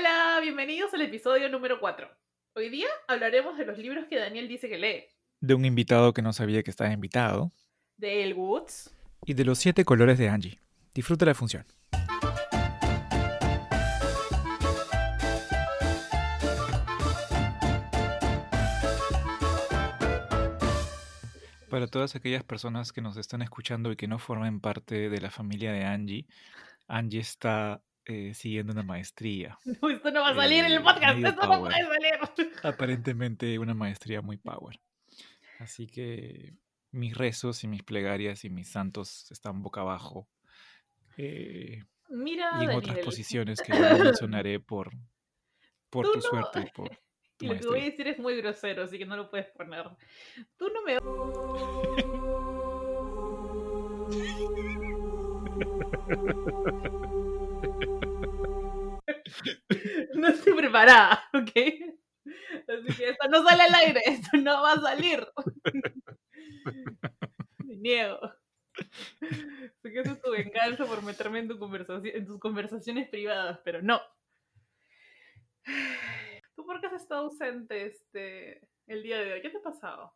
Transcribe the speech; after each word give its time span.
Hola, 0.00 0.40
bienvenidos 0.40 0.94
al 0.94 1.02
episodio 1.02 1.50
número 1.50 1.78
4. 1.78 2.08
Hoy 2.54 2.70
día 2.70 2.86
hablaremos 3.06 3.58
de 3.58 3.66
los 3.66 3.76
libros 3.76 4.06
que 4.08 4.16
Daniel 4.16 4.48
dice 4.48 4.66
que 4.66 4.78
lee. 4.78 5.04
De 5.42 5.52
un 5.52 5.66
invitado 5.66 6.14
que 6.14 6.22
no 6.22 6.32
sabía 6.32 6.62
que 6.62 6.70
estaba 6.70 6.90
invitado. 6.90 7.52
De 7.98 8.24
El 8.24 8.32
Woods. 8.32 8.96
Y 9.26 9.34
de 9.34 9.44
los 9.44 9.58
siete 9.58 9.84
colores 9.84 10.16
de 10.16 10.30
Angie. 10.30 10.58
Disfruta 10.94 11.26
la 11.26 11.34
función. 11.34 11.66
Para 21.68 21.88
todas 21.88 22.16
aquellas 22.16 22.42
personas 22.44 22.94
que 22.94 23.02
nos 23.02 23.18
están 23.18 23.42
escuchando 23.42 23.92
y 23.92 23.96
que 23.96 24.08
no 24.08 24.18
formen 24.18 24.60
parte 24.60 25.10
de 25.10 25.20
la 25.20 25.30
familia 25.30 25.72
de 25.72 25.84
Angie, 25.84 26.26
Angie 26.88 27.20
está 27.20 27.82
eh, 28.06 28.34
siguiendo 28.34 28.72
una 28.72 28.82
maestría. 28.82 29.58
No, 29.82 29.88
esto 29.90 30.10
no 30.10 30.20
va 30.22 30.30
a 30.30 30.34
salir 30.34 30.60
en 30.60 30.66
el 30.72 30.78
Eh, 30.78 30.80
podcast, 30.80 31.18
esto 31.18 31.32
no 31.46 31.48
power. 31.48 31.72
puede 31.72 31.86
salir. 31.86 32.52
Aparentemente 32.62 33.58
una 33.58 33.74
maestría 33.74 34.20
muy 34.22 34.36
power. 34.36 34.80
Así 35.58 35.86
que 35.86 36.54
mis 36.92 37.16
rezos 37.16 37.62
y 37.64 37.68
mis 37.68 37.82
plegarias 37.82 38.44
y 38.44 38.50
mis 38.50 38.68
santos 38.70 39.30
están 39.30 39.62
boca 39.62 39.82
abajo. 39.82 40.28
eh, 41.16 41.82
Mira, 42.08 42.46
y 42.58 42.62
en 42.64 42.66
Daniel, 42.68 42.76
otras 42.78 42.98
posiciones 43.04 43.60
que 43.62 43.72
no 43.72 43.78
mencionaré 44.16 44.58
por, 44.58 44.90
por 45.90 46.06
Tú 46.06 46.12
tu 46.12 46.18
no- 46.18 46.22
suerte 46.22 46.60
y 46.60 46.70
por 46.72 46.88
tu 47.36 47.46
lo 47.46 47.54
que 47.54 47.66
voy 47.66 47.78
a 47.78 47.82
maestría. 47.82 47.84
decir 47.84 48.08
es 48.08 48.18
muy 48.18 48.36
grosero, 48.38 48.82
así 48.84 48.98
que 48.98 49.06
no 49.06 49.16
lo 49.16 49.30
puedes 49.30 49.46
poner. 49.52 49.84
Tú 50.56 50.68
no 50.70 50.82
me... 50.82 50.98
No 60.14 60.28
estoy 60.28 60.54
preparada, 60.54 61.24
¿ok? 61.32 61.50
Así 62.68 62.96
que 62.96 63.08
esto 63.10 63.28
no 63.28 63.42
sale 63.42 63.62
al 63.62 63.74
aire, 63.74 64.00
esto 64.06 64.36
no 64.36 64.62
va 64.62 64.72
a 64.72 64.80
salir. 64.80 65.26
Me 67.58 67.76
niego. 67.76 68.18
Sé 69.82 69.90
que 69.92 70.00
eso 70.00 70.12
es 70.12 70.22
tu 70.22 70.30
venganza 70.30 70.84
por 70.86 71.02
meterme 71.02 71.40
en, 71.40 71.48
tu 71.48 71.58
conversaci- 71.58 72.12
en 72.14 72.26
tus 72.26 72.38
conversaciones 72.38 73.08
privadas, 73.08 73.60
pero 73.64 73.82
no. 73.82 74.00
¿Tú 76.54 76.64
por 76.66 76.80
qué 76.80 76.86
has 76.86 76.94
estado 77.02 77.24
ausente 77.26 77.86
este, 77.86 78.68
el 78.86 79.02
día 79.02 79.18
de 79.18 79.32
hoy? 79.34 79.42
¿Qué 79.42 79.50
te 79.50 79.58
ha 79.58 79.62
pasado? 79.62 80.14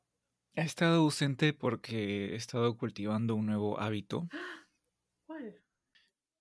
He 0.55 0.63
estado 0.63 0.97
ausente 1.01 1.53
porque 1.53 2.33
he 2.33 2.37
estado 2.37 2.77
cultivando 2.77 3.35
un 3.35 3.47
nuevo 3.47 3.81
hábito. 3.81 4.29
¿Cuál? 4.31 4.64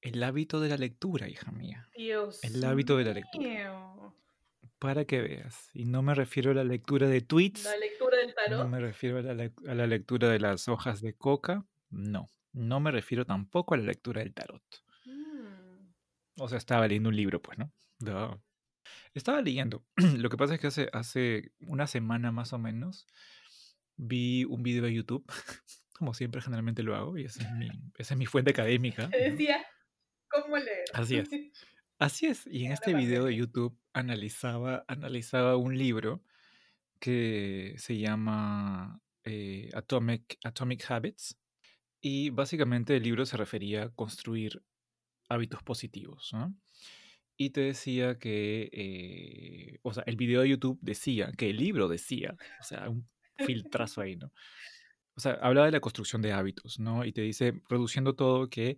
El 0.04 0.22
hábito 0.24 0.60
de 0.60 0.70
la 0.70 0.78
lectura, 0.78 1.30
hija 1.30 1.52
mía. 1.52 1.88
Dios 1.96 2.44
El 2.44 2.64
hábito 2.66 2.98
de 2.98 3.06
la 3.06 3.14
lectura. 3.14 3.48
mío. 3.48 4.16
Para 4.80 5.06
que 5.06 5.22
veas. 5.22 5.70
Y 5.74 5.86
no 5.86 6.02
me 6.02 6.14
refiero 6.14 6.52
a 6.52 6.54
la 6.54 6.64
lectura 6.66 7.08
de 7.08 7.22
tweets. 7.22 7.64
La 7.64 7.78
lectura 7.78 8.18
del 8.18 8.28
No 8.28 8.34
tarot. 8.58 8.68
me 8.70 8.80
refiero 8.82 9.20
a 9.20 9.22
la, 9.22 9.52
a 9.68 9.74
la 9.76 9.88
lectura 9.88 10.28
de 10.30 10.40
las 10.40 10.68
hojas 10.68 11.00
de 11.02 11.14
coca. 11.16 11.66
No. 11.90 12.28
No 12.52 12.80
me 12.82 12.92
refiero 12.92 13.26
tampoco 13.26 13.74
a 13.74 13.78
la 13.78 13.84
lectura 13.84 14.22
del 14.22 14.34
tarot. 14.34 14.62
Mm. 15.06 15.94
O 16.42 16.48
sea, 16.50 16.58
estaba 16.58 16.86
leyendo 16.88 17.10
un 17.10 17.16
libro, 17.16 17.42
pues, 17.42 17.58
¿no? 17.58 17.72
Estaba 19.14 19.42
leyendo. 19.42 19.86
Lo 20.18 20.30
que 20.30 20.38
pasa 20.38 20.56
es 20.56 20.60
que 20.60 20.68
hace, 20.68 20.90
hace 20.92 21.52
una 21.62 21.88
semana 21.88 22.32
más 22.34 22.52
o 22.52 22.60
menos 22.60 23.08
vi 23.96 24.44
un 24.46 24.64
video 24.64 24.84
de 24.84 24.94
YouTube, 24.94 25.24
como 25.94 26.14
siempre 26.14 26.42
generalmente 26.42 26.84
lo 26.84 26.96
hago, 26.96 27.18
y 27.18 27.26
esa 27.26 27.44
es 27.44 27.52
mi, 27.54 27.70
esa 27.98 28.14
es 28.16 28.18
mi 28.18 28.26
fuente 28.26 28.52
académica. 28.52 29.10
Te 29.12 29.20
¿no? 29.30 29.32
decía, 29.32 29.64
¿cómo 30.54 30.64
leer? 30.64 30.86
Así 30.94 31.18
es. 31.18 31.30
Así 32.00 32.26
es, 32.26 32.48
y 32.48 32.66
en 32.66 32.74
este 32.74 32.94
video 32.94 33.26
de. 33.26 33.36
YouTube 33.36 33.78
analizaba, 33.94 34.84
analizaba 34.88 35.56
un 35.56 35.78
libro 35.78 36.22
que 37.00 37.76
se 37.78 37.98
llama 37.98 39.00
eh, 39.24 39.70
Atomic, 39.74 40.38
Atomic 40.44 40.84
Habits, 40.90 41.38
y 42.02 42.30
básicamente 42.30 42.98
el 42.98 43.04
libro 43.04 43.26
se 43.26 43.38
refería 43.38 43.84
a 43.84 43.90
construir 43.90 44.62
hábitos 45.30 45.64
positivos, 45.64 46.32
¿no? 46.34 46.54
Y 47.38 47.52
te 47.52 47.62
decía 47.62 48.20
que, 48.20 48.70
eh, 48.74 49.80
o 49.82 49.94
sea, 49.94 50.04
el 50.06 50.18
video 50.18 50.42
de 50.42 50.50
YouTube 50.50 50.80
decía, 50.82 51.32
que 51.38 51.52
el 51.52 51.58
libro 51.58 51.88
decía, 51.88 52.36
o 52.60 52.64
sea, 52.64 52.90
un 52.90 53.08
filtrazo 53.38 54.02
ahí, 54.02 54.18
¿no? 54.18 54.34
O 55.16 55.20
sea, 55.22 55.34
hablaba 55.42 55.68
de 55.68 55.72
la 55.72 55.80
construcción 55.80 56.22
de 56.22 56.34
hábitos, 56.34 56.80
¿no? 56.80 57.06
Y 57.06 57.14
te 57.14 57.22
dice, 57.22 57.62
reduciendo 57.70 58.16
todo, 58.16 58.50
que 58.50 58.78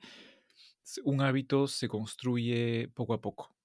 un 1.03 1.22
hábito 1.22 1.68
se 1.68 1.88
construye 1.88 2.88
poco 2.90 3.13
a 3.13 3.22
poco. 3.22 3.56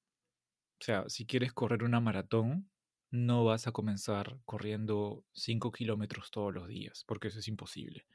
O 0.80 0.84
sea, 0.84 1.04
si 1.08 1.26
quieres 1.26 1.52
correr 1.52 1.82
una 1.84 2.00
maratón, 2.00 2.70
no 3.10 3.44
vas 3.44 3.66
a 3.66 3.72
comenzar 3.72 4.40
corriendo 4.44 5.24
5 5.32 5.72
kilómetros 5.72 6.30
todos 6.30 6.54
los 6.54 6.68
días, 6.68 7.04
porque 7.06 7.28
eso 7.28 7.40
es 7.40 7.48
imposible. 7.48 8.06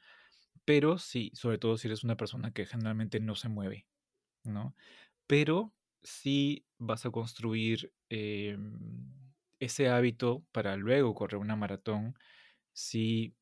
Pero 0.64 0.98
sí, 0.98 1.30
sobre 1.34 1.58
todo 1.58 1.76
si 1.78 1.88
eres 1.88 2.04
una 2.04 2.16
persona 2.16 2.52
que 2.52 2.66
generalmente 2.66 3.20
no 3.20 3.36
se 3.36 3.48
mueve, 3.48 3.86
¿no? 4.44 4.76
Pero 5.26 5.74
sí 6.02 6.66
vas 6.78 7.06
a 7.06 7.10
construir 7.10 7.92
em, 8.10 8.78
ese 9.60 9.88
hábito 9.88 10.46
para 10.52 10.76
luego 10.76 11.14
correr 11.14 11.38
una 11.40 11.56
maratón 11.56 12.14
si 12.72 13.36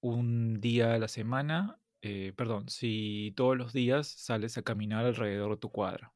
un 0.00 0.60
día 0.60 0.94
a 0.94 0.98
la 0.98 1.08
semana, 1.08 1.80
eh, 2.08 2.32
perdón, 2.36 2.68
si 2.68 3.32
todos 3.36 3.56
los 3.56 3.72
días 3.72 4.06
sales 4.06 4.56
a 4.56 4.62
caminar 4.62 5.04
alrededor 5.04 5.50
de 5.50 5.56
tu 5.56 5.72
cuadra, 5.72 6.14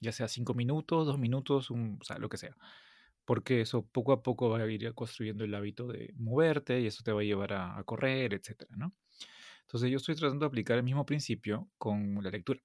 ya 0.00 0.10
sea 0.10 0.26
cinco 0.26 0.54
minutos, 0.54 1.06
dos 1.06 1.18
minutos, 1.18 1.70
un, 1.70 1.98
o 2.00 2.04
sea, 2.04 2.16
lo 2.16 2.30
que 2.30 2.38
sea, 2.38 2.56
porque 3.26 3.60
eso 3.60 3.86
poco 3.86 4.12
a 4.12 4.22
poco 4.22 4.48
va 4.48 4.60
a 4.60 4.66
ir 4.70 4.94
construyendo 4.94 5.44
el 5.44 5.54
hábito 5.54 5.86
de 5.86 6.14
moverte 6.16 6.80
y 6.80 6.86
eso 6.86 7.02
te 7.04 7.12
va 7.12 7.20
a 7.20 7.24
llevar 7.24 7.52
a, 7.52 7.82
correr, 7.84 8.32
etcétera, 8.32 8.74
¿no? 8.78 8.94
Entonces 9.66 9.90
yo 9.90 9.98
estoy 9.98 10.14
tratando 10.14 10.46
de 10.46 10.48
aplicar 10.48 10.78
el 10.78 10.82
mismo 10.82 11.04
principio 11.04 11.68
con 11.76 12.22
la 12.22 12.30
lectura. 12.30 12.62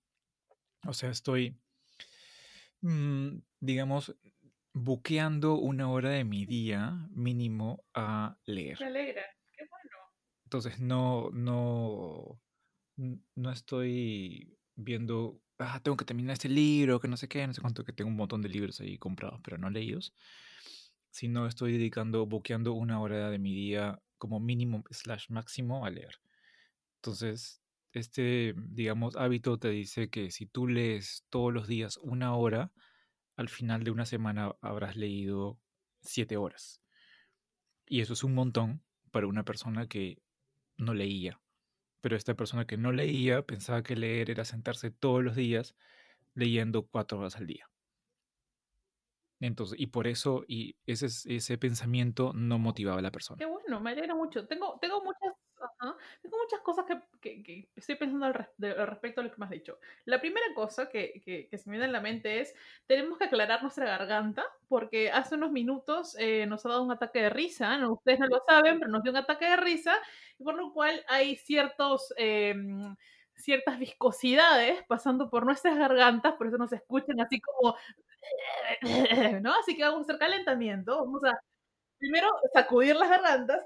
O 0.87 0.93
sea, 0.93 1.09
estoy, 1.09 1.59
mm, 2.79 3.39
digamos, 3.59 4.15
buqueando 4.71 5.55
una 5.55 5.89
hora 5.89 6.11
de 6.11 6.23
mi 6.23 6.45
día 6.45 7.09
mínimo 7.11 7.83
a 7.93 8.37
leer. 8.45 8.77
Me 8.79 8.85
alegra. 8.85 9.23
Entonces 10.51 10.81
no, 10.81 11.29
no, 11.31 12.37
no 12.97 13.51
estoy 13.51 14.57
viendo, 14.75 15.39
ah, 15.59 15.79
tengo 15.81 15.95
que 15.95 16.03
terminar 16.03 16.33
este 16.33 16.49
libro, 16.49 16.99
que 16.99 17.07
no 17.07 17.15
sé 17.15 17.29
qué, 17.29 17.47
no 17.47 17.53
sé 17.53 17.61
cuánto, 17.61 17.85
que 17.85 17.93
tengo 17.93 18.09
un 18.09 18.17
montón 18.17 18.41
de 18.41 18.49
libros 18.49 18.81
ahí 18.81 18.97
comprados, 18.97 19.39
pero 19.45 19.57
no 19.57 19.69
leídos, 19.69 20.13
sino 21.09 21.47
estoy 21.47 21.71
dedicando, 21.71 22.25
buqueando 22.25 22.73
una 22.73 22.99
hora 22.99 23.29
de 23.29 23.39
mi 23.39 23.55
día 23.55 24.01
como 24.17 24.41
mínimo 24.41 24.83
slash 24.89 25.29
máximo 25.29 25.85
a 25.85 25.89
leer. 25.89 26.19
Entonces, 26.97 27.61
este, 27.93 28.53
digamos, 28.57 29.15
hábito 29.15 29.57
te 29.57 29.69
dice 29.69 30.09
que 30.09 30.31
si 30.31 30.47
tú 30.47 30.67
lees 30.67 31.25
todos 31.29 31.53
los 31.53 31.65
días 31.69 31.95
una 32.03 32.35
hora, 32.35 32.73
al 33.37 33.47
final 33.47 33.85
de 33.85 33.91
una 33.91 34.05
semana 34.05 34.53
habrás 34.59 34.97
leído 34.97 35.61
siete 36.01 36.35
horas. 36.35 36.81
Y 37.87 38.01
eso 38.01 38.11
es 38.11 38.25
un 38.25 38.33
montón 38.33 38.83
para 39.11 39.27
una 39.27 39.45
persona 39.45 39.87
que 39.87 40.21
no 40.81 40.93
leía. 40.95 41.41
Pero 42.01 42.15
esta 42.17 42.35
persona 42.35 42.67
que 42.67 42.77
no 42.77 42.91
leía 42.93 43.43
pensaba 43.45 43.83
que 43.83 43.95
leer 43.97 44.31
era 44.31 44.45
sentarse 44.45 44.91
todos 44.91 45.23
los 45.23 45.35
días 45.37 45.75
leyendo 46.35 46.87
cuatro 46.87 47.19
horas 47.19 47.37
al 47.37 47.47
día. 47.47 47.69
Entonces, 49.39 49.79
y 49.79 49.87
por 49.87 50.07
eso, 50.07 50.43
y 50.47 50.75
ese, 50.85 51.07
es- 51.07 51.25
ese 51.25 51.57
pensamiento 51.57 52.31
no 52.33 52.59
motivaba 52.59 52.99
a 52.99 53.01
la 53.01 53.11
persona. 53.11 53.39
Qué 53.39 53.45
bueno, 53.45 53.79
me 53.79 53.91
alegra 53.91 54.13
mucho. 54.15 54.47
Tengo, 54.47 54.77
tengo 54.79 55.03
muchas, 55.03 55.33
ajá, 55.61 55.95
tengo 56.21 56.37
muchas 56.37 56.59
cosas 56.61 56.85
que, 57.21 57.43
que- 57.43 57.69
estoy 57.75 57.95
pensando 57.95 58.25
al, 58.25 58.33
res- 58.33 58.47
de- 58.57 58.73
respecto 58.85 59.21
a 59.21 59.23
lo 59.23 59.31
que 59.31 59.37
me 59.37 59.45
has 59.45 59.51
dicho. 59.51 59.79
La 60.05 60.19
primera 60.21 60.45
cosa 60.55 60.89
que, 60.89 61.21
que- 61.23 61.57
se 61.57 61.69
me 61.69 61.77
viene 61.77 61.85
a 61.89 61.91
la 61.91 62.01
mente 62.01 62.41
es, 62.41 62.53
tenemos 62.87 63.17
que 63.17 63.25
aclarar 63.25 63.61
nuestra 63.61 63.85
garganta, 63.85 64.43
porque 64.67 65.11
hace 65.11 65.35
unos 65.35 65.51
minutos 65.51 66.15
eh, 66.19 66.45
nos 66.47 66.65
ha 66.65 66.69
dado 66.69 66.83
un 66.83 66.91
ataque 66.91 67.21
de 67.21 67.29
risa, 67.29 67.77
¿no? 67.77 67.93
ustedes 67.93 68.19
no 68.19 68.27
lo 68.27 68.41
saben, 68.47 68.79
pero 68.79 68.91
nos 68.91 69.03
dio 69.03 69.11
un 69.11 69.17
ataque 69.17 69.45
de 69.45 69.57
risa, 69.57 69.95
por 70.43 70.55
lo 70.55 70.73
cual 70.73 71.03
hay 71.07 71.35
ciertos... 71.37 72.13
em, 72.17 72.95
ciertas 73.35 73.79
viscosidades 73.79 74.83
pasando 74.87 75.29
por 75.31 75.45
nuestras 75.45 75.75
gargantas, 75.77 76.35
por 76.35 76.45
eso 76.47 76.57
nos 76.59 76.71
escuchan 76.73 77.19
así 77.21 77.41
como, 77.41 77.75
¿no? 79.41 79.53
Así 79.59 79.75
que 79.75 79.83
vamos 79.83 79.99
a 80.01 80.03
hacer 80.03 80.17
calentamiento, 80.19 80.97
vamos 80.97 81.23
a 81.23 81.39
primero 81.99 82.29
sacudir 82.53 82.95
las 82.95 83.09
gargantas. 83.09 83.61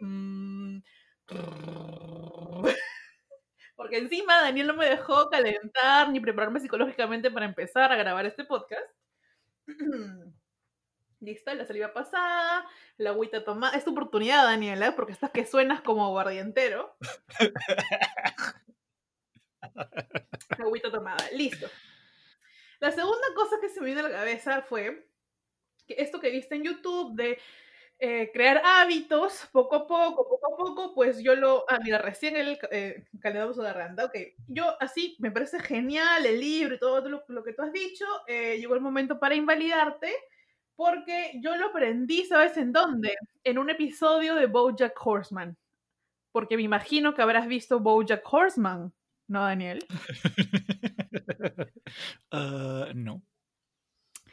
Mm. 0.00 0.82
Porque 3.76 3.98
encima 3.98 4.42
Daniel 4.42 4.68
no 4.68 4.74
me 4.74 4.88
dejó 4.88 5.28
calentar 5.30 6.10
ni 6.10 6.20
prepararme 6.20 6.60
psicológicamente 6.60 7.30
para 7.30 7.46
empezar 7.46 7.92
a 7.92 7.96
grabar 7.96 8.26
este 8.26 8.44
podcast. 8.44 8.86
Listo, 11.20 11.54
la 11.54 11.64
saliva 11.64 11.92
pasada, 11.92 12.66
la 12.96 13.10
agüita 13.10 13.44
tomada. 13.44 13.76
Es 13.76 13.84
tu 13.84 13.92
oportunidad, 13.92 14.42
Daniela, 14.42 14.96
porque 14.96 15.12
estás 15.12 15.30
que 15.30 15.46
suenas 15.46 15.80
como 15.80 16.10
guardientero. 16.10 16.96
agüita 20.58 20.90
tomada. 20.90 21.24
Listo. 21.32 21.68
La 22.80 22.90
segunda 22.90 23.28
cosa 23.36 23.58
que 23.60 23.68
se 23.68 23.80
me 23.80 23.86
vino 23.86 24.00
a 24.00 24.08
la 24.08 24.10
cabeza 24.10 24.62
fue 24.62 25.11
esto 25.88 26.20
que 26.20 26.30
viste 26.30 26.54
en 26.54 26.64
YouTube 26.64 27.14
de 27.14 27.38
eh, 28.04 28.30
crear 28.32 28.60
hábitos 28.64 29.48
poco 29.52 29.76
a 29.76 29.86
poco, 29.86 30.28
poco 30.28 30.52
a 30.52 30.56
poco, 30.56 30.92
pues 30.92 31.22
yo 31.22 31.36
lo, 31.36 31.64
ah, 31.68 31.78
mira, 31.80 31.98
recién 31.98 32.36
el 32.36 32.58
eh, 32.72 33.04
calendario 33.20 33.62
de 33.62 33.72
Randa, 33.72 34.06
ok, 34.06 34.16
yo 34.48 34.74
así, 34.80 35.16
me 35.20 35.30
parece 35.30 35.60
genial 35.60 36.26
el 36.26 36.40
libro 36.40 36.74
y 36.74 36.80
todo 36.80 37.08
lo, 37.08 37.44
que 37.44 37.52
tú 37.52 37.62
has 37.62 37.72
dicho, 37.72 38.04
eh, 38.26 38.56
llegó 38.58 38.74
el 38.74 38.80
momento 38.80 39.20
para 39.20 39.36
invalidarte, 39.36 40.12
porque 40.74 41.38
yo 41.40 41.56
lo 41.56 41.66
aprendí, 41.66 42.24
¿sabes 42.24 42.56
en 42.56 42.72
dónde? 42.72 43.14
En 43.44 43.56
un 43.58 43.70
episodio 43.70 44.34
de 44.34 44.46
Bojack 44.46 44.94
Horseman, 45.00 45.56
porque 46.32 46.56
me 46.56 46.64
imagino 46.64 47.14
que 47.14 47.22
habrás 47.22 47.46
visto 47.46 47.78
Bojack 47.78 48.24
Horseman, 48.32 48.92
¿no, 49.28 49.42
Daniel? 49.42 49.78
Ah, 52.32 52.88
no. 52.94 53.22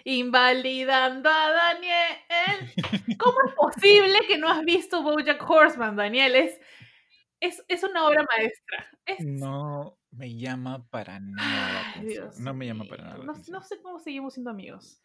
Invalidando 0.03 1.29
a 1.29 1.51
Daniel. 1.51 3.17
¿Cómo 3.17 3.37
es 3.47 3.53
posible 3.55 4.19
que 4.27 4.37
no 4.37 4.49
has 4.49 4.63
visto 4.63 5.01
Bojack 5.01 5.47
Horseman, 5.49 5.95
Daniel? 5.95 6.35
Es, 6.35 6.59
es, 7.39 7.63
es 7.67 7.83
una 7.83 8.05
obra 8.07 8.23
maestra. 8.23 8.87
Es... 9.05 9.19
No 9.25 9.97
me 10.11 10.35
llama 10.35 10.87
para 10.89 11.19
nada. 11.19 11.93
Ay, 11.95 12.05
Dios 12.05 12.39
no 12.39 12.53
me 12.53 12.65
llama 12.65 12.85
para 12.85 13.03
nada. 13.03 13.23
No, 13.23 13.61
sé 13.63 13.81
cómo 13.81 13.99
seguimos 13.99 14.33
siendo 14.33 14.49
amigos. 14.51 15.01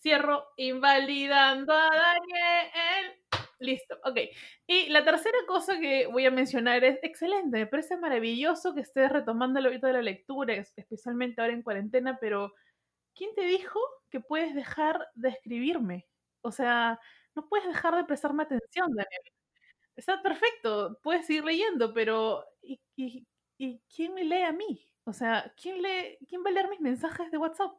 Cierro 0.00 0.44
invalidando 0.56 1.72
a 1.72 1.88
Daniel. 1.88 3.18
Listo, 3.60 3.96
ok. 4.04 4.18
Y 4.66 4.88
la 4.88 5.04
tercera 5.04 5.38
cosa 5.46 5.78
que 5.78 6.08
voy 6.08 6.26
a 6.26 6.32
mencionar 6.32 6.82
es 6.82 6.98
excelente. 7.02 7.58
Me 7.58 7.66
parece 7.68 7.96
maravilloso 7.96 8.74
que 8.74 8.80
estés 8.80 9.10
retomando 9.12 9.60
el 9.60 9.66
hábito 9.66 9.86
de 9.86 9.92
la 9.92 10.02
lectura, 10.02 10.54
es- 10.54 10.72
especialmente 10.76 11.40
ahora 11.40 11.52
en 11.52 11.62
cuarentena, 11.62 12.18
pero 12.20 12.52
¿quién 13.14 13.34
te 13.34 13.42
dijo 13.46 13.80
que 14.10 14.20
puedes 14.20 14.54
dejar 14.54 15.08
de 15.14 15.30
escribirme? 15.30 16.08
O 16.42 16.52
sea, 16.52 16.98
no 17.34 17.48
puedes 17.48 17.66
dejar 17.66 17.94
de 17.96 18.04
prestarme 18.04 18.42
atención, 18.44 18.88
Daniel. 18.90 19.22
Está 19.96 20.22
perfecto, 20.22 20.98
puedes 21.02 21.26
seguir 21.26 21.44
leyendo, 21.44 21.92
pero 21.92 22.44
¿y, 22.62 22.80
y- 22.96 23.26
quién 23.94 24.14
me 24.14 24.24
lee 24.24 24.42
a 24.42 24.52
mí? 24.52 24.86
O 25.04 25.12
sea, 25.12 25.52
¿quién, 25.60 25.82
lee, 25.82 26.18
¿quién 26.28 26.42
va 26.44 26.50
a 26.50 26.52
leer 26.52 26.68
mis 26.68 26.80
mensajes 26.80 27.30
de 27.30 27.38
WhatsApp? 27.38 27.72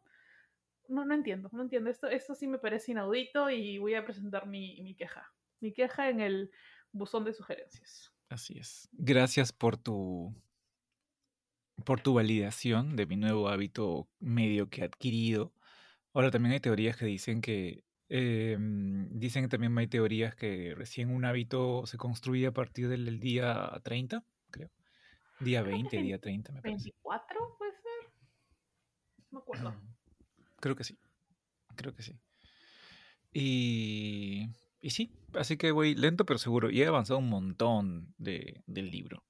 No, 0.88 1.06
no 1.06 1.14
entiendo, 1.14 1.50
no 1.52 1.62
entiendo. 1.64 1.90
Esto, 1.90 2.08
esto 2.08 2.36
sí 2.36 2.48
me 2.48 2.60
parece 2.60 2.92
inaudito 2.92 3.50
y 3.50 3.78
voy 3.80 3.96
a 3.96 4.06
presentar 4.06 4.48
mi, 4.48 4.82
mi 4.82 4.96
queja. 4.96 5.34
Mi 5.60 5.74
queja 5.74 6.10
en 6.10 6.20
el 6.22 6.52
buzón 6.92 7.24
de 7.26 7.34
sugerencias. 7.34 8.14
Así 8.30 8.58
es. 8.58 8.90
Gracias 8.94 9.52
por 9.54 9.78
tu 9.78 10.34
por 11.84 12.02
tu 12.02 12.14
validación 12.14 12.96
de 12.96 13.06
mi 13.06 13.16
nuevo 13.16 13.50
hábito 13.50 14.08
medio 14.20 14.70
que 14.70 14.84
adquirido. 14.84 15.54
Ahora 16.14 16.32
también 16.32 16.54
hay 16.54 16.60
teorías 16.60 16.98
que 16.98 17.06
dicen 17.06 17.42
que 17.42 17.84
em, 18.10 19.10
dicen 19.20 19.44
que 19.44 19.50
también 19.50 19.78
hay 19.78 19.88
teorías 19.88 20.36
que 20.36 20.74
recién 20.76 21.10
un 21.10 21.26
hábito 21.26 21.86
se 21.86 21.98
construye 21.98 22.48
a 22.48 22.54
partir 22.54 22.88
del, 22.88 23.20
día 23.20 23.80
30, 23.84 24.24
creo. 24.52 24.70
Día 25.40 25.62
Creo 25.62 25.72
que 25.72 25.82
20, 25.82 25.98
es 25.98 26.04
día 26.04 26.20
30, 26.20 26.54
me 26.54 26.62
parece. 26.62 26.90
¿24 27.04 27.58
puede 27.58 27.72
ser? 27.72 28.14
No 29.32 29.32
me 29.32 29.40
acuerdo. 29.40 29.76
Creo 30.60 30.76
que 30.76 30.84
sí. 30.84 30.98
Creo 31.76 31.94
que 31.94 32.04
sí. 32.04 32.20
Y, 33.34 34.48
y 34.80 34.92
sí, 34.92 35.12
así 35.34 35.58
que 35.58 35.72
voy 35.72 35.96
lento 35.96 36.26
pero 36.26 36.38
seguro. 36.38 36.70
Y 36.70 36.82
he 36.82 36.88
avanzado 36.88 37.20
un 37.20 37.30
montón 37.30 38.14
de, 38.18 38.64
del 38.68 38.92
libro. 38.92 39.24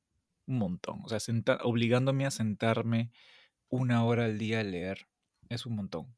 Un 0.47 0.57
montón. 0.57 1.01
O 1.03 1.09
sea, 1.09 1.19
senta- 1.19 1.59
obligándome 1.63 2.25
a 2.25 2.31
sentarme 2.31 3.11
una 3.69 4.03
hora 4.05 4.25
al 4.25 4.37
día 4.37 4.59
a 4.61 4.63
leer. 4.63 5.07
Es 5.49 5.65
un 5.65 5.75
montón. 5.75 6.15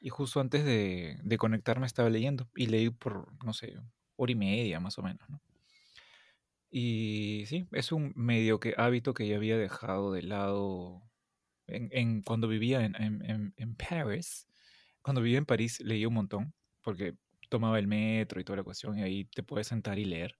Y 0.00 0.10
justo 0.10 0.40
antes 0.40 0.64
de, 0.64 1.18
de 1.22 1.38
conectarme 1.38 1.86
estaba 1.86 2.10
leyendo. 2.10 2.48
Y 2.54 2.66
leí 2.66 2.90
por, 2.90 3.32
no 3.44 3.52
sé, 3.52 3.74
hora 4.16 4.32
y 4.32 4.36
media 4.36 4.80
más 4.80 4.98
o 4.98 5.02
menos, 5.02 5.28
¿no? 5.28 5.40
Y 6.70 7.44
sí, 7.46 7.66
es 7.72 7.92
un 7.92 8.12
medio 8.16 8.60
que 8.60 8.74
hábito 8.76 9.14
que 9.14 9.26
ya 9.28 9.36
había 9.36 9.56
dejado 9.56 10.12
de 10.12 10.22
lado 10.22 11.02
en, 11.66 11.88
en- 11.92 12.22
cuando 12.22 12.48
vivía 12.48 12.84
en, 12.84 12.94
en, 13.00 13.24
en, 13.30 13.54
en 13.56 13.74
Paris. 13.76 14.48
Cuando 15.02 15.22
vivía 15.22 15.38
en 15.38 15.46
París 15.46 15.80
leía 15.80 16.08
un 16.08 16.14
montón, 16.14 16.54
porque 16.82 17.16
tomaba 17.48 17.78
el 17.78 17.86
metro 17.86 18.40
y 18.40 18.44
toda 18.44 18.56
la 18.58 18.64
cuestión, 18.64 18.98
y 18.98 19.02
ahí 19.02 19.24
te 19.26 19.42
puedes 19.42 19.68
sentar 19.68 19.98
y 19.98 20.04
leer. 20.04 20.36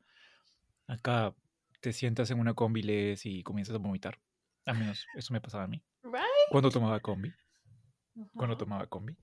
Acá 0.88 1.34
te 1.80 1.92
sientas 1.92 2.30
en 2.30 2.40
una 2.40 2.54
combi, 2.54 2.82
lees 2.82 3.26
y 3.26 3.42
comienzas 3.42 3.74
a 3.74 3.78
vomitar. 3.78 4.20
Al 4.64 4.78
menos 4.78 5.06
eso 5.16 5.32
me 5.32 5.40
pasaba 5.40 5.64
a 5.64 5.68
mí. 5.68 5.82
Right? 6.02 6.22
Cuando 6.50 6.70
tomaba 6.70 7.00
combi, 7.00 7.32
cuando 8.34 8.54
Ajá. 8.54 8.58
tomaba 8.58 8.86
combi. 8.86 9.16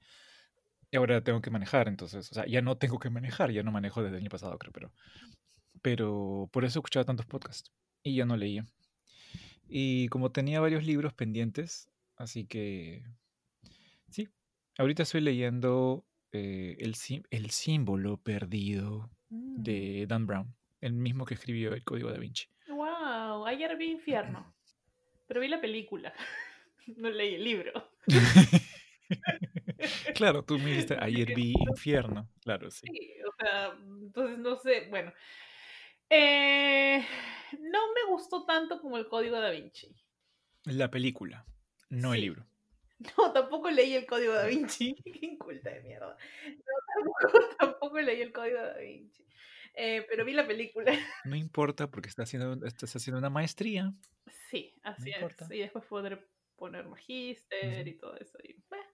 Y 0.91 0.97
ahora 0.97 1.23
tengo 1.23 1.41
que 1.41 1.50
manejar, 1.50 1.88
entonces, 1.88 2.31
o 2.31 2.35
sea, 2.35 2.45
ya 2.45 2.61
no 2.61 2.77
tengo 2.77 3.00
que 3.00 3.09
manejar, 3.09 3.51
ya 3.51 3.63
no 3.63 3.71
manejo 3.71 4.03
desde 4.03 4.17
el 4.17 4.21
año 4.21 4.29
pasado, 4.29 4.57
creo, 4.59 4.71
pero, 4.71 4.94
pero 5.81 6.50
por 6.51 6.65
eso 6.65 6.79
escuchaba 6.79 7.05
tantos 7.05 7.25
podcasts 7.25 7.71
y 8.03 8.15
ya 8.15 8.25
no 8.25 8.38
leía. 8.38 8.65
Y 9.67 10.07
como 10.09 10.31
tenía 10.31 10.59
varios 10.59 10.85
libros 10.85 11.13
pendientes, 11.13 11.89
así 12.15 12.45
que 12.45 13.03
sí, 14.09 14.29
ahorita 14.77 15.03
estoy 15.03 15.21
leyendo 15.21 16.05
eh, 16.31 16.77
el, 16.79 16.95
el 17.31 17.50
símbolo 17.50 18.17
perdido 18.17 19.09
Mm. 19.29 19.63
de 19.63 20.05
Dan 20.07 20.27
Brown, 20.27 20.55
el 20.83 20.94
mismo 20.94 21.25
que 21.25 21.35
escribió 21.35 21.74
el 21.74 21.83
Código 21.83 22.12
da 22.12 22.18
Vinci. 22.18 22.47
Wow, 22.68 23.45
ayer 23.45 23.77
vi 23.77 23.91
Infierno, 23.91 24.53
pero 25.27 25.39
vi 25.39 25.47
la 25.47 25.62
película. 25.62 26.13
No 26.97 27.09
leí 27.09 27.35
el 27.35 27.45
libro. 27.45 27.71
claro, 30.15 30.44
tú 30.44 30.59
me 30.59 30.71
dijiste 30.71 30.97
ayer 31.00 31.33
vi 31.33 31.53
Infierno, 31.69 32.30
claro, 32.41 32.69
sí. 32.69 32.85
Sí, 32.91 33.13
o 33.25 33.33
sea, 33.39 33.74
entonces 34.01 34.38
no 34.38 34.57
sé, 34.57 34.88
bueno. 34.89 35.13
Eh, 36.09 37.01
no 37.57 37.79
me 37.94 38.12
gustó 38.12 38.45
tanto 38.45 38.81
como 38.81 38.97
el 38.97 39.07
Código 39.07 39.39
da 39.39 39.51
Vinci. 39.51 39.95
La 40.65 40.91
película, 40.91 41.45
no 41.89 42.13
el 42.13 42.19
libro. 42.19 42.45
No, 43.18 43.31
tampoco 43.31 43.69
leí 43.69 43.95
el 43.95 44.06
Código 44.06 44.33
da 44.33 44.45
Vinci. 44.45 44.95
Qué 45.03 45.25
inculta 45.25 45.69
de 45.69 45.81
mierda. 45.81 46.18
No, 46.45 46.74
tampoco, 46.95 47.56
tampoco 47.57 48.01
leí 48.01 48.21
el 48.21 48.33
Código 48.33 48.62
da 48.62 48.77
Vinci. 48.77 49.25
Eh, 49.74 50.06
pero 50.10 50.24
vi 50.25 50.34
la 50.34 50.46
película. 50.46 50.92
No 51.25 51.36
importa 51.36 51.90
porque 51.90 52.10
estás 52.10 52.30
haciendo, 52.30 52.66
estás 52.66 52.96
haciendo 52.96 53.20
una 53.20 53.30
maestría. 53.30 53.94
Sí, 54.50 54.75
así 54.84 55.10
es. 55.10 55.16
importa. 55.16 55.48
Y 55.50 55.60
después 55.60 55.86
podré 55.86 56.28
poner 56.56 56.88
magíster 56.88 57.82
Ujú. 57.82 57.89
y 57.89 57.98
todo 57.98 58.18
eso. 58.18 58.38
y, 58.44 58.56
bueno. 58.70 58.86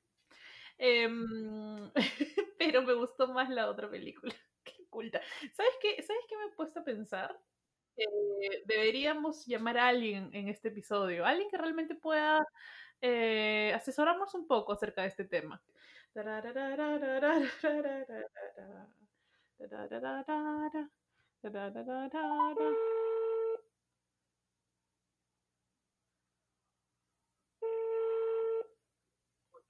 Em, 0.77 1.91
pero 2.57 2.81
me 2.83 2.93
gustó 2.93 3.27
más 3.33 3.49
la 3.49 3.69
otra 3.69 3.89
película. 3.89 4.33
Qué 4.63 4.87
culta. 4.89 5.21
¿Sabes 5.53 5.73
qué? 5.81 6.01
¿Sabes 6.01 6.23
qué 6.27 6.37
me 6.37 6.45
he 6.45 6.55
puesto 6.55 6.79
a 6.79 6.83
pensar? 6.83 7.37
Eh, 7.97 8.63
deberíamos 8.65 9.45
llamar 9.45 9.77
a 9.77 9.87
alguien 9.87 10.29
en 10.33 10.47
este 10.47 10.69
episodio. 10.69 11.25
Alguien 11.25 11.49
que 11.49 11.57
realmente 11.57 11.95
pueda 11.95 12.45
eh, 13.01 13.73
asesorarnos 13.75 14.33
un 14.35 14.47
poco 14.47 14.73
acerca 14.73 15.01
de 15.01 15.09
este 15.09 15.25
tema. 15.25 15.61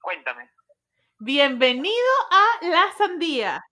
Cuéntame, 0.00 0.50
Bienvenido 1.18 1.94
a 2.30 2.66
La 2.66 2.92
Sandía. 2.96 3.62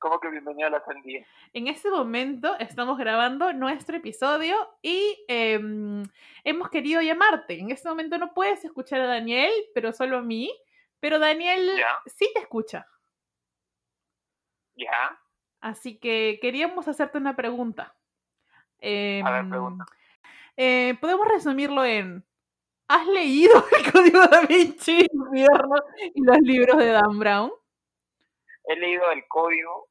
¿cómo 0.00 0.20
que 0.20 0.28
bienvenido 0.30 0.68
a 0.68 0.70
la 0.70 0.84
sandía? 0.84 1.26
En 1.52 1.66
este 1.66 1.90
momento 1.90 2.54
estamos 2.60 2.98
grabando 2.98 3.52
nuestro 3.52 3.96
episodio 3.96 4.56
y 4.80 5.24
em, 5.26 6.04
hemos 6.44 6.70
querido 6.70 7.00
llamarte. 7.02 7.58
En 7.58 7.72
este 7.72 7.88
momento 7.88 8.16
no 8.16 8.32
puedes 8.32 8.64
escuchar 8.64 9.00
a 9.00 9.06
Daniel, 9.06 9.50
pero 9.74 9.92
solo 9.92 10.18
a 10.18 10.22
mí. 10.22 10.52
Pero 11.00 11.18
Daniel 11.18 11.76
Ya. 11.78 11.98
sí 12.06 12.30
te 12.32 12.40
escucha. 12.40 12.86
¿Ya? 14.76 15.18
Así 15.60 15.98
que 15.98 16.38
queríamos 16.40 16.86
hacerte 16.88 17.18
una 17.18 17.34
pregunta. 17.36 17.94
ver, 18.80 19.24
Em, 19.34 19.50
pregunta. 19.50 19.84
eh, 20.56 20.96
Podemos 21.00 21.26
resumirlo 21.28 21.84
en: 21.84 22.24
¿Has 22.88 23.06
leído 23.06 23.52
el 23.78 23.92
Código 23.92 24.20
da 24.26 24.42
Vinci, 24.46 25.06
Infierno 25.12 25.76
y 26.14 26.22
los 26.24 26.38
libros 26.42 26.76
de 26.78 26.86
Dan 26.92 27.18
Brown? 27.18 27.52
He 28.64 28.76
leído 28.76 29.10
el 29.12 29.26
código, 29.28 29.88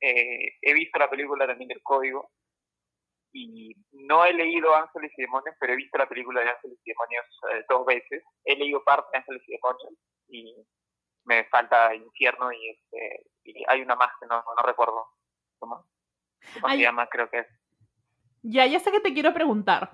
eh, 0.00 0.54
he 0.60 0.74
visto 0.74 0.98
la 0.98 1.08
película 1.08 1.46
también 1.46 1.68
del 1.68 1.82
código, 1.82 2.30
y 3.32 3.72
no 3.92 4.24
he 4.24 4.32
leído 4.32 4.74
Ángeles 4.74 5.12
y 5.16 5.22
Demonios, 5.22 5.54
pero 5.60 5.72
he 5.72 5.76
visto 5.76 5.96
la 5.98 6.08
película 6.08 6.40
de 6.40 6.50
Ángeles 6.50 6.78
y 6.84 6.90
Demonios 6.90 7.24
eh, 7.52 7.64
dos 7.68 7.86
veces. 7.86 8.24
He 8.44 8.56
leído 8.56 8.82
parte 8.84 9.08
de 9.12 9.18
Ángeles 9.18 9.42
y 9.46 9.52
Demonios, 9.52 9.94
y 10.28 10.66
me 11.26 11.44
falta 11.44 11.94
Infierno, 11.94 12.50
y, 12.52 12.70
este, 12.70 13.26
y 13.44 13.64
hay 13.68 13.82
una 13.82 13.96
más 13.96 14.10
que 14.20 14.26
no, 14.26 14.36
no 14.36 14.62
recuerdo. 14.64 15.06
¿Cómo? 15.58 15.86
¿Cómo 16.54 16.68
Ay. 16.68 16.78
se 16.78 16.84
llama? 16.84 17.06
Creo 17.08 17.28
que 17.28 17.40
es. 17.40 17.46
Ya, 18.42 18.66
ya 18.66 18.78
sé 18.80 18.92
que 18.92 19.00
te 19.00 19.12
quiero 19.12 19.34
preguntar. 19.34 19.90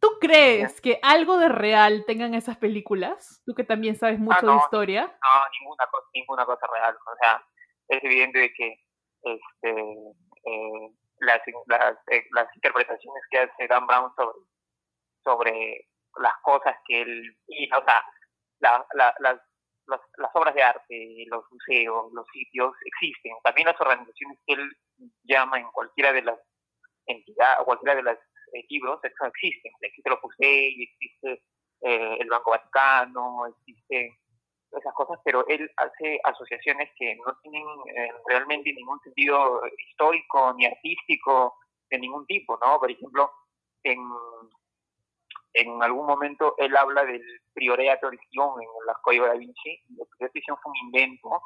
¿Tú 0.00 0.08
crees 0.20 0.80
que 0.80 0.98
algo 1.02 1.38
de 1.38 1.48
real 1.48 2.04
tengan 2.06 2.34
esas 2.34 2.56
películas? 2.56 3.40
Tú 3.46 3.54
que 3.54 3.62
también 3.62 3.94
sabes 3.94 4.18
mucho 4.18 4.40
de 4.40 4.52
no. 4.52 4.58
historia. 4.58 5.02
No, 5.02 5.40
ninguna 5.60 5.86
cosa, 5.90 6.08
ninguna 6.12 6.44
cosa 6.44 6.66
real. 6.72 6.96
O 6.96 7.16
sea, 7.20 7.44
es 7.88 8.02
evidente 8.02 8.38
de 8.40 8.52
que 8.52 8.74
este, 9.22 9.70
eh, 9.70 10.90
las, 11.20 11.40
las, 11.66 11.96
eh, 12.08 12.24
las 12.32 12.48
interpretaciones 12.56 13.22
que 13.30 13.38
hace 13.38 13.68
Dan 13.68 13.86
Brown 13.86 14.12
sobre, 14.16 14.38
sobre 15.22 15.88
las 16.16 16.34
cosas 16.42 16.74
que 16.86 17.02
él, 17.02 17.36
y, 17.46 17.72
o 17.72 17.84
sea, 17.84 18.04
la, 18.58 18.84
la, 18.94 19.14
las, 19.20 19.40
las, 19.86 20.00
las 20.18 20.30
obras 20.34 20.54
de 20.54 20.62
arte, 20.62 21.24
los 21.26 21.44
museos, 21.50 22.12
los 22.12 22.26
sitios 22.32 22.72
existen. 22.84 23.32
También 23.42 23.66
las 23.66 23.80
organizaciones 23.80 24.38
que 24.46 24.54
él 24.54 24.76
llama 25.24 25.58
en 25.58 25.70
cualquiera 25.72 26.12
de 26.12 26.22
las 26.22 26.38
entidades, 27.06 27.64
cualquiera 27.64 27.96
de 27.96 28.02
los 28.02 28.18
eh, 28.52 28.64
libros, 28.68 29.00
eso 29.02 29.26
existen. 29.26 29.72
Existe 29.80 30.10
los 30.10 30.20
y 30.40 30.82
existe 30.84 31.42
eh, 31.80 32.16
el 32.20 32.28
Banco 32.28 32.50
Vaticano, 32.50 33.46
existen 33.46 34.16
esas 34.72 34.94
cosas, 34.94 35.18
pero 35.24 35.46
él 35.48 35.70
hace 35.76 36.20
asociaciones 36.24 36.90
que 36.96 37.14
no 37.16 37.36
tienen 37.42 37.66
eh, 37.94 38.10
realmente 38.26 38.72
ningún 38.72 38.98
sentido 39.00 39.62
histórico 39.88 40.54
ni 40.54 40.66
artístico 40.66 41.54
de 41.90 41.98
ningún 41.98 42.24
tipo, 42.26 42.58
¿no? 42.64 42.78
Por 42.78 42.90
ejemplo, 42.90 43.30
en, 43.82 43.98
en 45.54 45.82
algún 45.82 46.06
momento 46.06 46.54
él 46.58 46.76
habla 46.76 47.04
del 47.04 47.22
prioreato 47.52 48.10
de 48.10 48.18
Sion 48.30 48.60
en 48.60 48.68
la 48.86 48.94
Código 49.02 49.26
da 49.26 49.34
Vinci, 49.34 49.82
y 49.88 50.00
el 50.00 50.06
prioreato 50.08 50.32
de 50.34 50.60
fue 50.62 50.72
un 50.72 50.86
invento 50.86 51.42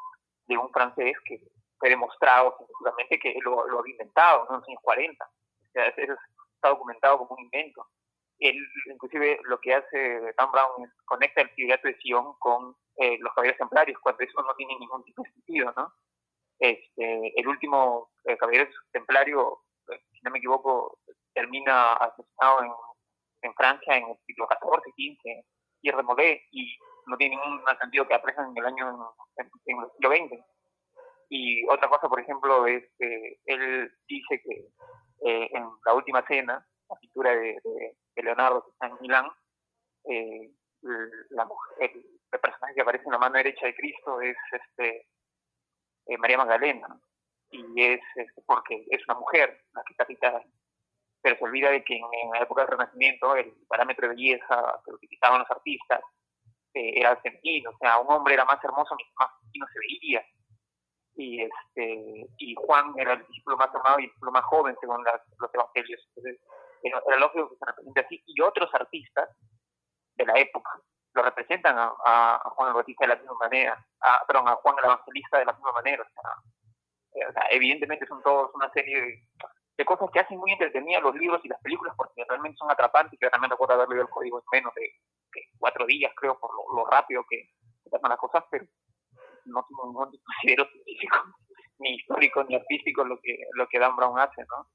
de 0.47 0.57
un 0.57 0.71
francés 0.71 1.15
que 1.25 1.41
fue 1.77 1.89
demostrado 1.89 2.55
científicamente 2.57 3.19
que 3.19 3.39
lo, 3.43 3.67
lo 3.67 3.79
había 3.79 3.91
inventado 3.91 4.45
¿no? 4.45 4.55
en 4.55 4.59
los 4.61 4.69
años 4.69 4.81
40. 4.81 5.25
O 5.25 5.71
sea, 5.73 5.87
eso 5.87 6.13
está 6.55 6.69
documentado 6.69 7.19
como 7.19 7.35
un 7.35 7.43
invento. 7.43 7.85
Él, 8.39 8.55
inclusive, 8.91 9.39
lo 9.43 9.59
que 9.59 9.73
hace 9.73 10.33
Dan 10.37 10.51
Brown 10.51 10.83
es 10.83 10.91
conecta 11.05 11.41
el 11.41 11.49
prioreato 11.51 11.87
de 11.87 11.97
Sion 11.99 12.33
con 12.39 12.75
eh, 12.97 13.17
los 13.19 13.33
caballeros 13.33 13.57
templarios, 13.57 13.99
cuando 14.01 14.23
eso 14.23 14.41
no 14.41 14.55
tiene 14.55 14.77
ningún 14.79 15.03
tipo 15.03 15.23
de 15.23 15.31
sentido, 15.31 15.73
¿no? 15.75 15.91
Este, 16.59 17.39
el 17.39 17.47
último 17.47 18.09
eh, 18.25 18.37
caballero 18.37 18.67
templario, 18.91 19.59
eh, 19.91 20.01
si 20.11 20.19
no 20.23 20.31
me 20.31 20.39
equivoco, 20.39 20.99
termina 21.33 21.93
asesinado 21.93 22.63
en, 22.63 22.71
en 23.41 23.53
Francia 23.53 23.97
en 23.97 24.09
el 24.09 24.17
siglo 24.25 24.47
XIV, 24.47 24.93
XV, 24.93 25.45
y 25.81 25.91
Remolé, 25.91 26.43
y 26.51 26.77
no 27.05 27.17
tiene 27.17 27.35
ningún 27.35 27.61
sentido 27.79 28.07
que 28.07 28.15
aparezcan 28.15 28.49
en 28.51 28.57
el 28.57 28.65
año, 28.65 29.13
en, 29.37 29.45
el 29.45 29.91
siglo 29.91 30.09
XX. 30.09 30.43
Y 31.29 31.67
otra 31.67 31.89
cosa, 31.89 32.07
por 32.09 32.19
ejemplo, 32.19 32.65
es 32.67 32.83
que 32.97 33.39
él 33.45 33.91
dice 34.07 34.41
que 34.41 34.69
eh, 35.25 35.49
en 35.51 35.69
la 35.85 35.93
última 35.93 36.25
cena, 36.25 36.65
la 36.89 36.95
pintura 36.97 37.31
de, 37.31 37.59
de, 37.63 37.97
de 38.15 38.23
Leonardo 38.23 38.63
que 38.63 38.71
está 38.71 38.87
en 38.87 38.97
Milán, 39.01 39.29
eh, 40.05 40.51
la 41.29 41.45
mujer, 41.45 41.91
el, 41.91 42.05
el, 42.31 42.39
personaje 42.39 42.75
que 42.75 42.81
aparece 42.81 43.05
en 43.05 43.11
la 43.11 43.17
mano 43.17 43.35
derecha 43.35 43.65
de 43.65 43.75
Cristo 43.75 44.21
es 44.21 44.37
este 44.51 45.07
eh, 46.05 46.17
María 46.17 46.37
Magdalena 46.37 46.87
y 47.49 47.81
es, 47.81 48.01
es, 48.15 48.27
porque 48.45 48.85
es 48.89 49.03
una 49.07 49.19
mujer 49.19 49.65
la 49.73 49.83
que 49.83 49.93
está 49.93 50.05
pintada 50.05 50.43
pero 51.27 51.39
se 51.39 51.43
olvida 51.43 51.71
de 51.71 51.83
que 51.83 51.97
en, 51.97 52.31
la 52.31 52.39
época 52.39 52.61
del 52.61 52.71
Renacimiento 52.71 53.35
el 53.35 53.53
parámetro 53.67 54.07
de 54.07 54.15
belleza 54.15 54.81
que 54.85 54.93
utilizaban 54.93 55.39
los 55.39 55.51
artistas 55.51 55.99
eh, 56.73 56.93
era 56.95 57.11
el 57.11 57.17
femenino, 57.17 57.71
o 57.71 57.77
sea, 57.79 57.97
un 57.97 58.09
hombre 58.09 58.33
era 58.33 58.45
más 58.45 58.63
hermoso 58.63 58.95
más 59.19 59.29
femenino 59.41 59.67
se 59.73 59.79
veía. 59.79 60.25
Y 61.15 61.41
este 61.41 62.27
y 62.37 62.55
Juan 62.55 62.93
era 62.97 63.13
el 63.13 63.27
discípulo 63.27 63.57
más 63.57 63.75
amado 63.75 63.99
y 63.99 64.03
el 64.03 64.07
discípulo 64.07 64.31
más 64.31 64.45
joven 64.45 64.77
según 64.79 65.03
las, 65.03 65.21
los 65.37 65.53
evangelios. 65.53 66.07
Entonces 66.15 66.39
era, 66.81 67.01
era 67.05 67.17
lógico 67.17 67.49
que 67.49 67.55
se 67.57 67.65
represente 67.65 67.99
así. 67.99 68.23
Y 68.25 68.41
otros 68.41 68.73
artistas 68.73 69.29
de 70.15 70.25
la 70.25 70.39
época 70.39 70.69
lo 71.13 71.23
representan 71.23 71.77
a, 71.77 71.93
a, 72.05 72.49
Juan 72.51 72.69
el 72.69 72.73
Bautista 72.75 73.03
de 73.03 73.15
la 73.15 73.19
misma 73.19 73.37
manera, 73.37 73.85
a, 73.99 74.23
perdón, 74.25 74.47
a 74.47 74.55
Juan 74.55 74.75
el 74.79 74.85
Evangelista 74.85 75.39
de 75.39 75.45
la 75.45 75.53
misma 75.53 75.73
manera. 75.73 76.03
O 76.03 76.21
sea, 76.21 76.31
eh, 77.15 77.27
o 77.27 77.33
sea, 77.33 77.43
evidentemente 77.49 78.07
son 78.07 78.21
todos 78.23 78.49
una 78.53 78.71
serie 78.71 79.01
de, 79.01 79.27
de, 79.77 79.85
cosas 79.85 80.09
que 80.11 80.19
hacen 80.19 80.39
muy 80.39 80.51
entretenidas 80.51 81.03
los 81.03 81.15
libros 81.15 81.41
y 81.43 81.49
las 81.49 81.61
películas 81.61 81.93
porque 81.95 82.25
realmente 82.27 82.57
son 82.57 82.71
atrapantes. 82.71 83.19
Yo 83.21 83.29
también 83.29 83.51
recuerdo 83.51 83.75
haber 83.75 83.89
leído 83.89 84.03
el 84.03 84.09
código 84.09 84.39
en 84.39 84.45
menos 84.51 84.73
de, 84.75 84.91
cuatro 85.59 85.85
días, 85.85 86.11
creo, 86.15 86.39
por 86.39 86.51
lo, 86.75 86.85
rápido 86.85 87.23
que, 87.29 87.49
que 87.83 87.89
pasan 87.89 88.09
las 88.09 88.19
cosas, 88.19 88.43
pero 88.49 88.65
no 89.45 89.65
tengo 89.67 89.85
ningún 89.85 90.11
considero 90.25 90.65
científico, 90.65 91.17
ni 91.79 91.95
histórico, 91.95 92.43
ni 92.43 92.55
artístico 92.55 93.03
lo 93.03 93.19
que, 93.21 93.37
lo 93.53 93.67
que 93.67 93.79
Dan 93.79 93.95
Brown 93.95 94.19
hace, 94.19 94.41
¿no? 94.41 94.67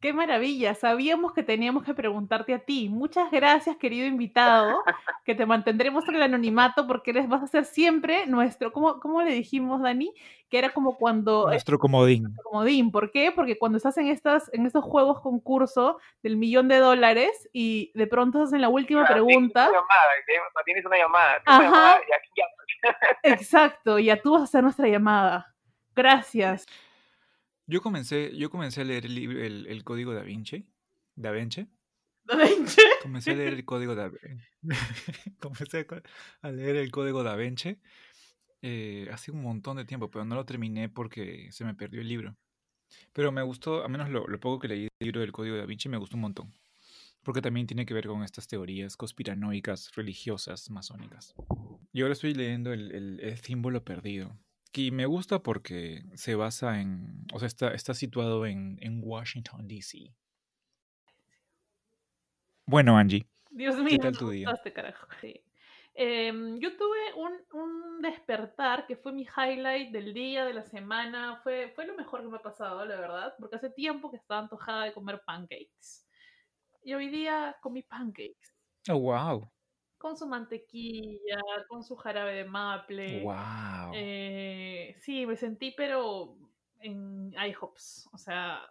Qué 0.00 0.14
maravilla, 0.14 0.74
sabíamos 0.74 1.34
que 1.34 1.42
teníamos 1.42 1.84
que 1.84 1.92
preguntarte 1.92 2.54
a 2.54 2.58
ti. 2.58 2.88
Muchas 2.88 3.30
gracias, 3.30 3.76
querido 3.76 4.06
invitado, 4.06 4.82
que 5.26 5.34
te 5.34 5.44
mantendremos 5.44 6.08
en 6.08 6.14
el 6.14 6.22
anonimato 6.22 6.86
porque 6.86 7.10
eres, 7.10 7.28
vas 7.28 7.42
a 7.42 7.46
ser 7.46 7.66
siempre 7.66 8.26
nuestro, 8.26 8.72
¿cómo, 8.72 8.98
cómo 8.98 9.20
le 9.20 9.34
dijimos, 9.34 9.82
Dani? 9.82 10.14
Que 10.48 10.58
era 10.58 10.70
como 10.70 10.96
cuando... 10.96 11.48
Nuestro 11.48 11.78
comodín. 11.78 12.22
Nuestro 12.22 12.44
comodín, 12.44 12.90
¿por 12.90 13.10
qué? 13.10 13.30
Porque 13.30 13.58
cuando 13.58 13.76
estás 13.76 13.98
en, 13.98 14.06
estas, 14.06 14.50
en 14.54 14.64
estos 14.64 14.84
juegos 14.84 15.20
concurso 15.20 15.98
del 16.22 16.38
millón 16.38 16.68
de 16.68 16.78
dólares 16.78 17.50
y 17.52 17.92
de 17.94 18.06
pronto 18.06 18.42
hacen 18.42 18.62
la 18.62 18.70
última 18.70 19.04
claro, 19.04 19.26
pregunta... 19.26 19.66
Tienes 19.66 19.82
una 19.82 19.86
llamada, 20.40 20.64
tienes 20.64 20.86
una 20.86 20.96
llamada, 20.96 21.42
tienes 21.44 21.44
Ajá. 21.46 21.58
Una 21.58 21.76
llamada 21.76 22.00
y 22.08 22.12
aquí 22.14 22.30
ya... 22.36 22.44
Exacto, 23.34 23.98
ya 23.98 24.22
tú 24.22 24.32
vas 24.32 24.40
a 24.40 24.44
hacer 24.44 24.62
nuestra 24.62 24.88
llamada. 24.88 25.54
Gracias. 25.94 26.66
Yo 27.70 27.80
comencé, 27.80 28.36
yo 28.36 28.50
comencé 28.50 28.80
a 28.80 28.84
leer 28.84 29.06
el, 29.06 29.14
libro, 29.14 29.40
el, 29.40 29.64
el 29.68 29.84
código 29.84 30.12
da 30.12 30.22
Vinci. 30.22 30.66
Da 31.14 31.30
Vinci. 31.30 31.68
¿Da 32.24 32.34
Vinci? 32.34 32.82
Comencé 33.00 33.30
a 33.30 33.34
leer 33.36 33.54
el 33.54 33.64
código 33.64 33.94
da 33.94 34.10
Comencé 35.38 35.86
a 36.42 36.50
leer 36.50 36.74
el 36.74 36.90
código 36.90 37.22
da 37.22 37.36
Vinci 37.36 37.78
eh, 38.62 39.08
hace 39.12 39.30
un 39.30 39.42
montón 39.42 39.76
de 39.76 39.84
tiempo, 39.84 40.10
pero 40.10 40.24
no 40.24 40.34
lo 40.34 40.44
terminé 40.44 40.88
porque 40.88 41.46
se 41.52 41.64
me 41.64 41.74
perdió 41.74 42.00
el 42.00 42.08
libro. 42.08 42.36
Pero 43.12 43.30
me 43.30 43.42
gustó, 43.42 43.84
a 43.84 43.88
menos 43.88 44.10
lo, 44.10 44.26
lo 44.26 44.40
poco 44.40 44.58
que 44.58 44.66
leí 44.66 44.80
del 44.80 45.06
libro 45.06 45.20
del 45.20 45.30
código 45.30 45.56
da 45.56 45.64
Vinci, 45.64 45.88
me 45.88 45.96
gustó 45.96 46.16
un 46.16 46.22
montón. 46.22 46.52
Porque 47.22 47.40
también 47.40 47.68
tiene 47.68 47.86
que 47.86 47.94
ver 47.94 48.08
con 48.08 48.24
estas 48.24 48.48
teorías 48.48 48.96
conspiranoicas, 48.96 49.94
religiosas, 49.94 50.70
masónicas. 50.70 51.36
Y 51.92 52.02
ahora 52.02 52.14
estoy 52.14 52.34
leyendo 52.34 52.72
el, 52.72 52.90
el, 52.90 53.20
el 53.20 53.38
símbolo 53.38 53.84
perdido, 53.84 54.36
y 54.72 54.90
me 54.90 55.06
gusta 55.06 55.42
porque 55.42 56.04
se 56.14 56.34
basa 56.34 56.80
en, 56.80 57.26
o 57.32 57.38
sea, 57.38 57.46
está, 57.46 57.74
está 57.74 57.94
situado 57.94 58.46
en, 58.46 58.78
en 58.80 59.00
Washington, 59.02 59.66
D.C. 59.66 60.14
Bueno, 62.66 62.96
Angie. 62.96 63.26
Dios 63.50 63.76
mío, 63.78 63.88
¿qué 63.90 63.98
tal 63.98 64.16
tu 64.16 64.30
día? 64.30 64.50
Este 64.50 64.72
carajo. 64.72 65.06
Sí. 65.20 65.42
Eh, 65.94 66.32
yo 66.60 66.76
tuve 66.76 67.14
un, 67.16 67.32
un, 67.60 68.00
despertar 68.00 68.86
que 68.86 68.96
fue 68.96 69.12
mi 69.12 69.22
highlight 69.24 69.90
del 69.90 70.14
día, 70.14 70.44
de 70.44 70.54
la 70.54 70.62
semana. 70.62 71.40
Fue, 71.42 71.72
fue 71.74 71.84
lo 71.86 71.94
mejor 71.96 72.22
que 72.22 72.28
me 72.28 72.36
ha 72.36 72.42
pasado, 72.42 72.84
la 72.84 72.96
verdad, 72.96 73.34
porque 73.40 73.56
hace 73.56 73.70
tiempo 73.70 74.10
que 74.10 74.16
estaba 74.16 74.40
antojada 74.40 74.84
de 74.84 74.92
comer 74.92 75.20
pancakes. 75.26 76.06
Y 76.84 76.94
hoy 76.94 77.08
día 77.08 77.56
comí 77.60 77.82
pancakes. 77.82 78.54
Oh, 78.88 78.98
wow 78.98 79.50
con 80.00 80.16
su 80.16 80.26
mantequilla, 80.26 81.42
con 81.68 81.84
su 81.84 81.94
jarabe 81.94 82.32
de 82.32 82.44
maple. 82.46 83.22
Wow. 83.22 83.92
Eh, 83.92 84.96
sí, 84.98 85.26
me 85.26 85.36
sentí, 85.36 85.72
pero 85.76 86.38
en 86.80 87.34
IHOPS. 87.34 88.08
O 88.10 88.16
sea, 88.16 88.62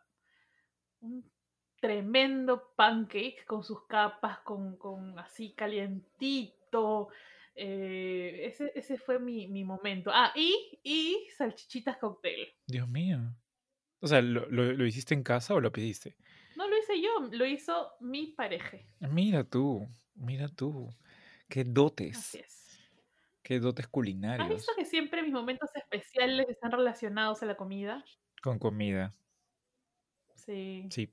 un 1.01 1.23
tremendo 1.79 2.73
pancake 2.75 3.45
con 3.45 3.63
sus 3.63 3.85
capas, 3.85 4.39
con, 4.39 4.75
con 4.77 5.19
así 5.19 5.53
calientito. 5.53 7.09
Eh, 7.53 8.47
ese, 8.47 8.71
ese 8.73 8.97
fue 8.97 9.19
mi, 9.19 9.47
mi, 9.47 9.63
momento. 9.63 10.09
Ah, 10.11 10.33
y, 10.35 10.79
y 10.81 11.27
salchichitas 11.37 11.97
cóctel. 11.97 12.47
Dios 12.65 12.89
mío. 12.89 13.19
O 13.99 14.07
sea, 14.07 14.19
¿lo, 14.23 14.49
lo, 14.49 14.73
¿lo 14.73 14.85
hiciste 14.87 15.13
en 15.13 15.21
casa 15.21 15.53
o 15.53 15.59
lo 15.59 15.71
pediste? 15.71 16.15
No 16.55 16.67
lo 16.67 16.75
hice 16.75 16.99
yo, 16.99 17.29
lo 17.31 17.45
hizo 17.45 17.91
mi 17.99 18.33
pareja. 18.33 18.77
Mira 18.99 19.43
tú, 19.43 19.87
mira 20.15 20.47
tú. 20.47 20.89
Qué 21.49 21.63
dotes. 21.63 22.17
Así 22.17 22.37
es. 22.37 22.59
Qué 23.41 23.59
dotes 23.59 23.87
culinarios. 23.87 24.47
¿Has 24.47 24.53
visto 24.53 24.71
que 24.77 24.85
siempre 24.85 25.23
mis 25.23 25.33
momentos 25.33 25.69
especiales 25.75 26.47
están 26.47 26.71
relacionados 26.71 27.41
a 27.41 27.47
la 27.47 27.57
comida? 27.57 28.05
Con 28.43 28.59
comida. 28.59 29.15
Sí. 30.35 30.87
Sí. 30.91 31.11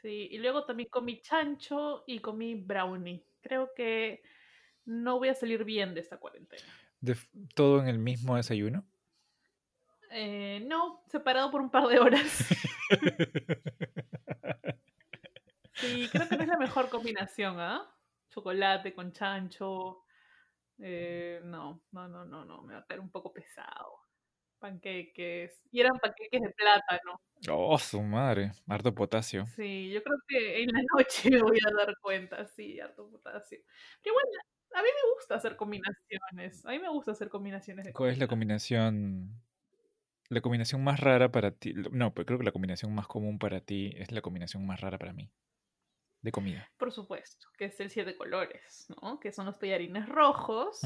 Sí, 0.00 0.28
y 0.30 0.38
luego 0.38 0.64
también 0.64 0.88
comí 0.88 1.20
chancho 1.20 2.04
y 2.06 2.20
comí 2.20 2.54
brownie. 2.54 3.24
Creo 3.40 3.72
que 3.74 4.22
no 4.84 5.18
voy 5.18 5.28
a 5.28 5.34
salir 5.34 5.64
bien 5.64 5.94
de 5.94 6.00
esta 6.00 6.18
cuarentena. 6.18 6.62
¿De 7.00 7.16
¿Todo 7.54 7.80
en 7.80 7.88
el 7.88 7.98
mismo 7.98 8.36
desayuno? 8.36 8.84
Eh, 10.10 10.64
no, 10.66 11.02
separado 11.08 11.50
por 11.50 11.60
un 11.60 11.70
par 11.70 11.88
de 11.88 11.98
horas. 11.98 12.44
sí, 15.74 16.08
creo 16.12 16.28
que 16.28 16.36
no 16.36 16.42
es 16.42 16.48
la 16.48 16.58
mejor 16.58 16.88
combinación, 16.88 17.58
¿ah? 17.58 17.82
¿eh? 17.88 18.01
Chocolate 18.32 18.94
con 18.94 19.12
chancho. 19.12 20.04
Eh, 20.78 21.40
no, 21.44 21.82
no, 21.92 22.08
no, 22.08 22.24
no, 22.24 22.44
no, 22.44 22.62
me 22.62 22.74
va 22.74 22.80
a 22.80 22.86
caer 22.86 23.00
un 23.00 23.10
poco 23.10 23.32
pesado. 23.32 23.98
panqueques. 24.58 25.60
Y 25.70 25.80
eran 25.80 25.98
panqueques 25.98 26.40
de 26.40 26.50
plátano. 26.50 27.20
Oh, 27.50 27.78
su 27.78 28.00
madre, 28.02 28.52
harto 28.68 28.94
potasio. 28.94 29.44
Sí, 29.46 29.90
yo 29.90 30.02
creo 30.02 30.18
que 30.28 30.62
en 30.62 30.70
la 30.72 30.80
noche 30.96 31.30
me 31.30 31.42
voy 31.42 31.58
a 31.66 31.74
dar 31.76 31.94
cuenta, 32.00 32.46
sí, 32.46 32.80
harto 32.80 33.10
potasio. 33.10 33.58
Pero 34.02 34.14
igual, 34.14 34.24
a 34.74 34.82
mí 34.82 34.88
me 34.88 35.10
gusta 35.14 35.34
hacer 35.34 35.56
combinaciones. 35.56 36.64
A 36.64 36.70
mí 36.70 36.78
me 36.78 36.88
gusta 36.88 37.12
hacer 37.12 37.28
combinaciones 37.28 37.84
de 37.84 37.92
¿Cuál 37.92 38.10
es 38.10 38.18
la 38.18 38.28
combinación? 38.28 39.42
La 40.28 40.40
combinación 40.40 40.82
más 40.82 41.00
rara 41.00 41.30
para 41.30 41.50
ti. 41.50 41.74
No, 41.74 42.14
pero 42.14 42.26
creo 42.26 42.38
que 42.38 42.44
la 42.44 42.52
combinación 42.52 42.94
más 42.94 43.06
común 43.06 43.38
para 43.38 43.60
ti 43.60 43.92
es 43.96 44.12
la 44.12 44.22
combinación 44.22 44.64
más 44.66 44.80
rara 44.80 44.98
para 44.98 45.12
mí. 45.12 45.30
De 46.22 46.30
comida. 46.30 46.70
Por 46.76 46.92
supuesto, 46.92 47.48
que 47.58 47.66
es 47.66 47.80
el 47.80 47.90
siete 47.90 48.16
colores, 48.16 48.86
¿no? 49.02 49.18
Que 49.18 49.32
son 49.32 49.46
los 49.46 49.58
tallarines 49.58 50.08
rojos 50.08 50.80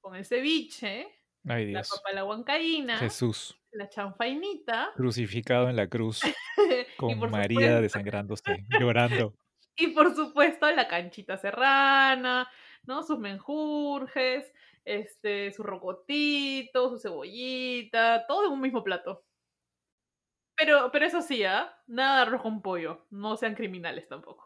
con 0.00 0.14
el 0.14 0.26
ceviche, 0.26 1.08
Ay, 1.46 1.72
la 1.72 1.82
papa 1.82 2.12
la 2.12 2.24
huancaína, 2.24 2.98
Jesús, 2.98 3.58
la 3.72 3.88
chanfainita 3.88 4.92
crucificado 4.94 5.68
en 5.68 5.76
la 5.76 5.88
cruz, 5.88 6.20
con 6.98 7.18
María 7.30 7.58
supuesto, 7.58 7.80
desangrándose, 7.80 8.66
llorando. 8.78 9.34
y 9.76 9.88
por 9.88 10.14
supuesto 10.14 10.70
la 10.70 10.86
canchita 10.86 11.36
serrana, 11.38 12.48
¿no? 12.84 13.02
Sus 13.02 13.18
menjurjes, 13.18 14.52
este, 14.84 15.52
su 15.52 15.62
rocotito, 15.62 16.90
su 16.90 16.98
cebollita, 16.98 18.26
todo 18.26 18.46
en 18.46 18.52
un 18.52 18.60
mismo 18.60 18.84
plato. 18.84 19.24
Pero, 20.56 20.90
pero 20.92 21.06
eso 21.06 21.20
sí, 21.20 21.42
¿ah? 21.44 21.74
Nada 21.86 22.16
de 22.16 22.22
arroz 22.22 22.42
con 22.42 22.62
pollo. 22.62 23.06
No 23.10 23.36
sean 23.36 23.54
criminales 23.54 24.06
tampoco. 24.08 24.43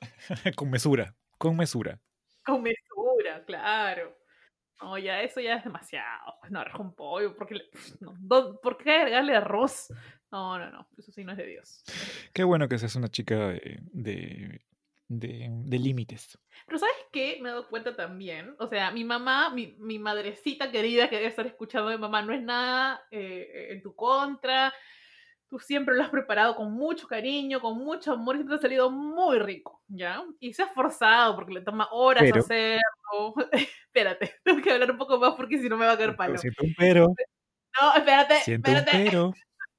con 0.56 0.70
mesura, 0.70 1.14
con 1.38 1.56
mesura. 1.56 2.00
Con 2.44 2.62
mesura, 2.62 3.44
claro. 3.44 4.16
No, 4.80 4.96
ya 4.96 5.22
eso 5.22 5.40
ya 5.40 5.56
es 5.56 5.64
demasiado. 5.64 6.34
Pues 6.40 6.52
no, 6.52 6.60
arroz 6.60 6.76
con 6.76 6.94
pollo. 6.94 7.34
¿Por 7.36 7.46
qué, 7.48 7.56
le- 7.56 7.70
no, 8.00 8.14
¿dó- 8.20 8.60
¿por 8.60 8.78
qué 8.78 8.92
agregarle 8.92 9.34
arroz? 9.34 9.88
No, 10.30 10.58
no, 10.58 10.70
no. 10.70 10.88
Eso 10.96 11.10
sí 11.10 11.24
no 11.24 11.32
es 11.32 11.38
de 11.38 11.46
Dios. 11.46 11.82
no 11.86 11.92
es 11.92 11.96
de 11.96 12.04
Dios. 12.22 12.30
Qué 12.32 12.44
bueno 12.44 12.68
que 12.68 12.78
seas 12.78 12.94
una 12.94 13.08
chica 13.08 13.48
de, 13.48 13.80
de, 13.92 14.64
de, 15.08 15.48
de 15.50 15.78
límites. 15.78 16.38
Pero 16.66 16.78
¿sabes 16.78 16.94
qué? 17.12 17.38
Me 17.40 17.48
he 17.48 17.52
dado 17.52 17.68
cuenta 17.68 17.96
también. 17.96 18.54
O 18.60 18.68
sea, 18.68 18.92
mi 18.92 19.02
mamá, 19.04 19.50
mi, 19.50 19.74
mi 19.78 19.98
madrecita 19.98 20.70
querida 20.70 21.08
que 21.08 21.16
debe 21.16 21.28
estar 21.28 21.46
escuchando 21.46 21.88
de 21.90 21.98
mamá, 21.98 22.22
no 22.22 22.32
es 22.32 22.42
nada 22.42 23.02
eh, 23.10 23.68
en 23.70 23.82
tu 23.82 23.94
contra. 23.96 24.72
Tú 25.50 25.58
siempre 25.58 25.94
lo 25.96 26.02
has 26.02 26.10
preparado 26.10 26.54
con 26.56 26.72
mucho 26.72 27.08
cariño, 27.08 27.60
con 27.60 27.78
mucho 27.78 28.12
amor 28.12 28.34
y 28.36 28.38
siempre 28.40 28.56
te 28.56 28.60
ha 28.60 28.62
salido 28.62 28.90
muy 28.90 29.38
rico, 29.38 29.82
¿ya? 29.88 30.22
Y 30.40 30.52
se 30.52 30.62
ha 30.62 30.66
esforzado 30.66 31.34
porque 31.36 31.54
le 31.54 31.62
toma 31.62 31.88
horas 31.90 32.22
Pero- 32.24 32.40
hacerlo. 32.40 33.34
espérate, 33.86 34.34
tengo 34.44 34.60
que 34.62 34.70
hablar 34.72 34.90
un 34.90 34.98
poco 34.98 35.18
más 35.18 35.34
porque 35.34 35.58
si 35.58 35.68
no 35.68 35.76
me 35.78 35.86
va 35.86 35.92
a 35.92 35.96
caer 35.96 36.14
palo. 36.16 36.36
Siento 36.36 36.64
un 36.64 36.74
pero, 36.76 37.06
No, 37.80 37.94
espérate, 37.94 38.40
siento 38.40 38.70
un 38.70 38.76
espérate, 38.76 39.04
pero. 39.10 39.32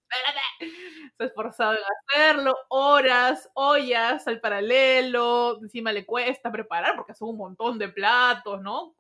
espérate. 0.10 0.76
Se 1.18 1.24
ha 1.24 1.28
esforzado 1.28 1.74
en 1.74 1.80
hacerlo, 2.16 2.56
horas, 2.70 3.48
ollas 3.54 4.28
al 4.28 4.40
paralelo, 4.40 5.60
encima 5.62 5.92
le 5.92 6.06
cuesta 6.06 6.52
preparar 6.52 6.96
porque 6.96 7.14
son 7.14 7.30
un 7.30 7.38
montón 7.38 7.78
de 7.78 7.90
platos, 7.90 8.60
¿no? 8.62 8.96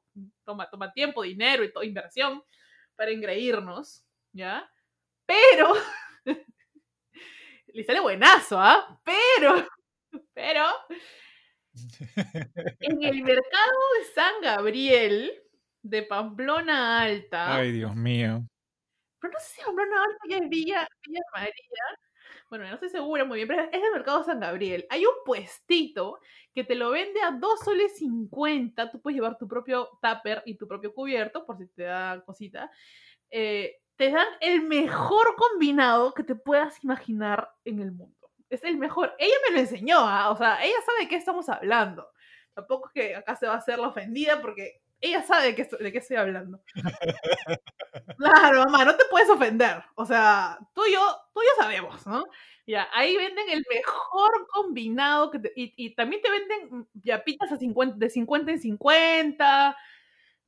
Toma, 0.45 0.69
toma 0.69 0.91
tiempo, 0.93 1.23
dinero 1.23 1.63
y 1.63 1.71
toda 1.73 1.85
inversión 1.85 2.43
para 2.95 3.09
engreírnos, 3.11 4.03
¿ya? 4.33 4.69
Pero, 5.25 5.73
le 7.73 7.83
sale 7.83 7.99
buenazo, 7.99 8.59
¿ah? 8.59 8.99
Pero, 9.03 9.67
pero, 10.33 10.65
en 12.79 13.03
el 13.03 13.23
mercado 13.23 13.79
de 13.99 14.05
San 14.13 14.41
Gabriel, 14.41 15.31
de 15.81 16.03
Pamplona 16.03 17.01
Alta, 17.01 17.55
Ay, 17.55 17.71
Dios 17.71 17.95
mío. 17.95 18.43
pero 19.19 19.33
no 19.33 19.39
sé 19.39 19.55
si 19.55 19.61
Pamplona 19.61 20.03
Alta 20.03 20.19
ya 20.29 20.37
es 20.37 20.49
Villa, 20.49 20.87
Villa 21.05 21.21
María. 21.33 21.53
Bueno, 22.49 22.67
no 22.67 22.73
estoy 22.73 22.89
segura 22.89 23.25
muy 23.25 23.37
bien, 23.37 23.47
pero 23.47 23.61
es 23.61 23.83
el 23.83 23.91
mercado 23.91 24.23
San 24.23 24.39
Gabriel. 24.39 24.85
Hay 24.89 25.05
un 25.05 25.13
puestito 25.23 26.19
que 26.53 26.63
te 26.63 26.73
lo 26.73 26.89
vende 26.89 27.21
a 27.21 27.31
2 27.31 27.59
soles 27.59 27.95
50. 27.97 28.89
Tú 28.89 28.99
puedes 29.01 29.15
llevar 29.15 29.37
tu 29.37 29.47
propio 29.47 29.87
tupper 30.01 30.41
y 30.47 30.57
tu 30.57 30.67
propio 30.67 30.93
cubierto, 30.93 31.45
por 31.45 31.57
si 31.57 31.67
te 31.67 31.83
da 31.83 32.23
cosita. 32.25 32.71
Eh, 33.29 33.75
te 33.99 34.11
dan 34.11 34.27
el 34.41 34.63
mejor 34.63 35.35
combinado 35.37 36.15
que 36.15 36.23
te 36.23 36.35
puedas 36.35 36.83
imaginar 36.83 37.51
en 37.65 37.81
el 37.81 37.91
mundo. 37.91 38.31
Es 38.49 38.63
el 38.63 38.77
mejor. 38.77 39.13
Ella 39.19 39.35
me 39.49 39.55
lo 39.55 39.61
enseñó, 39.61 39.99
¿ah? 39.99 40.31
o 40.31 40.37
sea, 40.37 40.63
ella 40.63 40.77
sabe 40.85 41.01
de 41.01 41.09
qué 41.09 41.17
estamos 41.17 41.49
hablando. 41.49 42.09
Tampoco 42.55 42.87
es 42.89 42.93
que 42.93 43.15
acá 43.17 43.35
se 43.35 43.47
va 43.47 43.55
a 43.55 43.57
hacer 43.57 43.79
la 43.79 43.89
ofendida 43.89 44.41
porque 44.41 44.81
ella 45.01 45.23
sabe 45.23 45.47
de 45.47 45.55
qué, 45.55 45.63
estoy- 45.63 45.79
de 45.83 45.91
qué 45.91 45.99
estoy 45.99 46.17
hablando. 46.17 46.61
Claro, 48.17 48.63
mamá, 48.65 48.85
no 48.85 48.95
te 48.95 49.05
puedes 49.09 49.29
ofender. 49.29 49.83
O 49.95 50.05
sea, 50.05 50.57
tú 50.73 50.85
y 50.85 50.93
yo, 50.93 51.01
tú 51.33 51.41
y 51.41 51.45
yo 51.45 51.51
sabemos, 51.63 52.05
¿no? 52.07 52.25
Ya, 52.67 52.87
ahí 52.93 53.15
venden 53.17 53.49
el 53.49 53.65
mejor 53.69 54.47
combinado 54.49 55.31
que 55.31 55.39
te- 55.39 55.53
y, 55.55 55.73
y 55.77 55.95
también 55.95 56.21
te 56.21 56.29
venden 56.29 56.67
mm, 56.79 56.85
yapitas 57.03 57.51
a 57.51 57.57
50, 57.57 57.95
de 57.97 58.09
50 58.09 58.51
en 58.51 58.59
50. 58.59 59.77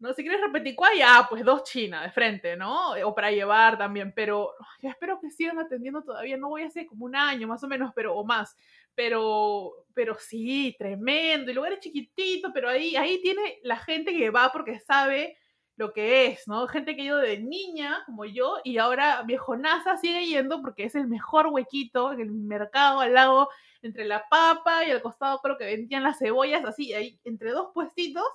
¿No? 0.01 0.13
Si 0.13 0.23
quieres 0.23 0.41
repetir 0.41 0.75
cuál, 0.75 0.97
ya, 0.97 1.25
pues 1.29 1.45
dos 1.45 1.63
chinas 1.63 2.03
de 2.03 2.11
frente, 2.11 2.57
¿no? 2.57 2.91
O 3.05 3.15
para 3.15 3.31
llevar 3.31 3.77
también, 3.77 4.11
pero 4.15 4.53
ya 4.81 4.89
espero 4.89 5.19
que 5.21 5.31
sigan 5.31 5.59
atendiendo 5.59 6.03
todavía, 6.03 6.37
no 6.37 6.49
voy 6.49 6.63
a 6.63 6.67
hacer 6.67 6.87
como 6.87 7.05
un 7.05 7.15
año 7.15 7.47
más 7.47 7.63
o 7.63 7.67
menos, 7.67 7.91
pero 7.95 8.15
o 8.15 8.25
más. 8.25 8.55
Pero, 8.95 9.85
pero 9.93 10.17
sí, 10.19 10.75
tremendo. 10.77 11.51
El 11.51 11.55
lugar 11.55 11.73
es 11.73 11.79
chiquitito, 11.79 12.51
pero 12.53 12.67
ahí, 12.69 12.95
ahí 12.95 13.21
tiene 13.21 13.59
la 13.63 13.77
gente 13.77 14.11
que 14.11 14.29
va 14.31 14.51
porque 14.51 14.79
sabe 14.79 15.37
lo 15.77 15.93
que 15.93 16.27
es, 16.27 16.47
¿no? 16.47 16.67
Gente 16.67 16.95
que 16.95 17.03
ido 17.03 17.17
de 17.17 17.39
niña, 17.39 18.03
como 18.05 18.25
yo, 18.25 18.57
y 18.63 18.77
ahora 18.77 19.23
viejonaza 19.23 19.97
sigue 19.97 20.25
yendo 20.25 20.61
porque 20.61 20.83
es 20.83 20.95
el 20.95 21.07
mejor 21.07 21.47
huequito 21.47 22.11
en 22.11 22.19
el 22.21 22.31
mercado 22.31 22.99
al 22.99 23.13
lado, 23.13 23.49
entre 23.81 24.05
la 24.05 24.27
papa 24.29 24.85
y 24.85 24.91
al 24.91 25.01
costado 25.01 25.39
creo 25.39 25.57
que 25.57 25.65
vendían 25.65 26.03
las 26.03 26.19
cebollas, 26.19 26.65
así, 26.65 26.93
ahí, 26.93 27.19
entre 27.23 27.51
dos 27.51 27.71
puestitos, 27.73 28.25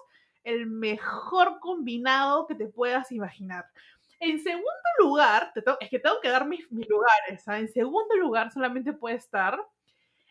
el 0.47 0.67
mejor 0.67 1.59
combinado 1.61 2.47
que 2.47 2.55
te 2.55 2.67
puedas 2.69 3.11
imaginar. 3.13 3.67
En 4.21 4.39
segundo 4.43 4.71
lugar, 5.01 5.53
te 5.53 5.63
es 5.81 5.91
que 5.91 5.99
tengo 5.99 6.21
que 6.21 6.29
dar 6.31 6.47
mis, 6.47 6.71
mis 6.73 6.89
lugares, 6.89 7.47
¿ah? 7.49 7.59
En 7.59 7.69
segundo 7.69 8.17
lugar 8.17 8.51
solamente 8.53 8.93
puede 8.95 9.17
estar 9.17 9.61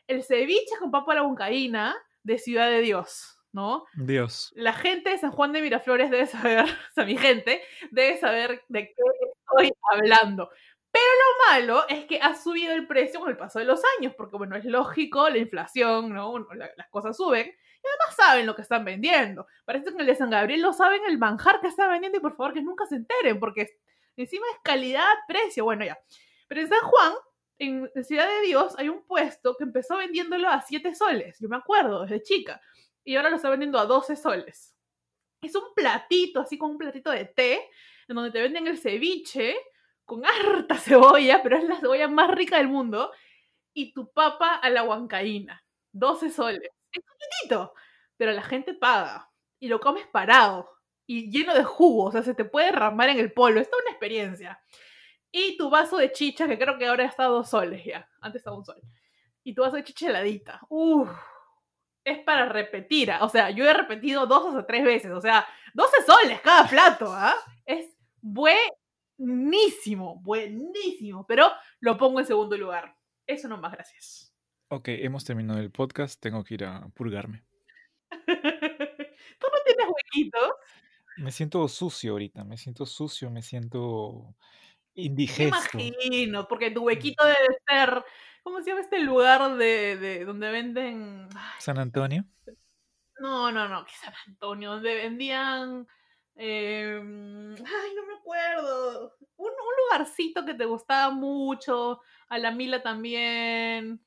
el 0.07 0.23
ceviche 0.23 0.75
con 0.79 0.89
papa 0.89 1.11
a 1.11 1.15
la 1.15 1.23
huancaína 1.23 1.95
de 2.23 2.37
Ciudad 2.39 2.69
de 2.69 2.79
Dios, 2.81 3.37
¿no? 3.51 3.85
Dios. 3.93 4.53
la 4.55 4.73
gente 4.73 5.09
de 5.11 5.17
San 5.17 5.31
Juan 5.31 5.51
de 5.51 5.61
Miraflores 5.61 6.09
debe 6.09 6.25
saber, 6.27 6.63
o 6.91 6.93
sea, 6.95 7.05
mi 7.05 7.17
gente 7.17 7.61
debe 7.91 8.17
saber 8.17 8.63
de 8.69 8.87
qué 8.87 9.01
estoy 9.43 9.71
hablando. 9.91 10.49
Pero 10.91 11.05
lo 11.05 11.51
malo 11.51 11.87
es 11.89 12.05
que 12.05 12.21
ha 12.21 12.35
subido 12.35 12.71
el 12.73 12.87
precio 12.87 13.19
con 13.19 13.29
el 13.29 13.35
paso 13.35 13.59
de 13.59 13.65
los 13.65 13.81
años, 13.99 14.13
porque 14.15 14.37
bueno, 14.37 14.55
es 14.55 14.63
lógico, 14.63 15.27
la 15.29 15.39
inflación, 15.39 16.13
¿no? 16.13 16.39
La- 16.55 16.71
las 16.77 16.87
cosas 16.89 17.17
suben 17.17 17.53
y 17.85 17.87
además 17.87 18.15
saben 18.15 18.45
lo 18.45 18.55
que 18.55 18.63
están 18.63 18.83
vendiendo. 18.83 19.47
Parece 19.63 19.85
que 19.85 19.91
en 19.91 20.01
el 20.01 20.07
de 20.07 20.15
San 20.15 20.29
Gabriel 20.29 20.61
lo 20.61 20.73
saben 20.73 21.01
el 21.07 21.17
manjar 21.17 21.61
que 21.61 21.67
están 21.67 21.89
vendiendo 21.91 22.17
y 22.17 22.21
por 22.21 22.35
favor 22.35 22.53
que 22.53 22.61
nunca 22.61 22.85
se 22.85 22.95
enteren, 22.95 23.39
porque 23.39 23.77
encima 24.15 24.45
es 24.53 24.59
calidad, 24.63 25.13
precio, 25.27 25.65
bueno 25.65 25.85
ya. 25.85 25.97
Pero 26.47 26.61
en 26.61 26.69
San 26.69 26.81
Juan, 26.81 27.13
en 27.57 28.03
Ciudad 28.03 28.27
de 28.27 28.47
Dios, 28.47 28.75
hay 28.77 28.89
un 28.89 29.05
puesto 29.05 29.55
que 29.57 29.63
empezó 29.63 29.97
vendiéndolo 29.97 30.49
a 30.49 30.61
7 30.61 30.93
soles, 30.95 31.37
yo 31.39 31.47
me 31.47 31.57
acuerdo, 31.57 32.01
desde 32.03 32.21
chica 32.21 32.61
y 33.05 33.15
ahora 33.15 33.29
lo 33.29 33.37
está 33.37 33.49
vendiendo 33.49 33.79
a 33.79 33.85
12 33.85 34.15
soles. 34.15 34.75
Es 35.41 35.55
un 35.55 35.73
platito, 35.75 36.41
así 36.41 36.57
como 36.57 36.73
un 36.73 36.77
platito 36.77 37.11
de 37.11 37.25
té, 37.25 37.69
en 38.07 38.15
donde 38.15 38.31
te 38.31 38.41
venden 38.41 38.67
el 38.67 38.79
ceviche 38.79 39.55
con 40.03 40.25
harta 40.25 40.75
cebolla, 40.75 41.41
pero 41.43 41.57
es 41.57 41.63
la 41.63 41.79
cebolla 41.79 42.07
más 42.07 42.31
rica 42.31 42.57
del 42.57 42.67
mundo, 42.67 43.11
y 43.73 43.93
tu 43.93 44.11
papa 44.11 44.55
a 44.55 44.69
la 44.69 44.83
huancaína. 44.83 45.63
12 45.91 46.31
soles. 46.31 46.69
Es 46.95 47.03
chiquitito, 47.03 47.73
pero 48.17 48.31
la 48.31 48.43
gente 48.43 48.73
paga 48.73 49.29
y 49.59 49.67
lo 49.67 49.79
comes 49.79 50.07
parado 50.07 50.69
y 51.05 51.29
lleno 51.29 51.53
de 51.53 51.63
jugo, 51.63 52.05
o 52.05 52.11
sea, 52.11 52.23
se 52.23 52.33
te 52.33 52.45
puede 52.45 52.67
derramar 52.67 53.09
en 53.09 53.19
el 53.19 53.31
polvo. 53.33 53.59
Es 53.59 53.69
toda 53.69 53.83
una 53.83 53.91
experiencia. 53.91 54.59
Y 55.31 55.57
tu 55.57 55.69
vaso 55.69 55.97
de 55.97 56.11
chicha, 56.11 56.47
que 56.47 56.57
creo 56.57 56.77
que 56.77 56.87
ahora 56.87 57.05
está 57.05 57.25
a 57.25 57.27
2 57.27 57.49
soles 57.49 57.83
ya, 57.85 58.09
antes 58.21 58.39
estaba 58.39 58.57
un 58.57 58.65
sol. 58.65 58.81
Y 59.43 59.53
tu 59.53 59.61
vaso 59.61 59.75
de 59.75 59.83
chicha 59.83 60.09
heladita. 60.09 60.61
Uff 60.69 61.09
es 62.05 62.19
para 62.19 62.45
repetir. 62.47 63.11
ah, 63.11 63.19
O 63.23 63.29
sea, 63.29 63.49
yo 63.49 63.65
he 63.67 63.73
repetido 63.73 64.25
dos 64.27 64.55
o 64.55 64.65
tres 64.65 64.83
veces. 64.85 65.11
O 65.11 65.19
sea, 65.19 65.45
12 65.73 66.03
soles 66.05 66.39
cada 66.41 66.67
plato, 66.67 67.11
¿ah? 67.11 67.35
Es 67.65 67.87
buenísimo, 68.21 70.15
buenísimo. 70.21 71.25
Pero 71.27 71.51
lo 71.79 71.97
pongo 71.97 72.19
en 72.19 72.27
segundo 72.27 72.55
lugar. 72.57 72.95
Eso 73.27 73.47
no 73.47 73.57
más, 73.57 73.73
gracias. 73.73 74.24
Ok, 74.75 74.89
hemos 74.89 75.23
terminado 75.23 75.59
el 75.61 75.71
podcast. 75.71 76.19
Tengo 76.21 76.43
que 76.43 76.55
ir 76.55 76.65
a 76.65 76.89
purgarme. 76.89 77.45
¿Tú 78.09 78.27
no 78.27 79.63
tienes 79.65 79.87
huequitos? 79.87 80.51
Me 81.15 81.31
siento 81.31 81.65
sucio 81.69 82.11
ahorita. 82.11 82.43
Me 82.43 82.57
siento 82.57 82.85
sucio. 82.85 83.31
Me 83.31 83.41
siento 83.41 84.35
Me 84.95 85.03
indigesto. 85.03 85.79
imagino, 85.79 86.45
porque 86.49 86.71
tu 86.71 86.83
huequito 86.83 87.23
debe 87.23 87.57
ser. 87.65 88.03
¿Cómo 88.43 88.61
se 88.61 88.69
llama 88.71 88.81
este 88.81 88.99
lugar 88.99 89.55
de, 89.55 89.95
de 89.95 90.25
donde 90.25 90.51
venden? 90.51 91.29
Ay, 91.33 91.59
San 91.59 91.79
Antonio. 91.79 92.25
no, 93.19 93.53
no, 93.53 93.69
no, 93.69 93.85
que 93.85 93.93
San 93.93 94.13
Antonio, 94.27 94.71
donde 94.71 94.93
vendían 94.95 95.87
Em, 96.37 97.53
ay, 97.55 97.95
no 97.95 98.05
me 98.07 98.13
acuerdo. 98.19 99.15
Un, 99.37 99.47
un 99.47 99.75
lugarcito 99.85 100.43
que 100.45 100.53
te 100.53 100.65
gustaba 100.65 101.09
mucho. 101.13 102.01
A 102.27 102.37
la 102.37 102.51
Mila 102.51 102.83
también. 102.83 104.01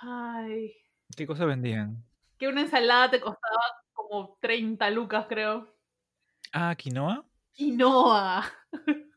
Ay. 0.00 0.72
¿Qué 1.16 1.26
cosa 1.26 1.44
vendían? 1.44 2.04
Que 2.38 2.48
una 2.48 2.62
ensalada 2.62 3.10
te 3.10 3.20
costaba 3.20 3.60
como 3.92 4.36
30 4.40 4.90
lucas, 4.90 5.26
creo. 5.28 5.74
Ah, 6.52 6.74
quinoa. 6.76 7.24
Quinoa. 7.52 8.44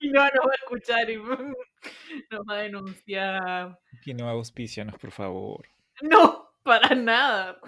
Quinoa 0.00 0.30
nos 0.34 0.46
va 0.46 0.52
a 0.52 0.54
escuchar 0.54 1.10
y 1.10 1.16
nos 2.30 2.40
va 2.48 2.54
a 2.54 2.62
denunciar. 2.62 3.78
Quinoa, 4.02 4.30
auspicianos, 4.32 4.98
por 4.98 5.10
favor. 5.10 5.66
No, 6.02 6.50
para 6.62 6.94
nada. 6.94 7.60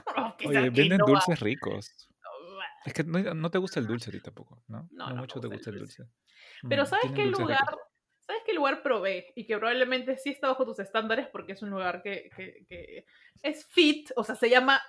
Oye, 0.47 0.71
venden 0.71 0.99
dulces 0.99 1.41
ricos. 1.41 2.09
Es 2.85 2.95
que 2.95 3.05
no, 3.05 3.51
te 3.51 3.59
gusta 3.59 3.79
el 3.81 3.87
dulce 3.87 4.11
a 4.11 4.13
ti 4.13 4.21
tampoco, 4.21 4.63
¿no? 4.69 4.89
No, 4.91 5.11
no 5.11 5.17
mucho 5.17 5.41
te 5.41 5.49
gusta 5.49 5.71
el 5.71 5.79
dulce. 5.79 6.05
Pero 6.69 6.83
Mm, 6.83 6.87
¿sabes 6.87 7.13
qué 7.13 7.27
lugar? 7.27 7.59
¿Sabes 8.33 8.45
qué 8.47 8.55
lugar 8.55 8.83
probé? 8.83 9.31
Y 9.37 9.47
que 9.47 9.59
probablemente 9.59 10.17
sí 10.17 10.31
está 10.31 10.49
bajo 10.49 10.65
tus 10.65 10.79
estándares 10.79 11.27
porque 11.29 11.53
es 11.53 11.61
un 11.63 11.69
lugar 11.71 12.03
que, 12.03 12.31
que- 12.35 12.65
que 12.67 13.05
es 13.43 13.67
fit, 13.67 14.11
o 14.17 14.25
sea, 14.25 14.35
se 14.37 14.49
llama 14.49 14.81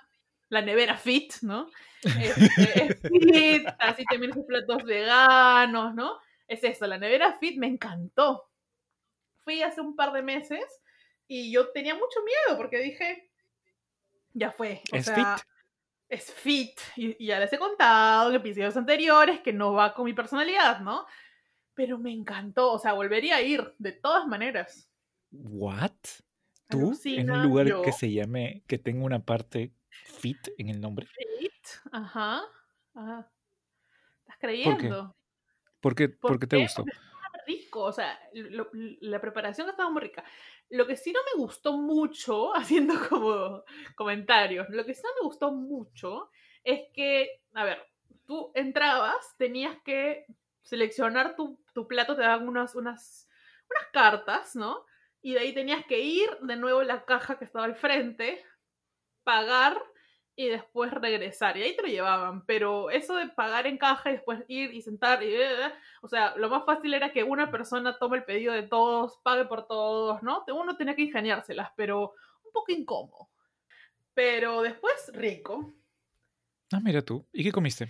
la 0.48 0.62
nevera 0.62 0.96
fit, 0.96 1.34
¿no? 1.42 1.68
Este, 2.02 2.04
es 2.94 3.00
fit, 3.00 3.66
así 3.78 4.04
también 4.06 4.32
sus 4.32 4.46
platos 4.46 4.82
veganos, 4.84 5.94
¿no? 5.94 6.18
Es 6.48 6.64
eso, 6.64 6.86
la 6.86 6.96
nevera 6.96 7.36
fit 7.38 7.58
me 7.58 7.66
encantó. 7.66 8.48
Fui 9.44 9.60
hace 9.62 9.80
un 9.82 9.94
par 9.94 10.12
de 10.12 10.22
meses 10.22 10.64
y 11.28 11.52
yo 11.52 11.70
tenía 11.72 11.94
mucho 11.94 12.20
miedo 12.24 12.56
porque 12.56 12.78
dije, 12.78 13.30
ya 14.32 14.50
fue. 14.52 14.80
O 14.92 14.96
¿Es 14.96 15.04
sea, 15.06 15.36
fit? 15.38 15.46
es 16.08 16.32
fit. 16.32 16.80
Y, 16.96 17.22
y 17.24 17.26
ya 17.26 17.38
les 17.40 17.52
he 17.52 17.58
contado 17.58 18.30
en 18.30 18.36
episodios 18.36 18.76
anteriores 18.76 19.40
que 19.40 19.52
no 19.52 19.72
va 19.74 19.92
con 19.94 20.04
mi 20.06 20.12
personalidad, 20.14 20.80
¿no? 20.80 21.06
Pero 21.74 21.98
me 21.98 22.12
encantó, 22.12 22.72
o 22.72 22.78
sea, 22.78 22.92
volvería 22.92 23.36
a 23.36 23.42
ir 23.42 23.74
de 23.78 23.92
todas 23.92 24.26
maneras. 24.26 24.88
¿What? 25.32 25.92
¿Tú? 26.68 26.78
¿En 26.78 26.88
Alucina, 26.88 27.34
un 27.34 27.42
lugar 27.42 27.68
yo. 27.68 27.82
que 27.82 27.92
se 27.92 28.12
llame, 28.12 28.62
que 28.66 28.78
tenga 28.78 29.04
una 29.04 29.24
parte 29.24 29.72
fit 29.90 30.38
en 30.58 30.68
el 30.68 30.80
nombre? 30.80 31.06
Fit, 31.06 31.52
ajá. 31.92 32.42
ajá. 32.94 33.30
¿Estás 34.20 34.38
creyendo? 34.40 35.14
¿Por 35.80 35.94
qué, 35.94 36.08
¿Por 36.08 36.30
por 36.30 36.40
qué 36.40 36.46
te 36.46 36.56
qué? 36.56 36.62
gustó? 36.62 36.84
Rico, 37.46 37.82
o 37.82 37.92
sea, 37.92 38.18
lo- 38.32 38.70
la 38.72 39.20
preparación 39.20 39.68
estaba 39.68 39.90
muy 39.90 40.00
rica. 40.00 40.24
Lo 40.70 40.86
que 40.86 40.96
sí 40.96 41.12
no 41.12 41.20
me 41.34 41.42
gustó 41.42 41.76
mucho, 41.76 42.54
haciendo 42.56 42.94
como 43.08 43.64
comentarios, 43.96 44.66
lo 44.70 44.84
que 44.86 44.94
sí 44.94 45.02
no 45.04 45.10
me 45.22 45.26
gustó 45.28 45.52
mucho 45.52 46.30
es 46.62 46.80
que, 46.94 47.42
a 47.52 47.64
ver, 47.64 47.78
tú 48.26 48.50
entrabas, 48.54 49.16
tenías 49.36 49.76
que 49.84 50.24
seleccionar 50.64 51.36
tu, 51.36 51.62
tu 51.72 51.86
plato, 51.86 52.16
te 52.16 52.22
daban 52.22 52.48
unas, 52.48 52.74
unas, 52.74 53.28
unas 53.70 53.86
cartas, 53.92 54.56
¿no? 54.56 54.84
Y 55.22 55.34
de 55.34 55.40
ahí 55.40 55.54
tenías 55.54 55.86
que 55.86 56.00
ir 56.00 56.28
de 56.42 56.56
nuevo 56.56 56.80
a 56.80 56.84
la 56.84 57.04
caja 57.04 57.38
que 57.38 57.44
estaba 57.44 57.64
al 57.64 57.76
frente, 57.76 58.44
pagar 59.22 59.80
y 60.36 60.48
después 60.48 60.90
regresar. 60.92 61.56
Y 61.56 61.62
ahí 61.62 61.76
te 61.76 61.82
lo 61.82 61.88
llevaban. 61.88 62.44
Pero 62.46 62.90
eso 62.90 63.16
de 63.16 63.28
pagar 63.28 63.66
en 63.66 63.78
caja 63.78 64.10
y 64.10 64.14
después 64.14 64.44
ir 64.48 64.74
y 64.74 64.82
sentar 64.82 65.20
o 66.02 66.08
sea, 66.08 66.34
lo 66.36 66.48
más 66.48 66.64
fácil 66.64 66.92
era 66.94 67.12
que 67.12 67.22
una 67.22 67.50
persona 67.50 67.98
tome 67.98 68.18
el 68.18 68.24
pedido 68.24 68.52
de 68.52 68.64
todos, 68.64 69.18
pague 69.22 69.44
por 69.44 69.66
todos, 69.66 70.22
¿no? 70.22 70.44
Uno 70.48 70.76
tenía 70.76 70.94
que 70.94 71.02
ingeniárselas, 71.02 71.70
pero 71.76 72.14
un 72.44 72.52
poco 72.52 72.72
incómodo. 72.72 73.28
Pero 74.12 74.62
después, 74.62 75.10
rico. 75.14 75.74
Ah, 76.72 76.80
mira 76.80 77.02
tú. 77.02 77.26
¿Y 77.32 77.44
qué 77.44 77.52
comiste? 77.52 77.88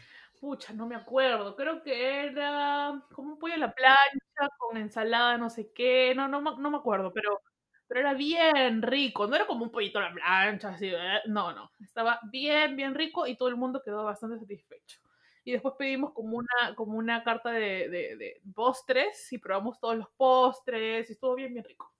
No 0.74 0.86
me 0.86 0.94
acuerdo. 0.96 1.56
Creo 1.56 1.82
que 1.82 2.26
era 2.26 3.02
como 3.14 3.32
un 3.32 3.38
pollo 3.38 3.54
a 3.54 3.58
la 3.58 3.74
plancha 3.74 4.48
con 4.58 4.76
ensalada, 4.76 5.38
no 5.38 5.48
sé 5.50 5.72
qué. 5.74 6.12
No, 6.14 6.28
no, 6.28 6.40
no 6.40 6.70
me 6.70 6.76
acuerdo, 6.78 7.12
pero, 7.12 7.40
pero 7.86 8.00
era 8.00 8.14
bien 8.14 8.82
rico. 8.82 9.26
No 9.26 9.36
era 9.36 9.46
como 9.46 9.64
un 9.64 9.70
pollito 9.70 9.98
a 9.98 10.02
la 10.02 10.12
plancha, 10.12 10.70
así. 10.70 10.88
eh, 10.88 11.20
No, 11.26 11.52
no. 11.52 11.70
Estaba 11.80 12.20
bien, 12.30 12.76
bien 12.76 12.94
rico 12.94 13.26
y 13.26 13.36
todo 13.36 13.48
el 13.48 13.56
mundo 13.56 13.82
quedó 13.84 14.04
bastante 14.04 14.38
satisfecho. 14.38 15.00
Y 15.44 15.52
después 15.52 15.74
pedimos 15.78 16.12
como 16.12 16.38
una, 16.38 16.74
como 16.74 16.96
una 16.98 17.22
carta 17.22 17.50
de 17.52 18.40
postres 18.54 19.30
y 19.32 19.38
probamos 19.38 19.78
todos 19.80 19.96
los 19.96 20.08
postres 20.16 21.08
y 21.10 21.12
estuvo 21.12 21.34
bien, 21.34 21.52
bien 21.52 21.64
rico. 21.64 21.92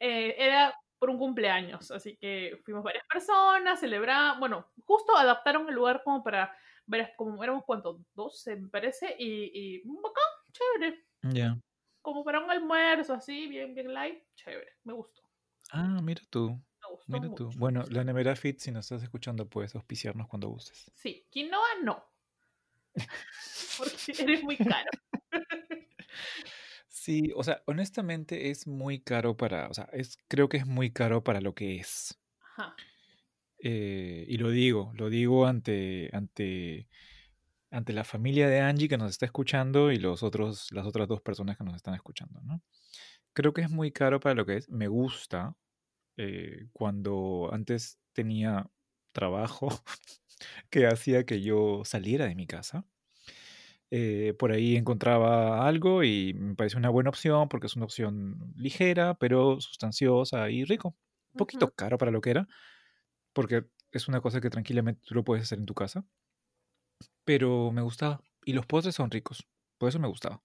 Eh, 0.00 0.34
era 0.38 0.74
por 0.98 1.10
un 1.10 1.18
cumpleaños, 1.18 1.90
así 1.92 2.16
que 2.16 2.60
fuimos 2.64 2.82
varias 2.82 3.04
personas, 3.06 3.78
celebramos, 3.80 4.40
bueno, 4.40 4.66
justo 4.84 5.16
adaptaron 5.16 5.68
el 5.68 5.74
lugar 5.74 6.02
como 6.02 6.24
para 6.24 6.52
varias, 6.88 7.10
como 7.16 7.42
éramos 7.44 7.64
cuántos, 7.64 8.00
12 8.14 8.56
me 8.56 8.68
parece, 8.68 9.14
y, 9.18 9.50
y 9.54 9.82
bacán, 9.84 10.24
chévere, 10.52 11.04
Ya. 11.22 11.56
como 12.02 12.24
para 12.24 12.40
un 12.40 12.50
almuerzo 12.50 13.14
así, 13.14 13.46
bien, 13.46 13.74
bien 13.74 13.92
light, 13.94 14.22
chévere, 14.34 14.72
me 14.84 14.92
gustó, 14.94 15.22
Ah, 15.70 16.00
mira 16.02 16.22
tú. 16.30 16.60
Mira 17.06 17.28
tú. 17.34 17.50
Bueno, 17.56 17.84
la 17.90 18.04
nevera 18.04 18.36
fit, 18.36 18.58
si 18.58 18.70
nos 18.70 18.86
estás 18.86 19.02
escuchando, 19.02 19.48
puedes 19.48 19.74
auspiciarnos 19.74 20.28
cuando 20.28 20.48
gustes. 20.48 20.90
Sí, 20.94 21.26
quinoa 21.30 21.66
no, 21.82 22.04
porque 23.78 24.12
eres 24.18 24.42
muy 24.42 24.56
caro. 24.56 24.90
Sí, 26.88 27.30
o 27.34 27.42
sea, 27.44 27.62
honestamente 27.66 28.50
es 28.50 28.66
muy 28.66 29.00
caro 29.00 29.36
para, 29.36 29.68
o 29.68 29.74
sea, 29.74 29.88
es, 29.92 30.18
creo 30.28 30.48
que 30.48 30.58
es 30.58 30.66
muy 30.66 30.90
caro 30.92 31.22
para 31.22 31.40
lo 31.40 31.54
que 31.54 31.76
es. 31.76 32.18
Ajá, 32.40 32.74
Eh, 33.60 34.24
y 34.28 34.38
lo 34.38 34.50
digo, 34.50 34.92
lo 34.94 35.10
digo 35.10 35.46
ante, 35.46 36.10
ante, 36.12 36.88
ante 37.70 37.92
la 37.92 38.04
familia 38.04 38.48
de 38.48 38.60
Angie 38.60 38.88
que 38.88 38.98
nos 38.98 39.10
está 39.10 39.26
escuchando 39.26 39.92
y 39.92 39.98
los 39.98 40.22
otros, 40.22 40.68
las 40.72 40.86
otras 40.86 41.08
dos 41.08 41.22
personas 41.22 41.58
que 41.58 41.64
nos 41.64 41.76
están 41.76 41.94
escuchando, 41.94 42.40
¿no? 42.42 42.62
Creo 43.34 43.52
que 43.54 43.62
es 43.62 43.70
muy 43.70 43.92
caro 43.92 44.20
para 44.20 44.34
lo 44.36 44.46
que 44.46 44.56
es. 44.58 44.68
Me 44.70 44.88
gusta 44.88 45.56
eh, 46.18 46.68
cuando 46.72 47.50
antes 47.52 47.98
tenía 48.14 48.70
trabajo 49.12 49.68
que 50.70 50.86
hacía 50.86 51.24
que 51.26 51.42
yo 51.42 51.82
saliera 51.84 52.26
de 52.26 52.34
mi 52.36 52.46
casa. 52.46 52.86
eh, 53.90 54.34
por 54.38 54.52
ahí 54.52 54.76
encontraba 54.76 55.66
algo 55.66 56.04
y 56.04 56.34
me 56.34 56.54
parece 56.54 56.76
una 56.76 56.90
buena 56.90 57.10
opción 57.10 57.48
porque 57.48 57.66
es 57.66 57.76
una 57.76 57.84
opción 57.86 58.52
ligera, 58.56 59.14
pero 59.14 59.60
sustanciosa 59.60 60.50
y 60.50 60.64
rico. 60.64 60.88
Un 60.90 61.36
poquito 61.36 61.68
ujú. 61.68 61.72
caro 61.74 61.98
para 61.98 62.10
lo 62.10 62.20
que 62.20 62.30
era, 62.30 62.48
porque 63.32 63.64
es 63.92 64.08
una 64.08 64.20
cosa 64.20 64.40
que 64.40 64.50
tranquilamente 64.50 65.02
tú 65.04 65.14
lo 65.14 65.24
puedes 65.24 65.44
hacer 65.44 65.58
en 65.58 65.66
tu 65.66 65.74
casa. 65.74 66.04
Pero 67.24 67.70
me 67.72 67.82
gustaba. 67.82 68.20
Y 68.44 68.52
los 68.52 68.66
postres 68.66 68.94
son 68.94 69.10
ricos. 69.10 69.46
Por 69.78 69.88
eso 69.88 69.98
me 69.98 70.08
gustaba. 70.08 70.42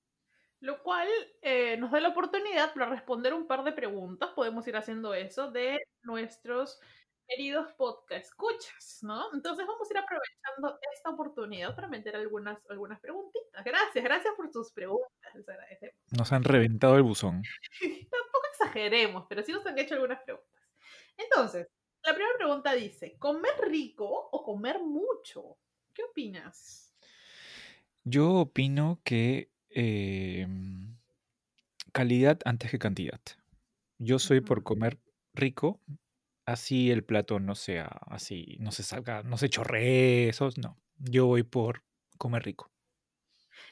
Lo 0.60 0.82
cual 0.82 1.08
eh, 1.42 1.76
nos 1.78 1.92
da 1.92 2.00
la 2.00 2.10
oportunidad 2.10 2.74
para 2.74 2.90
responder 2.90 3.34
un 3.34 3.48
par 3.48 3.64
de 3.64 3.74
preguntas, 3.74 4.30
podemos 4.34 4.66
ir 4.68 4.78
haciendo 4.78 5.14
eso, 5.14 5.52
de 5.52 5.80
nuestros 6.04 6.80
queridos 7.28 7.72
podcast 7.74 8.26
escuchas, 8.26 9.00
¿no? 9.02 9.34
Entonces 9.34 9.66
vamos 9.66 9.90
a 9.90 9.94
ir 9.94 9.98
aprovechando 9.98 10.80
esta 10.94 11.10
oportunidad 11.10 11.76
para 11.76 11.88
meter 11.88 12.16
algunas, 12.16 12.60
algunas 12.70 13.00
preguntitas. 13.00 13.64
Gracias, 13.64 14.04
gracias 14.04 14.34
por 14.36 14.52
tus 14.52 14.72
preguntas, 14.72 15.36
les 15.36 15.48
agradecemos. 15.48 15.96
Nos 16.12 16.32
han 16.32 16.44
reventado 16.44 16.96
el 16.96 17.04
buzón. 17.04 17.44
Tampoco 17.82 18.48
exageremos, 18.52 19.26
pero 19.28 19.44
sí 19.44 19.52
nos 19.52 19.66
han 19.66 19.78
hecho 19.78 19.96
algunas 19.96 20.22
preguntas. 20.24 20.62
Entonces, 21.18 21.68
la 22.06 22.14
primera 22.14 22.38
pregunta 22.38 22.74
dice, 22.74 23.18
¿comer 23.18 23.54
rico 23.68 24.30
o 24.32 24.44
comer 24.44 24.80
mucho? 24.82 25.58
¿Qué 25.94 26.04
opinas? 26.04 26.94
Yo 28.04 28.34
opino 28.34 29.00
que 29.04 29.50
eh, 29.70 30.48
calidad 31.92 32.40
antes 32.46 32.72
que 32.72 32.80
cantidad. 32.80 33.22
Yo 33.98 34.20
soy 34.20 34.42
por 34.42 34.64
comer 34.64 35.00
rico, 35.34 35.80
así 36.46 36.92
el 36.92 37.04
plato 37.04 37.40
no 37.40 37.56
sea 37.56 37.86
así, 38.08 38.58
no 38.60 38.72
se 38.72 38.84
salga, 38.84 39.24
no 39.24 39.38
se 39.38 39.50
chorree, 39.50 40.30
eso 40.30 40.50
no. 40.58 40.78
Yo 40.98 41.28
voy 41.28 41.44
por 41.44 41.84
comer 42.18 42.44
rico. 42.44 42.72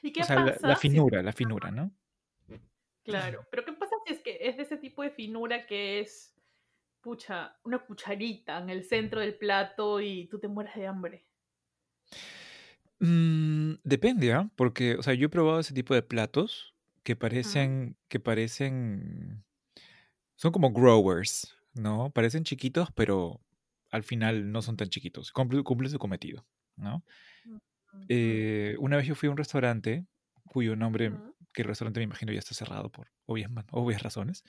¿Y 0.00 0.12
qué 0.12 0.22
O 0.22 0.24
sea, 0.24 0.36
la, 0.36 0.52
pasa 0.52 0.68
la 0.68 0.76
si 0.76 0.88
finura, 0.88 1.22
la 1.22 1.32
finura, 1.32 1.70
¿no? 1.70 1.92
Claro, 3.04 3.46
pero 3.50 3.64
¿qué 3.64 3.72
pasa 3.72 3.96
si 4.06 4.12
es 4.14 4.20
que 4.20 4.38
es 4.48 4.56
de 4.56 4.62
ese 4.62 4.76
tipo 4.76 5.02
de 5.02 5.10
finura 5.10 5.66
que 5.66 6.00
es, 6.00 6.34
pucha, 7.02 7.56
una 7.64 7.78
cucharita 7.80 8.58
en 8.58 8.70
el 8.70 8.84
centro 8.84 9.20
del 9.20 9.34
plato 9.34 10.00
y 10.00 10.26
tú 10.28 10.38
te 10.38 10.48
mueres 10.48 10.74
de 10.74 10.86
hambre? 10.86 11.26
Mm, 13.00 13.74
depende, 13.82 14.32
¿ah? 14.32 14.48
Porque, 14.56 14.94
o 14.94 15.02
sea, 15.02 15.14
yo 15.14 15.26
he 15.26 15.28
probado 15.28 15.60
ese 15.60 15.74
tipo 15.74 15.94
de 15.94 16.02
platos 16.02 16.74
que 17.02 17.16
parecen, 17.16 17.96
que 18.08 18.20
parecen, 18.20 19.44
son 20.36 20.52
como 20.52 20.70
growers, 20.72 21.56
¿no? 21.74 22.10
Parecen 22.10 22.44
chiquitos, 22.44 22.90
pero 22.92 23.40
al 23.90 24.04
final 24.04 24.52
no 24.52 24.62
son 24.62 24.76
tan 24.76 24.88
chiquitos. 24.88 25.32
Cumple, 25.32 25.62
cumple 25.64 25.88
su 25.88 25.98
cometido, 25.98 26.46
¿no? 26.76 27.04
Eh, 28.08 28.76
una 28.78 28.96
vez 28.96 29.06
yo 29.06 29.14
fui 29.14 29.26
a 29.26 29.32
un 29.32 29.36
restaurante 29.36 30.06
cuyo 30.46 30.76
nombre, 30.76 31.12
que 31.52 31.62
el 31.62 31.68
restaurante 31.68 32.00
me 32.00 32.04
imagino 32.04 32.32
ya 32.32 32.38
está 32.38 32.54
cerrado 32.54 32.90
por 32.90 33.08
obvias, 33.26 33.50
obvias 33.72 34.02
razones, 34.02 34.44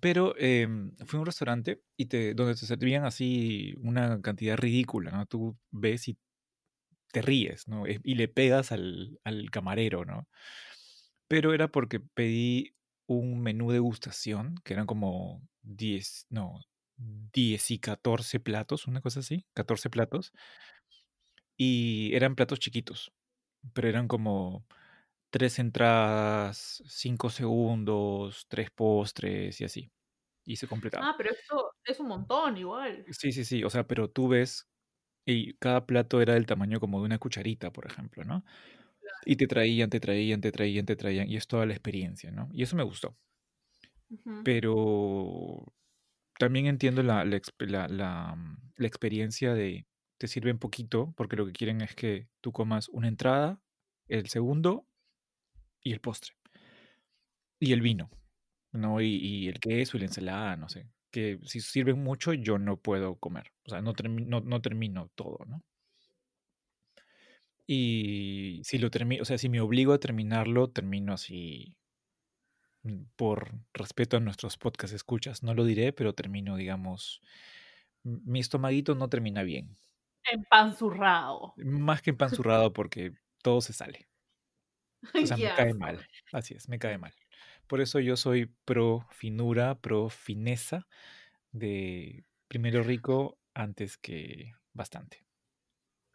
pero 0.00 0.34
em, 0.38 0.92
fui 1.06 1.18
a 1.18 1.20
un 1.20 1.26
restaurante 1.26 1.82
y 1.96 2.06
te, 2.06 2.34
donde 2.34 2.54
te 2.54 2.66
servían 2.66 3.04
así 3.04 3.74
una 3.78 4.20
cantidad 4.22 4.56
ridícula, 4.56 5.10
¿no? 5.10 5.26
Tú 5.26 5.56
ves 5.70 6.08
y 6.08 6.18
te 7.12 7.22
ríes, 7.22 7.68
¿no? 7.68 7.84
Y 7.86 8.14
le 8.16 8.28
pegas 8.28 8.72
al, 8.72 9.20
al 9.24 9.50
camarero, 9.50 10.04
¿no? 10.04 10.28
Pero 11.28 11.54
era 11.54 11.68
porque 11.68 12.00
pedí 12.00 12.74
un 13.06 13.40
menú 13.40 13.68
de 13.68 13.74
degustación, 13.74 14.56
que 14.64 14.74
eran 14.74 14.86
como 14.86 15.42
10, 15.62 16.26
no, 16.30 16.60
10 16.96 17.70
y 17.70 17.78
14 17.78 18.40
platos, 18.40 18.86
una 18.86 19.00
cosa 19.00 19.20
así, 19.20 19.46
14 19.54 19.90
platos. 19.90 20.32
Y 21.56 22.14
eran 22.14 22.34
platos 22.34 22.58
chiquitos, 22.58 23.12
pero 23.72 23.88
eran 23.88 24.08
como 24.08 24.66
tres 25.34 25.58
entradas, 25.58 26.80
cinco 26.86 27.28
segundos, 27.28 28.46
tres 28.48 28.70
postres 28.70 29.60
y 29.60 29.64
así. 29.64 29.90
Y 30.44 30.54
se 30.56 30.68
completaba. 30.68 31.10
Ah, 31.10 31.14
pero 31.18 31.30
esto 31.32 31.72
es 31.84 31.98
un 31.98 32.06
montón 32.06 32.56
igual. 32.56 33.04
Sí, 33.10 33.32
sí, 33.32 33.44
sí. 33.44 33.64
O 33.64 33.70
sea, 33.70 33.84
pero 33.88 34.08
tú 34.08 34.28
ves, 34.28 34.68
y 35.26 35.54
cada 35.54 35.86
plato 35.86 36.22
era 36.22 36.34
del 36.34 36.46
tamaño 36.46 36.78
como 36.78 37.00
de 37.00 37.06
una 37.06 37.18
cucharita, 37.18 37.72
por 37.72 37.86
ejemplo, 37.86 38.22
¿no? 38.24 38.44
Y 39.26 39.36
te 39.36 39.48
traían, 39.48 39.90
te 39.90 40.00
traían, 40.00 40.40
te 40.40 40.52
traían, 40.52 40.86
te 40.86 40.96
traían. 40.96 41.28
Y 41.28 41.36
es 41.36 41.48
toda 41.48 41.66
la 41.66 41.74
experiencia, 41.74 42.30
¿no? 42.30 42.48
Y 42.52 42.62
eso 42.62 42.76
me 42.76 42.84
gustó. 42.84 43.16
Pero 44.42 45.72
también 46.38 46.66
entiendo 46.66 47.02
la, 47.02 47.24
la, 47.24 47.36
exp- 47.36 47.66
la- 47.66 47.88
la, 47.88 48.34
mm, 48.36 48.72
la 48.76 48.86
experiencia 48.86 49.54
de 49.54 49.86
te 50.18 50.28
sirven 50.28 50.58
poquito, 50.58 51.12
porque 51.16 51.36
lo 51.36 51.46
que 51.46 51.52
quieren 51.52 51.80
es 51.80 51.94
que 51.94 52.28
tú 52.40 52.52
comas 52.52 52.88
una 52.90 53.08
entrada, 53.08 53.60
el 54.08 54.28
segundo 54.28 54.86
y 55.84 55.92
el 55.92 56.00
postre. 56.00 56.32
Y 57.60 57.72
el 57.72 57.80
vino, 57.80 58.10
¿no? 58.72 59.00
Y, 59.00 59.14
y 59.14 59.48
el 59.48 59.60
queso 59.60 59.96
y 59.96 60.00
la 60.00 60.06
ensalada, 60.06 60.56
no 60.56 60.68
sé. 60.68 60.88
Que 61.12 61.38
si 61.44 61.60
sirven 61.60 62.02
mucho, 62.02 62.32
yo 62.32 62.58
no 62.58 62.76
puedo 62.76 63.14
comer. 63.16 63.52
O 63.66 63.70
sea, 63.70 63.80
no, 63.80 63.94
termi- 63.94 64.26
no, 64.26 64.40
no 64.40 64.60
termino 64.60 65.10
todo, 65.14 65.38
¿no? 65.46 65.62
Y 67.66 68.60
si 68.64 68.78
lo 68.78 68.90
termino, 68.90 69.22
o 69.22 69.24
sea, 69.24 69.38
si 69.38 69.48
me 69.48 69.60
obligo 69.60 69.92
a 69.92 69.98
terminarlo, 70.00 70.70
termino 70.70 71.14
así 71.14 71.74
mm, 72.82 73.04
por 73.16 73.52
respeto 73.72 74.16
a 74.16 74.20
nuestros 74.20 74.58
podcast 74.58 74.92
escuchas. 74.92 75.42
No 75.42 75.54
lo 75.54 75.64
diré, 75.64 75.92
pero 75.92 76.12
termino, 76.14 76.56
digamos, 76.56 77.20
mi 78.02 78.40
estomaguito 78.40 78.94
no 78.94 79.08
termina 79.08 79.42
bien. 79.42 79.78
Empanzurrado. 80.30 81.54
Más 81.56 82.02
que 82.02 82.10
empanzurrado 82.10 82.72
porque 82.72 83.12
todo 83.42 83.60
se 83.60 83.72
sale. 83.72 84.08
O 85.22 85.26
sea, 85.26 85.36
me 85.36 85.48
Qué 85.48 85.54
cae 85.54 85.74
mal. 85.74 86.06
Así 86.32 86.54
es, 86.54 86.68
me 86.68 86.78
cae 86.78 86.98
mal. 86.98 87.12
Por 87.66 87.80
eso 87.80 88.00
yo 88.00 88.16
soy 88.16 88.46
pro 88.64 89.06
finura, 89.10 89.76
pro 89.80 90.08
fineza 90.08 90.86
de 91.52 92.24
primero 92.48 92.82
rico 92.82 93.38
antes 93.54 93.96
que 93.96 94.52
bastante. 94.72 95.24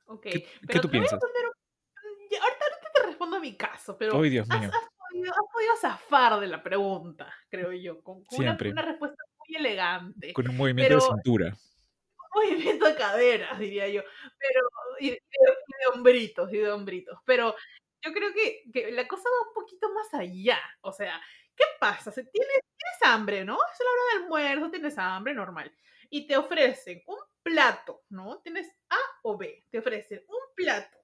Ok, 0.06 0.21
¿Qué, 0.23 0.43
qué 0.43 0.49
pero 0.67 0.82
tú 0.82 0.88
te 0.89 0.97
voy 0.97 1.08
a 1.08 1.10
piensas? 1.10 1.19
poner 1.19 1.45
un- 1.45 2.41
ahorita, 2.41 2.65
ahorita 2.65 2.91
te 2.93 3.04
respondo 3.08 3.38
a 3.38 3.39
mi 3.39 3.56
caso, 3.56 3.97
pero 3.97 4.19
Ay, 4.21 4.30
Dios 4.30 4.47
has, 4.49 4.60
mío, 4.60 4.69
has 4.69 4.89
podido, 5.10 5.32
has 5.34 5.54
podido 5.54 5.75
zafar 5.78 6.39
de 6.39 6.47
la 6.47 6.63
pregunta, 6.63 7.34
creo 7.49 7.71
yo, 7.73 8.02
con, 8.04 8.23
con 8.25 8.39
una, 8.39 8.52
siempre. 8.52 8.71
una 8.71 8.82
respuesta 8.82 9.23
muy 9.39 9.56
elegante, 9.58 10.34
Con 10.34 10.49
un 10.49 10.58
movimiento 10.58 10.95
de 10.95 11.02
pero 11.02 11.15
cintura. 11.15 11.58
movimiento 12.34 12.86
de 12.86 12.95
caderas, 12.95 13.60
diría 13.60 13.88
yo, 13.88 14.02
pero 14.38 14.62
y 14.99 15.10
de, 15.12 15.15
y 15.15 15.73
de 15.91 15.97
hombritos, 15.97 16.52
y 16.54 16.58
de 16.58 16.71
hombritos, 16.71 17.19
pero 17.25 17.56
yo 18.03 18.13
creo 18.13 18.33
que, 18.33 18.63
que 18.71 18.91
la 18.91 19.07
cosa 19.07 19.23
va 19.29 19.47
un 19.49 19.53
poquito 19.53 19.91
más 19.93 20.13
allá, 20.13 20.59
o 20.81 20.91
sea, 20.91 21.21
¿qué 21.55 21.63
pasa? 21.79 22.12
Tienes, 22.12 22.31
tienes 22.33 23.01
hambre, 23.03 23.43
¿no? 23.45 23.55
Es 23.55 23.79
la 23.79 23.91
hora 23.91 24.03
del 24.13 24.23
almuerzo, 24.23 24.71
tienes 24.71 24.97
hambre, 24.97 25.33
normal, 25.33 25.73
y 26.09 26.27
te 26.27 26.38
ofrecen 26.38 27.03
un 27.07 27.17
plato, 27.43 28.03
¿no? 28.09 28.39
Tienes 28.41 28.67
A 28.89 28.97
o 29.23 29.38
B, 29.38 29.65
te 29.69 29.79
ofrecen 29.79 30.23
un 30.27 30.39
plato 30.55 30.97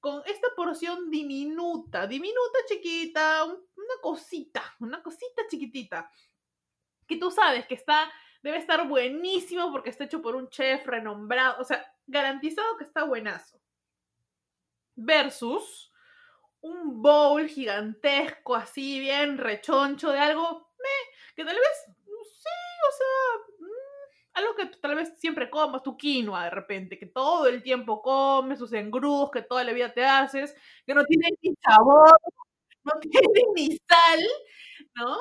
con 0.00 0.22
esta 0.26 0.48
porción 0.56 1.10
diminuta, 1.10 2.06
diminuta, 2.06 2.58
chiquita, 2.68 3.44
un- 3.44 3.54
una 3.76 3.94
cosita, 4.00 4.62
una 4.78 5.02
cosita 5.02 5.42
chiquitita, 5.48 6.08
que 7.06 7.16
tú 7.16 7.30
sabes 7.30 7.66
que 7.66 7.74
está, 7.74 8.10
debe 8.42 8.58
estar 8.58 8.86
buenísimo 8.86 9.72
porque 9.72 9.90
está 9.90 10.04
hecho 10.04 10.22
por 10.22 10.36
un 10.36 10.48
chef 10.50 10.86
renombrado, 10.86 11.60
o 11.60 11.64
sea, 11.64 11.84
garantizado 12.06 12.76
que 12.76 12.84
está 12.84 13.04
buenazo. 13.04 13.60
Versus 14.96 15.87
un 16.62 17.02
bowl 17.02 17.48
gigantesco, 17.48 18.54
así 18.56 19.00
bien 19.00 19.38
rechoncho 19.38 20.10
de 20.12 20.18
algo, 20.20 20.68
que 21.36 21.44
tal 21.44 21.56
vez, 21.56 21.68
sé, 22.24 22.48
o 22.88 22.92
sea, 22.96 23.66
mm, 23.66 24.34
algo 24.34 24.56
que 24.56 24.66
tal 24.80 24.94
vez 24.96 25.12
siempre 25.18 25.50
comas, 25.50 25.82
tu 25.82 25.96
quinoa 25.96 26.44
de 26.44 26.50
repente, 26.50 26.98
que 26.98 27.06
todo 27.06 27.46
el 27.48 27.62
tiempo 27.62 28.02
comes, 28.02 28.58
sus 28.58 28.72
engrudos 28.72 29.30
que 29.32 29.42
toda 29.42 29.64
la 29.64 29.72
vida 29.72 29.92
te 29.92 30.04
haces, 30.04 30.54
que 30.86 30.94
no 30.94 31.04
tienen 31.04 31.30
ni 31.42 31.54
sabor, 31.62 32.10
no 32.84 32.92
tienen 33.00 33.46
ni 33.56 33.68
sal, 33.88 34.20
¿no? 34.96 35.18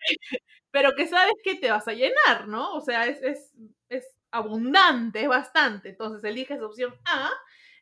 pero 0.70 0.94
que 0.96 1.06
sabes 1.06 1.34
que 1.44 1.54
te 1.56 1.70
vas 1.70 1.86
a 1.88 1.92
llenar, 1.92 2.48
¿no? 2.48 2.74
O 2.74 2.80
sea, 2.80 3.06
es, 3.06 3.22
es, 3.22 3.52
es 3.88 4.04
abundante, 4.30 5.22
es 5.22 5.28
bastante. 5.28 5.90
Entonces 5.90 6.24
eliges 6.24 6.60
opción 6.62 6.94
A, 7.06 7.30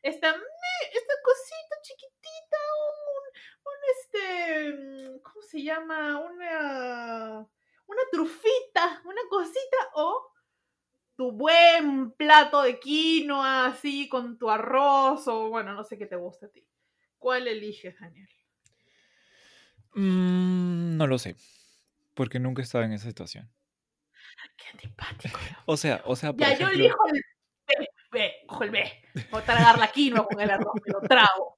esta, 0.03 0.27
esta 0.27 1.13
cosita 1.23 1.75
chiquitita, 1.81 2.57
un, 2.83 3.23
un 3.65 3.79
este, 3.95 4.73
mm, 4.73 5.21
¿cómo 5.21 5.41
se 5.41 5.63
llama? 5.63 6.19
Una, 6.19 7.47
una 7.87 8.01
trufita, 8.11 9.01
una 9.05 9.21
cosita, 9.29 9.77
o 9.95 10.31
tu 11.15 11.31
buen 11.31 12.11
plato 12.11 12.61
de 12.63 12.79
quinoa, 12.79 13.67
así, 13.67 14.09
con 14.09 14.37
tu 14.37 14.49
arroz, 14.49 15.27
o 15.27 15.49
bueno, 15.49 15.73
no 15.73 15.85
sé 15.85 15.97
qué 15.97 16.05
te 16.05 16.17
gusta 16.17 16.47
a 16.47 16.49
ti. 16.49 16.67
¿Cuál 17.17 17.47
eliges, 17.47 17.97
Daniel? 17.97 18.29
Mm, 19.93 20.97
no 20.97 21.07
lo 21.07 21.17
sé, 21.17 21.37
porque 22.13 22.39
nunca 22.39 22.61
he 22.61 22.65
estado 22.65 22.83
en 22.83 22.91
esa 22.91 23.07
situación. 23.07 23.49
Qué 24.57 24.65
antipático. 24.71 25.39
O 25.65 25.77
sea, 25.77 26.01
o 26.05 26.15
sea, 26.15 26.33
por 26.33 26.41
Ya, 26.41 26.57
yo 26.57 26.67
elijo 26.67 27.07
el 27.07 27.23
El 27.67 27.87
B. 28.11 28.31
Voy 29.31 29.41
a 29.41 29.45
tragar 29.45 29.79
la 29.79 29.91
quinoa 29.91 30.27
con 30.27 30.39
el 30.39 30.49
arroz, 30.49 30.73
me 30.85 30.93
lo 30.93 31.01
trago. 31.01 31.57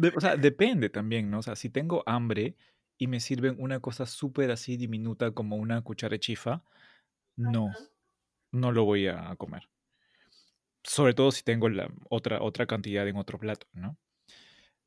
de- 0.00 0.12
o 0.16 0.20
sea, 0.20 0.36
depende 0.36 0.90
también, 0.90 1.30
¿no? 1.30 1.40
O 1.40 1.42
sea, 1.42 1.56
si 1.56 1.70
tengo 1.70 2.02
hambre 2.06 2.56
y 2.98 3.06
me 3.06 3.20
sirven 3.20 3.56
una 3.58 3.80
cosa 3.80 4.06
súper 4.06 4.50
así 4.50 4.76
diminuta 4.76 5.32
como 5.32 5.56
una 5.56 5.82
cuchara 5.82 6.18
chifa, 6.18 6.62
no, 7.36 7.70
no 8.52 8.72
lo 8.72 8.84
voy 8.84 9.08
a 9.08 9.34
comer. 9.36 9.68
Sobre 10.84 11.14
todo 11.14 11.32
si 11.32 11.42
tengo 11.42 11.68
la 11.68 11.92
otra, 12.08 12.40
otra 12.40 12.66
cantidad 12.66 13.06
en 13.06 13.16
otro 13.16 13.38
plato, 13.38 13.66
¿no? 13.72 13.98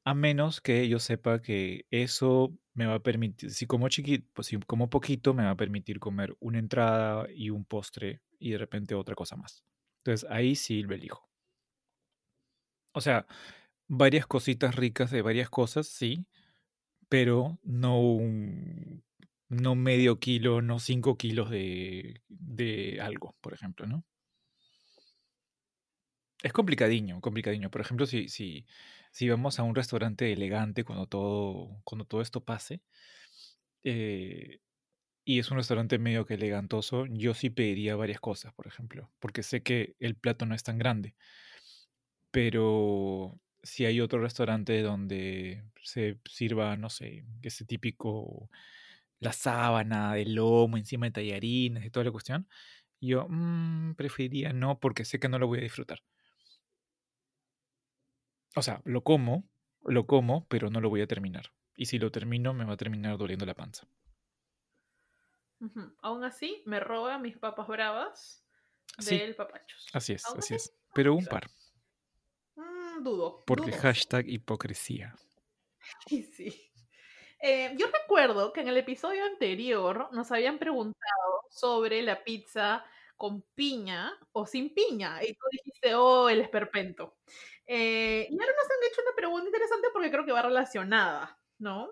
A 0.03 0.13
menos 0.15 0.61
que 0.61 0.87
yo 0.89 0.99
sepa 0.99 1.41
que 1.41 1.85
eso 1.91 2.57
me 2.73 2.87
va 2.87 2.95
a 2.95 2.99
permitir, 3.03 3.51
si 3.51 3.67
como 3.67 3.87
chiquito, 3.87 4.27
pues 4.33 4.47
si 4.47 4.57
como 4.59 4.89
poquito, 4.89 5.33
me 5.33 5.43
va 5.43 5.51
a 5.51 5.55
permitir 5.57 5.99
comer 5.99 6.35
una 6.39 6.57
entrada 6.59 7.27
y 7.29 7.51
un 7.51 7.65
postre 7.65 8.21
y 8.39 8.51
de 8.51 8.57
repente 8.57 8.95
otra 8.95 9.13
cosa 9.13 9.35
más. 9.35 9.63
Entonces 10.03 10.29
ahí 10.31 10.55
sí 10.55 10.83
lo 10.83 10.95
elijo. 10.95 11.29
O 12.93 13.01
sea, 13.01 13.25
varias 13.87 14.27
cositas 14.27 14.75
ricas 14.75 15.11
de 15.11 15.21
varias 15.21 15.49
cosas, 15.49 15.87
sí, 15.87 16.27
pero 17.09 17.59
no 17.63 18.01
un- 18.01 19.03
no 19.49 19.75
medio 19.75 20.19
kilo, 20.19 20.61
no 20.63 20.79
cinco 20.79 21.17
kilos 21.17 21.49
de, 21.51 22.21
de 22.29 22.99
algo, 23.01 23.35
por 23.41 23.53
ejemplo, 23.55 23.87
¿no? 23.87 24.05
Es 26.43 26.53
complicadiño, 26.53 27.19
complicadiño. 27.21 27.69
Por 27.71 27.81
ejemplo, 27.81 28.05
si, 28.05 28.27
si, 28.29 28.65
si 29.11 29.29
vamos 29.29 29.59
a 29.59 29.63
un 29.63 29.75
restaurante 29.75 30.31
elegante 30.33 30.83
cuando 30.83 31.07
todo, 31.07 31.81
cuando 31.83 32.05
todo 32.05 32.21
esto 32.21 32.43
pase, 32.43 32.81
eh, 33.83 34.59
y 35.23 35.39
es 35.39 35.51
un 35.51 35.57
restaurante 35.57 35.99
medio 35.99 36.25
que 36.25 36.35
elegantoso, 36.35 37.05
yo 37.07 37.33
sí 37.33 37.49
pediría 37.49 37.95
varias 37.95 38.19
cosas, 38.19 38.53
por 38.53 38.67
ejemplo, 38.67 39.11
porque 39.19 39.43
sé 39.43 39.61
que 39.63 39.95
el 39.99 40.15
plato 40.15 40.45
no 40.45 40.55
es 40.55 40.63
tan 40.63 40.77
grande. 40.77 41.15
Pero 42.31 43.39
si 43.63 43.85
hay 43.85 44.01
otro 44.01 44.21
restaurante 44.21 44.81
donde 44.81 45.63
se 45.83 46.19
sirva, 46.25 46.77
no 46.77 46.89
sé, 46.89 47.25
ese 47.41 47.65
típico, 47.65 48.49
la 49.19 49.33
sábana, 49.33 50.17
el 50.17 50.35
lomo 50.35 50.77
encima 50.77 51.07
de 51.07 51.11
tallarines 51.11 51.85
y 51.85 51.91
toda 51.91 52.05
la 52.05 52.11
cuestión, 52.11 52.47
yo 53.01 53.27
mm, 53.29 53.95
preferiría 53.95 54.53
no 54.53 54.79
porque 54.79 55.05
sé 55.05 55.19
que 55.19 55.29
no 55.29 55.39
lo 55.39 55.47
voy 55.47 55.59
a 55.59 55.63
disfrutar. 55.63 56.03
O 58.55 58.61
sea, 58.61 58.81
lo 58.85 59.03
como, 59.03 59.47
lo 59.83 60.07
como, 60.07 60.45
pero 60.47 60.69
no 60.69 60.81
lo 60.81 60.89
voy 60.89 61.01
a 61.01 61.07
terminar. 61.07 61.51
Y 61.75 61.85
si 61.85 61.99
lo 61.99 62.11
termino, 62.11 62.53
me 62.53 62.65
va 62.65 62.73
a 62.73 62.77
terminar 62.77 63.17
doliendo 63.17 63.45
la 63.45 63.55
panza. 63.55 63.87
Aún 66.01 66.23
así, 66.23 66.63
me 66.65 66.79
roba 66.79 67.17
mis 67.19 67.37
papas 67.37 67.67
bravas 67.67 68.45
Sí, 68.99 69.17
del 69.17 69.35
papachos. 69.35 69.87
así 69.93 70.13
es, 70.13 70.25
así 70.25 70.37
así, 70.39 70.55
es. 70.55 70.73
Pero 70.93 71.13
un 71.15 71.25
par, 71.25 71.47
Mm, 72.55 73.03
dudo. 73.03 73.43
porque 73.45 73.71
hashtag 73.71 74.27
hipocresía. 74.29 75.15
Sí, 76.07 76.23
sí. 76.23 76.71
Eh, 77.39 77.73
yo 77.77 77.87
recuerdo 77.87 78.53
que 78.53 78.61
en 78.61 78.67
el 78.67 78.77
episodio 78.77 79.25
anterior 79.25 80.09
nos 80.11 80.31
habían 80.31 80.59
preguntado 80.59 81.41
sobre 81.49 82.01
la 82.03 82.23
pizza 82.23 82.85
con 83.17 83.41
piña 83.55 84.11
o 84.31 84.45
sin 84.45 84.73
piña. 84.73 85.23
Y 85.23 85.33
tú 85.33 85.45
dijiste, 85.51 85.95
oh, 85.95 86.29
el 86.29 86.41
esperpento. 86.41 87.17
Eh, 87.65 88.27
y 88.29 88.33
ahora 88.39 88.53
nos 88.55 88.65
han 88.71 88.91
hecho 88.91 89.01
una 89.01 89.15
pregunta 89.15 89.47
interesante 89.47 89.87
porque 89.93 90.11
creo 90.11 90.25
que 90.25 90.31
va 90.33 90.41
relacionada, 90.43 91.39
¿no? 91.57 91.89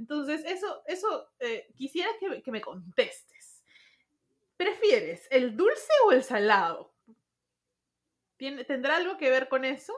Entonces, 0.00 0.42
eso, 0.46 0.82
eso 0.86 1.28
eh, 1.40 1.68
quisiera 1.76 2.08
que, 2.18 2.42
que 2.42 2.50
me 2.50 2.62
contestes. 2.62 3.62
¿Prefieres 4.56 5.28
el 5.30 5.54
dulce 5.54 5.92
o 6.06 6.12
el 6.12 6.22
salado? 6.22 6.94
¿Tiene, 8.38 8.64
¿Tendrá 8.64 8.96
algo 8.96 9.18
que 9.18 9.28
ver 9.28 9.50
con 9.50 9.66
eso? 9.66 9.92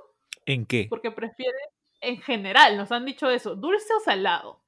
¿En 0.44 0.66
qué? 0.66 0.88
Porque 0.90 1.12
prefieres, 1.12 1.68
en 2.00 2.20
general, 2.20 2.76
nos 2.76 2.90
han 2.90 3.04
dicho 3.04 3.30
eso, 3.30 3.54
dulce 3.54 3.94
o 3.94 4.00
salado. 4.00 4.64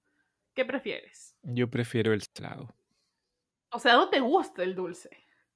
¿Qué 0.54 0.64
prefieres? 0.64 1.36
Yo 1.42 1.68
prefiero 1.68 2.12
el 2.12 2.22
salado. 2.22 2.72
O 3.72 3.80
sea, 3.80 3.94
¿no 3.94 4.10
te 4.10 4.20
gusta 4.20 4.62
el 4.62 4.76
dulce? 4.76 5.10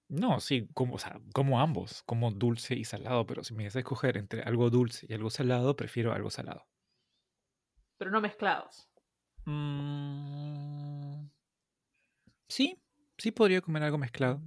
No, 0.08 0.40
sí, 0.40 0.68
como, 0.74 0.96
o 0.96 0.98
sea, 0.98 1.20
como 1.32 1.60
ambos, 1.60 2.02
como 2.02 2.32
dulce 2.32 2.74
y 2.74 2.84
salado, 2.84 3.28
pero 3.28 3.44
si 3.44 3.54
me 3.54 3.62
das 3.62 3.76
a 3.76 3.78
escoger 3.78 4.16
entre 4.16 4.42
algo 4.42 4.70
dulce 4.70 5.06
y 5.08 5.14
algo 5.14 5.30
salado, 5.30 5.76
prefiero 5.76 6.12
algo 6.12 6.30
salado. 6.30 6.66
Pero 7.96 8.10
no 8.10 8.20
mezclados. 8.20 8.87
Mm, 9.48 11.30
sí, 12.48 12.78
sí 13.18 13.30
podría 13.32 13.60
comer 13.60 13.82
algo 13.82 13.98
mezclado, 13.98 14.42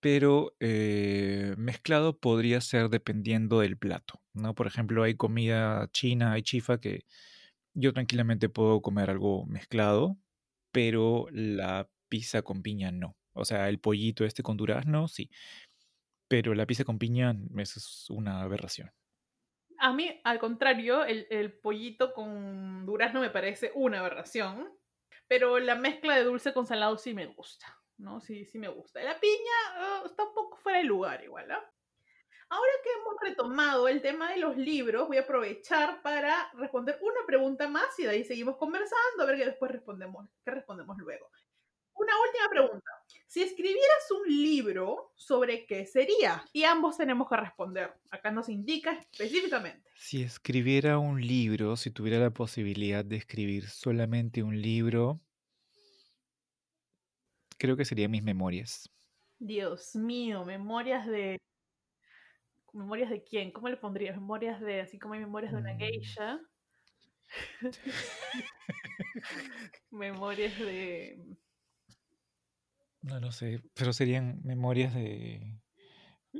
pero 0.00 0.54
eh, 0.60 1.54
mezclado 1.58 2.18
podría 2.18 2.60
ser 2.60 2.90
dependiendo 2.90 3.60
del 3.60 3.78
plato, 3.78 4.22
¿no? 4.34 4.54
Por 4.54 4.66
ejemplo, 4.68 5.04
hay 5.04 5.16
comida 5.16 5.88
china, 5.92 6.32
hay 6.34 6.42
chifa 6.42 6.80
que 6.80 7.06
yo 7.74 7.92
tranquilamente 7.92 8.48
puedo 8.48 8.82
comer 8.82 9.10
algo 9.10 9.46
mezclado, 9.46 10.18
pero 10.72 11.26
la 11.32 11.88
pizza 12.10 12.42
con 12.42 12.62
piña 12.62 12.92
no. 12.92 13.16
O 13.34 13.44
sea, 13.46 13.68
el 13.68 13.80
pollito 13.80 14.24
este 14.26 14.42
con 14.42 14.56
durazno, 14.58 15.08
sí. 15.08 15.30
Pero 16.28 16.54
la 16.54 16.66
pizza 16.66 16.84
con 16.84 16.98
piña 16.98 17.34
es 17.58 18.06
una 18.10 18.42
aberración. 18.42 18.90
A 19.82 19.92
mí, 19.92 20.20
al 20.22 20.38
contrario, 20.38 21.04
el, 21.04 21.58
pollito 21.60 22.14
con 22.14 22.86
durazno 22.86 23.20
me 23.20 23.30
parece 23.30 23.72
una 23.74 23.98
aberración. 23.98 24.72
Pero 25.26 25.58
la 25.58 25.74
mezcla 25.74 26.14
de 26.14 26.22
dulce 26.22 26.52
con 26.52 26.66
salado 26.66 26.96
sí 26.98 27.14
me 27.14 27.26
gusta, 27.26 27.66
¿no? 27.98 28.20
Sí, 28.20 28.44
sí 28.44 28.58
me 28.58 28.68
gusta. 28.68 29.02
La 29.02 29.18
piña 29.18 30.02
uh, 30.02 30.06
está 30.06 30.22
un 30.22 30.34
poco 30.34 30.56
fuera 30.58 30.78
de 30.78 30.84
lugar 30.84 31.24
igual, 31.24 31.50
¿ah? 31.50 31.68
Ahora 32.48 32.72
que 32.84 32.90
hemos 32.92 33.14
retomado 33.20 33.88
el 33.88 34.00
tema 34.02 34.30
de 34.30 34.36
los 34.36 34.56
libros, 34.56 35.08
voy 35.08 35.16
a 35.16 35.22
aprovechar 35.22 36.00
para 36.02 36.52
responder 36.52 36.98
una 37.00 37.26
pregunta 37.26 37.66
más 37.66 37.98
y 37.98 38.04
de 38.04 38.10
ahí 38.10 38.24
seguimos 38.24 38.58
conversando, 38.58 39.22
a 39.22 39.24
ver 39.24 39.36
qué 39.36 39.46
después 39.46 39.70
respondemos, 39.72 40.28
qué 40.44 40.50
respondemos 40.52 40.96
luego. 40.98 41.28
Una 41.94 42.12
última 42.20 42.48
pregunta. 42.50 42.90
Si 43.32 43.40
escribieras 43.40 44.10
un 44.10 44.28
libro, 44.28 45.14
¿sobre 45.16 45.64
qué 45.64 45.86
sería? 45.86 46.44
Y 46.52 46.64
ambos 46.64 46.98
tenemos 46.98 47.26
que 47.30 47.36
responder. 47.38 47.94
Acá 48.10 48.30
nos 48.30 48.50
indica 48.50 48.92
específicamente. 48.92 49.88
Si 49.96 50.22
escribiera 50.22 50.98
un 50.98 51.18
libro, 51.18 51.78
si 51.78 51.90
tuviera 51.90 52.18
la 52.18 52.30
posibilidad 52.30 53.06
de 53.06 53.16
escribir 53.16 53.70
solamente 53.70 54.42
un 54.42 54.60
libro, 54.60 55.18
creo 57.56 57.74
que 57.74 57.86
serían 57.86 58.10
mis 58.10 58.22
memorias. 58.22 58.90
Dios 59.38 59.96
mío, 59.96 60.44
memorias 60.44 61.06
de... 61.06 61.38
¿Memorias 62.74 63.08
de 63.08 63.24
quién? 63.24 63.50
¿Cómo 63.50 63.70
le 63.70 63.78
pondrías? 63.78 64.14
¿Memorias 64.14 64.60
de, 64.60 64.82
así 64.82 64.98
como 64.98 65.14
hay 65.14 65.20
memorias 65.20 65.52
de 65.52 65.58
una 65.58 65.72
Mm. 65.72 65.78
geisha? 65.78 66.38
memorias 69.90 70.58
de... 70.58 71.18
No 73.02 73.18
lo 73.20 73.32
sé, 73.32 73.60
pero 73.74 73.92
serían 73.92 74.40
memorias 74.44 74.94
de... 74.94 75.60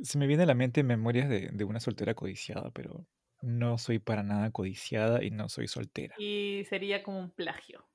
Se 0.02 0.18
me 0.18 0.26
viene 0.26 0.44
a 0.44 0.46
la 0.46 0.54
mente 0.54 0.82
memorias 0.84 1.28
de, 1.28 1.50
de 1.52 1.64
una 1.64 1.80
soltera 1.80 2.14
codiciada, 2.14 2.70
pero 2.72 3.08
no 3.42 3.78
soy 3.78 3.98
para 4.00 4.22
nada 4.22 4.50
codiciada 4.52 5.24
y 5.24 5.30
no 5.30 5.48
soy 5.48 5.68
soltera. 5.68 6.16
Y 6.16 6.64
sería 6.70 7.02
como 7.02 7.18
un 7.20 7.30
plagio. 7.32 7.86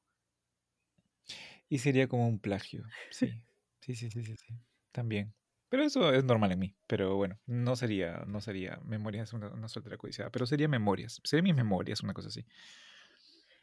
Y 1.69 1.80
sería 1.80 2.08
como 2.08 2.27
un 2.27 2.39
plagio, 2.39 2.93
sí. 3.10 3.43
Sí, 3.82 3.95
sí, 3.95 4.10
sí, 4.10 4.23
sí, 4.23 4.36
sí. 4.38 4.60
También. 4.91 5.36
Pero 5.69 5.84
eso 5.84 6.12
es 6.13 6.23
normal 6.23 6.51
en 6.53 6.60
mí. 6.60 6.75
Pero 6.88 7.15
bueno, 7.15 7.39
no 7.45 7.75
sería, 7.75 8.23
no 8.27 8.41
sería 8.41 8.80
memorias 8.84 9.32
de 9.32 9.38
una, 9.38 9.49
una 9.49 9.67
soltera 9.67 9.97
codiciada, 9.97 10.32
pero 10.32 10.45
sería 10.45 10.67
memorias. 10.67 11.21
Serían 11.23 11.43
mis 11.45 11.56
memorias, 11.56 12.01
una 12.03 12.13
cosa 12.13 12.30
así. 12.30 12.45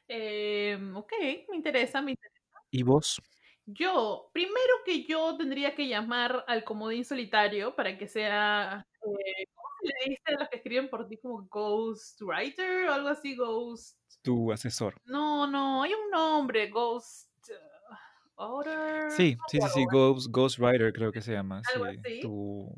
Eh, 0.09 0.79
ok, 0.95 1.13
me 1.49 1.57
interesa, 1.57 2.03
me 2.03 2.13
interesa. 2.13 2.41
¿Y 2.71 2.83
vos? 2.83 3.21
Yo, 3.67 4.31
primero 4.33 4.75
que 4.85 5.05
yo 5.05 5.37
tendría 5.39 5.75
que 5.75 5.89
llamar 5.89 6.45
al 6.49 6.65
comodín 6.65 7.05
solitario 7.05 7.75
para 7.75 7.97
que 7.97 8.07
sea, 8.07 8.87
eh, 9.03 9.47
¿cómo 9.55 9.69
se 9.81 9.89
le 9.89 10.11
dice 10.11 10.23
a 10.27 10.33
los 10.33 10.49
que 10.51 10.57
escriben 10.57 10.91
por 10.91 11.09
ti 11.09 11.17
como 11.17 11.47
ghostwriter 11.49 12.89
o 12.89 12.93
algo 12.93 13.09
así? 13.09 13.35
Ghost. 13.37 13.99
Tu 14.23 14.53
asesor. 14.53 14.95
No, 15.05 15.47
no, 15.47 15.83
hay 15.83 15.93
un 15.95 16.11
nombre, 16.11 16.69
ghost. 16.69 17.31
uh, 17.51 17.95
author. 18.37 19.11
Sí, 19.11 19.37
sí, 19.49 19.61
sí, 19.61 19.69
sí, 19.69 19.83
acuerdo, 19.83 20.15
Ghost, 20.15 20.29
Ghostwriter 20.31 20.93
creo 20.93 21.13
que 21.13 21.23
se 21.23 21.33
llama, 21.33 21.63
Algo 21.75 21.87
sí. 21.87 21.97
así. 21.99 22.21
Tu, 22.21 22.75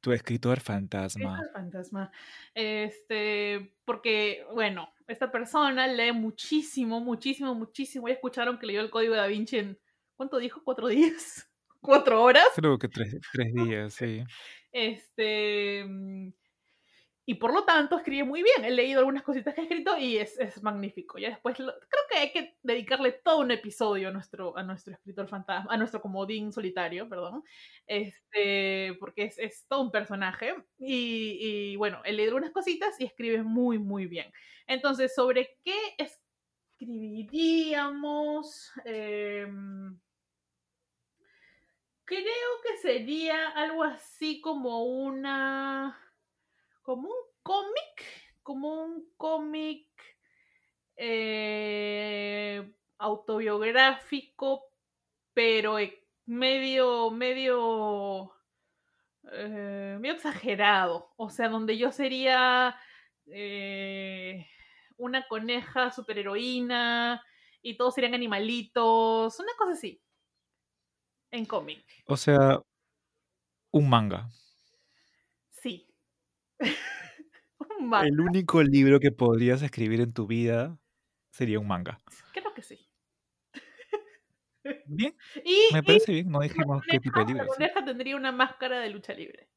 tu 0.00 0.12
escritor 0.12 0.58
Es 0.58 0.64
fantasma. 0.64 1.40
fantasma. 1.52 2.10
Este, 2.54 3.74
porque, 3.84 4.46
bueno, 4.54 4.88
esta 5.06 5.30
persona 5.30 5.86
lee 5.86 6.12
muchísimo, 6.12 7.00
muchísimo, 7.00 7.54
muchísimo. 7.54 8.08
Ya 8.08 8.14
escucharon 8.14 8.58
que 8.58 8.66
leyó 8.66 8.80
el 8.80 8.90
código 8.90 9.14
de 9.14 9.20
Da 9.20 9.26
Vinci 9.26 9.58
en, 9.58 9.78
¿cuánto 10.20 10.36
dijo? 10.36 10.60
¿Cuatro 10.62 10.88
días? 10.88 11.50
¿Cuatro 11.80 12.22
horas? 12.22 12.44
Creo 12.54 12.76
que 12.78 12.88
tres, 12.88 13.16
tres 13.32 13.54
días, 13.54 13.94
sí. 13.94 14.22
Este, 14.70 15.82
mm, 15.88 16.28
y 17.24 17.36
por 17.36 17.54
lo 17.54 17.64
tanto 17.64 17.96
escribe 17.96 18.24
muy 18.24 18.42
bien. 18.42 18.66
He 18.66 18.70
leído 18.70 18.98
algunas 18.98 19.22
cositas 19.22 19.54
que 19.54 19.62
ha 19.62 19.64
escrito 19.64 19.96
y 19.96 20.18
es, 20.18 20.38
es 20.38 20.62
magnífico. 20.62 21.16
Ya 21.16 21.30
después 21.30 21.58
lo- 21.58 21.72
creo 21.72 22.02
que 22.10 22.18
hay 22.18 22.32
que 22.32 22.58
dedicarle 22.62 23.12
todo 23.12 23.38
un 23.38 23.50
episodio 23.50 24.08
a 24.08 24.12
nuestro, 24.12 24.54
a 24.58 24.62
nuestro 24.62 24.92
escritor 24.92 25.26
fantasma, 25.26 25.72
a 25.72 25.78
nuestro 25.78 26.02
comodín 26.02 26.52
solitario, 26.52 27.08
perdón. 27.08 27.42
Este, 27.86 28.94
porque 29.00 29.24
es, 29.24 29.38
es 29.38 29.64
todo 29.68 29.80
un 29.80 29.90
personaje. 29.90 30.54
Y, 30.78 31.38
y, 31.72 31.76
bueno, 31.76 32.02
he 32.04 32.12
leído 32.12 32.32
algunas 32.32 32.50
cositas 32.50 33.00
y 33.00 33.06
escribe 33.06 33.42
muy, 33.42 33.78
muy 33.78 34.04
bien. 34.04 34.30
Entonces, 34.66 35.14
¿sobre 35.14 35.56
qué 35.64 35.96
escribiríamos? 36.78 38.70
Em, 38.84 39.98
creo 42.10 42.50
que 42.64 42.76
sería 42.78 43.48
algo 43.50 43.84
así 43.84 44.40
como 44.40 44.82
una 44.84 45.96
como 46.82 47.08
un 47.08 47.16
cómic 47.42 48.04
como 48.42 48.82
un 48.84 49.12
cómic 49.16 49.88
eh, 50.96 52.72
autobiográfico 52.98 54.64
pero 55.34 55.78
e- 55.78 56.04
medio 56.26 57.10
medio 57.10 58.32
eh, 59.32 59.96
medio 60.00 60.14
exagerado. 60.14 61.12
O 61.16 61.30
sea 61.30 61.48
donde 61.48 61.78
yo 61.78 61.92
sería 61.92 62.76
eh, 63.26 64.46
una 64.96 65.26
coneja 65.28 65.90
superheroína 65.90 67.22
y 67.62 67.76
todos 67.76 67.94
serían 67.94 68.14
animalitos 68.14 69.38
una 69.40 69.52
cosa 69.58 69.72
así 69.72 70.02
en 71.32 71.44
cómic 71.46 71.84
O 72.06 72.16
sea, 72.16 72.60
un 73.72 73.88
manga. 73.88 74.28
Sí. 75.50 75.86
Un 77.78 77.88
manga, 77.88 78.06
El 78.08 78.20
único 78.20 78.62
libro 78.62 78.98
que 79.00 79.12
podrías 79.12 79.62
escribir 79.62 80.00
en 80.00 80.12
tu 80.12 80.26
vida 80.26 80.78
sería 81.30 81.60
un 81.60 81.66
manga. 81.68 81.98
creo 82.32 82.52
que 82.54 82.62
sí. 82.62 82.88
Bien, 84.86 85.14
Y, 85.44 85.68
me 85.72 85.78
y 85.78 85.82
parece 85.82 86.12
bien. 86.12 86.30
No 86.30 86.40
la 86.40 86.44
dijimos 86.46 86.82
qué 86.90 86.98
tipo 87.00 87.20
de 87.20 87.24
la 87.26 87.30
libro. 87.32 87.44
sí. 87.44 87.50
coneja 87.50 87.84
tendría 87.84 88.16
una 88.16 88.32
máscara 88.32 88.80
de 88.80 88.90
lucha 88.90 89.12
libre. 89.14 89.48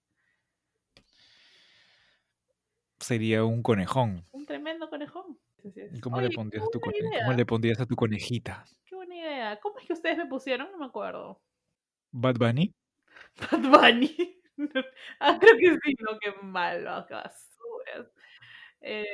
Sería 2.99 3.43
un 3.43 3.62
conejón. 3.63 4.25
Un 4.31 4.45
tremendo 4.45 4.89
conejón. 4.89 5.38
Así 5.67 5.79
es. 5.81 5.93
¿Y 5.97 5.99
¿Cómo 5.99 6.17
Oye, 6.17 6.29
le 6.29 6.36
pondrías 6.36 6.63
a 6.65 6.69
tu 6.69 6.79
buena 6.79 6.97
cone- 6.99 7.09
idea, 7.09 7.25
¿Cómo 7.25 7.38
le 7.38 7.45
pondrías 7.45 7.79
a 7.79 7.86
tu 7.86 7.95
conejita? 7.95 8.65
Qué 8.86 8.95
buena 8.95 9.15
idea. 9.15 9.60
¿Cómo 9.60 9.79
es 9.79 9.87
que 9.87 9.93
ustedes 9.93 10.17
me 10.17 10.25
pusieron? 10.27 10.71
No 10.71 10.77
me 10.77 10.85
acuerdo. 10.85 11.41
Bad 12.13 12.37
Bunny. 12.37 12.73
Bad 13.39 13.61
Bunny. 13.61 14.39
ah, 15.19 15.37
creo 15.39 15.57
que 15.57 15.79
sí, 15.83 15.95
no, 15.99 16.17
qué 16.19 16.31
malo, 16.43 17.05
qué 17.07 17.15
basuras. 17.15 18.11
Eh, 18.81 19.05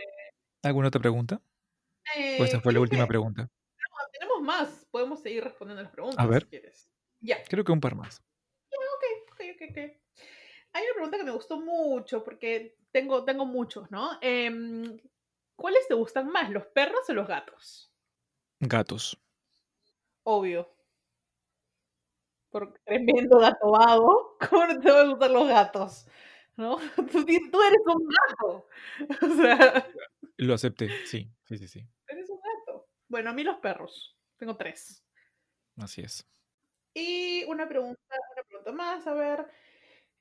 ¿Alguna 0.63 0.89
otra 0.89 0.99
pregunta? 0.99 1.41
¿O 2.39 2.43
esta 2.43 2.57
eh, 2.57 2.61
fue 2.61 2.73
la 2.73 2.81
última 2.81 3.03
que 3.03 3.07
pregunta? 3.07 3.43
no, 3.43 4.09
tenemos 4.11 4.41
más. 4.41 4.85
Podemos 4.91 5.21
seguir 5.21 5.43
respondiendo 5.43 5.81
las 5.81 5.91
preguntas 5.91 6.19
A 6.19 6.27
ver. 6.27 6.43
si 6.43 6.49
quieres. 6.49 6.91
Ya. 7.21 7.41
Creo 7.47 7.63
que 7.63 7.71
un 7.71 7.79
par 7.79 7.95
más. 7.95 8.21
Ok, 8.69 9.39
ok, 9.55 9.69
ok. 9.69 9.77
Hay 10.73 10.83
una 10.83 10.93
pregunta 10.93 11.17
que 11.17 11.23
me 11.23 11.31
gustó 11.31 11.59
mucho 11.59 12.23
porque 12.23 12.77
tengo, 12.91 13.23
tengo 13.23 13.45
muchos, 13.45 13.89
¿no? 13.91 14.17
Em, 14.21 14.99
¿Cuáles 15.55 15.87
te 15.87 15.93
gustan 15.93 16.31
más, 16.31 16.49
los 16.49 16.65
perros 16.67 17.09
o 17.09 17.13
los 17.13 17.27
gatos? 17.27 17.91
Gatos. 18.59 19.17
Obvio. 20.23 20.69
Por 22.49 22.73
tremendo 22.85 23.39
gato 23.39 23.71
vago. 23.71 24.37
¿Cómo 24.49 24.65
no 24.65 24.79
te 24.79 24.91
van 24.91 25.05
a 25.07 25.09
gustar 25.09 25.31
los 25.31 25.47
gatos? 25.47 26.07
¿No? 26.57 26.77
Tú, 26.95 27.61
eres 27.61 27.85
un 27.85 28.07
gato. 28.07 28.67
O 29.21 29.35
sea, 29.41 29.87
Lo 30.37 30.53
acepté, 30.53 30.89
sí, 31.05 31.29
sí, 31.45 31.57
sí, 31.57 31.67
sí. 31.67 31.87
eres 32.07 32.29
un 32.29 32.37
gato. 32.39 32.87
Bueno, 33.07 33.29
a 33.29 33.33
mí 33.33 33.43
los 33.43 33.57
perros. 33.57 34.15
Tengo 34.37 34.55
tres. 34.57 35.03
Así 35.77 36.01
es. 36.01 36.27
Y 36.93 37.43
una 37.45 37.67
pregunta, 37.69 38.01
una 38.33 38.43
pregunta 38.43 38.71
más, 38.71 39.07
a 39.07 39.13
ver. 39.13 39.45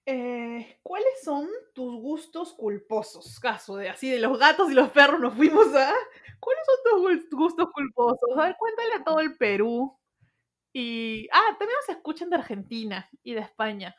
eh, 0.06 0.78
¿Cuáles 0.82 1.22
son 1.22 1.48
tus 1.74 2.00
gustos 2.00 2.52
culposos? 2.54 3.40
Caso 3.40 3.76
de 3.76 3.88
así 3.88 4.10
de 4.10 4.18
los 4.20 4.38
gatos 4.38 4.70
y 4.70 4.74
los 4.74 4.90
perros 4.90 5.18
nos 5.20 5.34
fuimos 5.34 5.66
a. 5.74 5.92
¿Cuáles 6.40 6.64
son 6.66 6.76
tus 6.84 7.02
gust- 7.02 7.32
gustos 7.32 7.68
culposos? 7.72 8.38
A 8.38 8.44
ver, 8.46 8.56
cuéntale 8.58 8.94
a 8.94 9.04
todo 9.04 9.20
el 9.20 9.36
Perú. 9.36 9.97
Y. 10.72 11.28
Ah, 11.32 11.56
también 11.58 11.76
nos 11.80 11.96
escuchan 11.96 12.30
de 12.30 12.36
Argentina 12.36 13.08
y 13.22 13.34
de 13.34 13.40
España. 13.40 13.94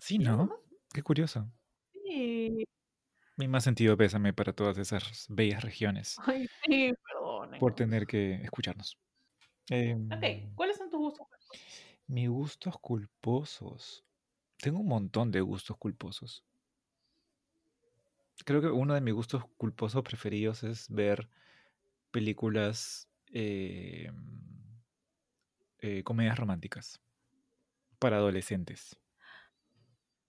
Sí, 0.00 0.18
¿Y 0.20 0.26
algo 0.26 0.44
¿no? 0.44 0.60
Qué 0.92 1.02
curioso. 1.02 1.50
Sí. 1.92 2.64
Mi 3.36 3.46
más 3.48 3.64
sentido 3.64 3.96
pésame 3.96 4.32
para 4.32 4.52
todas 4.52 4.78
esas 4.78 5.26
bellas 5.28 5.62
regiones 5.62 6.16
Ay, 6.26 6.48
sí, 6.64 6.92
perdonen. 7.04 7.60
por 7.60 7.74
tener 7.74 8.06
que 8.06 8.34
escucharnos. 8.42 8.98
Em, 9.70 10.08
Ok, 10.12 10.54
¿cuáles 10.56 10.76
son 10.76 10.90
tus 10.90 10.98
gustos 10.98 11.26
mis 12.08 12.28
gustos 12.28 12.78
culposos. 12.78 14.04
Tengo 14.56 14.80
un 14.80 14.86
montón 14.88 15.30
de 15.30 15.40
gustos 15.42 15.76
culposos. 15.76 16.42
Creo 18.44 18.60
que 18.62 18.68
uno 18.68 18.94
de 18.94 19.00
mis 19.00 19.12
gustos 19.14 19.44
culposos 19.58 20.02
preferidos 20.02 20.62
es 20.62 20.88
ver 20.88 21.28
películas 22.10 23.08
eh, 23.32 24.10
eh, 25.80 26.02
comedias 26.04 26.38
románticas 26.38 27.00
para 27.98 28.16
adolescentes. 28.16 28.98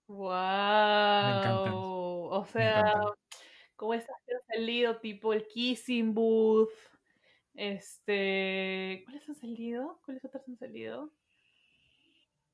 Wow. 0.06 0.28
encantan, 0.30 1.72
O 1.74 2.42
Me 2.46 2.52
sea, 2.52 2.80
encantan. 2.80 3.12
como 3.76 3.94
esas 3.94 4.16
que 4.26 4.34
han 4.34 4.40
salido, 4.48 4.96
tipo 4.98 5.32
el 5.32 5.46
Kissing 5.46 6.14
Booth. 6.14 6.70
Este. 7.54 9.02
¿Cuáles 9.04 9.28
han 9.28 9.34
salido? 9.36 10.00
¿Cuáles 10.04 10.24
otras 10.24 10.42
han 10.48 10.56
salido? 10.58 11.12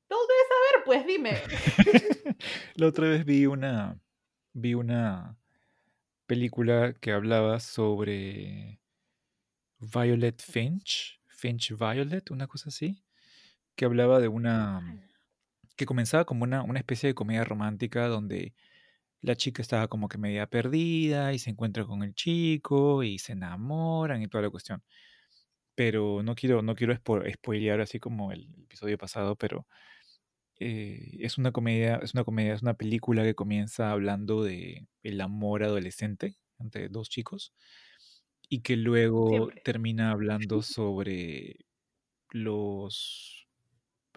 Tú 0.07 0.15
debes 0.15 0.47
saber, 0.47 0.85
pues 0.85 1.05
dime. 1.07 1.41
La 2.75 2.87
otra 2.87 3.09
vez 3.09 3.25
vi 3.25 3.45
una 3.45 3.99
vi 4.53 4.73
una 4.73 5.37
película 6.25 6.93
que 6.93 7.11
hablaba 7.11 7.59
sobre 7.59 8.79
Violet 9.79 10.41
Finch, 10.41 11.16
Finch 11.37 11.73
Violet, 11.77 12.31
una 12.31 12.47
cosa 12.47 12.69
así, 12.69 13.03
que 13.75 13.85
hablaba 13.85 14.19
de 14.19 14.27
una 14.29 14.81
que 15.77 15.85
comenzaba 15.85 16.25
como 16.25 16.43
una, 16.43 16.63
una 16.63 16.79
especie 16.79 17.07
de 17.09 17.15
comedia 17.15 17.43
romántica 17.43 18.07
donde 18.07 18.55
la 19.21 19.35
chica 19.35 19.61
estaba 19.61 19.87
como 19.89 20.09
que 20.09 20.17
media 20.19 20.47
perdida 20.47 21.33
y 21.33 21.39
se 21.39 21.51
encuentra 21.51 21.85
con 21.85 22.03
el 22.03 22.15
chico 22.15 23.03
y 23.03 23.19
se 23.19 23.33
enamoran 23.33 24.21
y 24.23 24.27
toda 24.27 24.43
la 24.43 24.49
cuestión. 24.51 24.83
Pero 25.75 26.23
no 26.23 26.35
quiero, 26.35 26.61
no 26.63 26.75
quiero 26.75 26.93
spo- 26.95 27.31
spoilear 27.33 27.81
así 27.81 27.99
como 27.99 28.31
el 28.31 28.47
episodio 28.63 28.97
pasado, 28.97 29.35
pero 29.37 29.67
eh, 30.59 31.17
es 31.19 31.37
una 31.37 31.51
comedia, 31.51 31.97
es 32.03 32.13
una 32.13 32.23
comedia, 32.23 32.53
es 32.55 32.61
una 32.61 32.75
película 32.75 33.23
que 33.23 33.35
comienza 33.35 33.91
hablando 33.91 34.43
de 34.43 34.87
el 35.03 35.21
amor 35.21 35.63
adolescente 35.63 36.37
entre 36.59 36.89
dos 36.89 37.09
chicos 37.09 37.53
y 38.49 38.61
que 38.61 38.75
luego 38.77 39.29
Siempre. 39.29 39.61
termina 39.63 40.11
hablando 40.11 40.61
sobre 40.63 41.65
los 42.31 43.47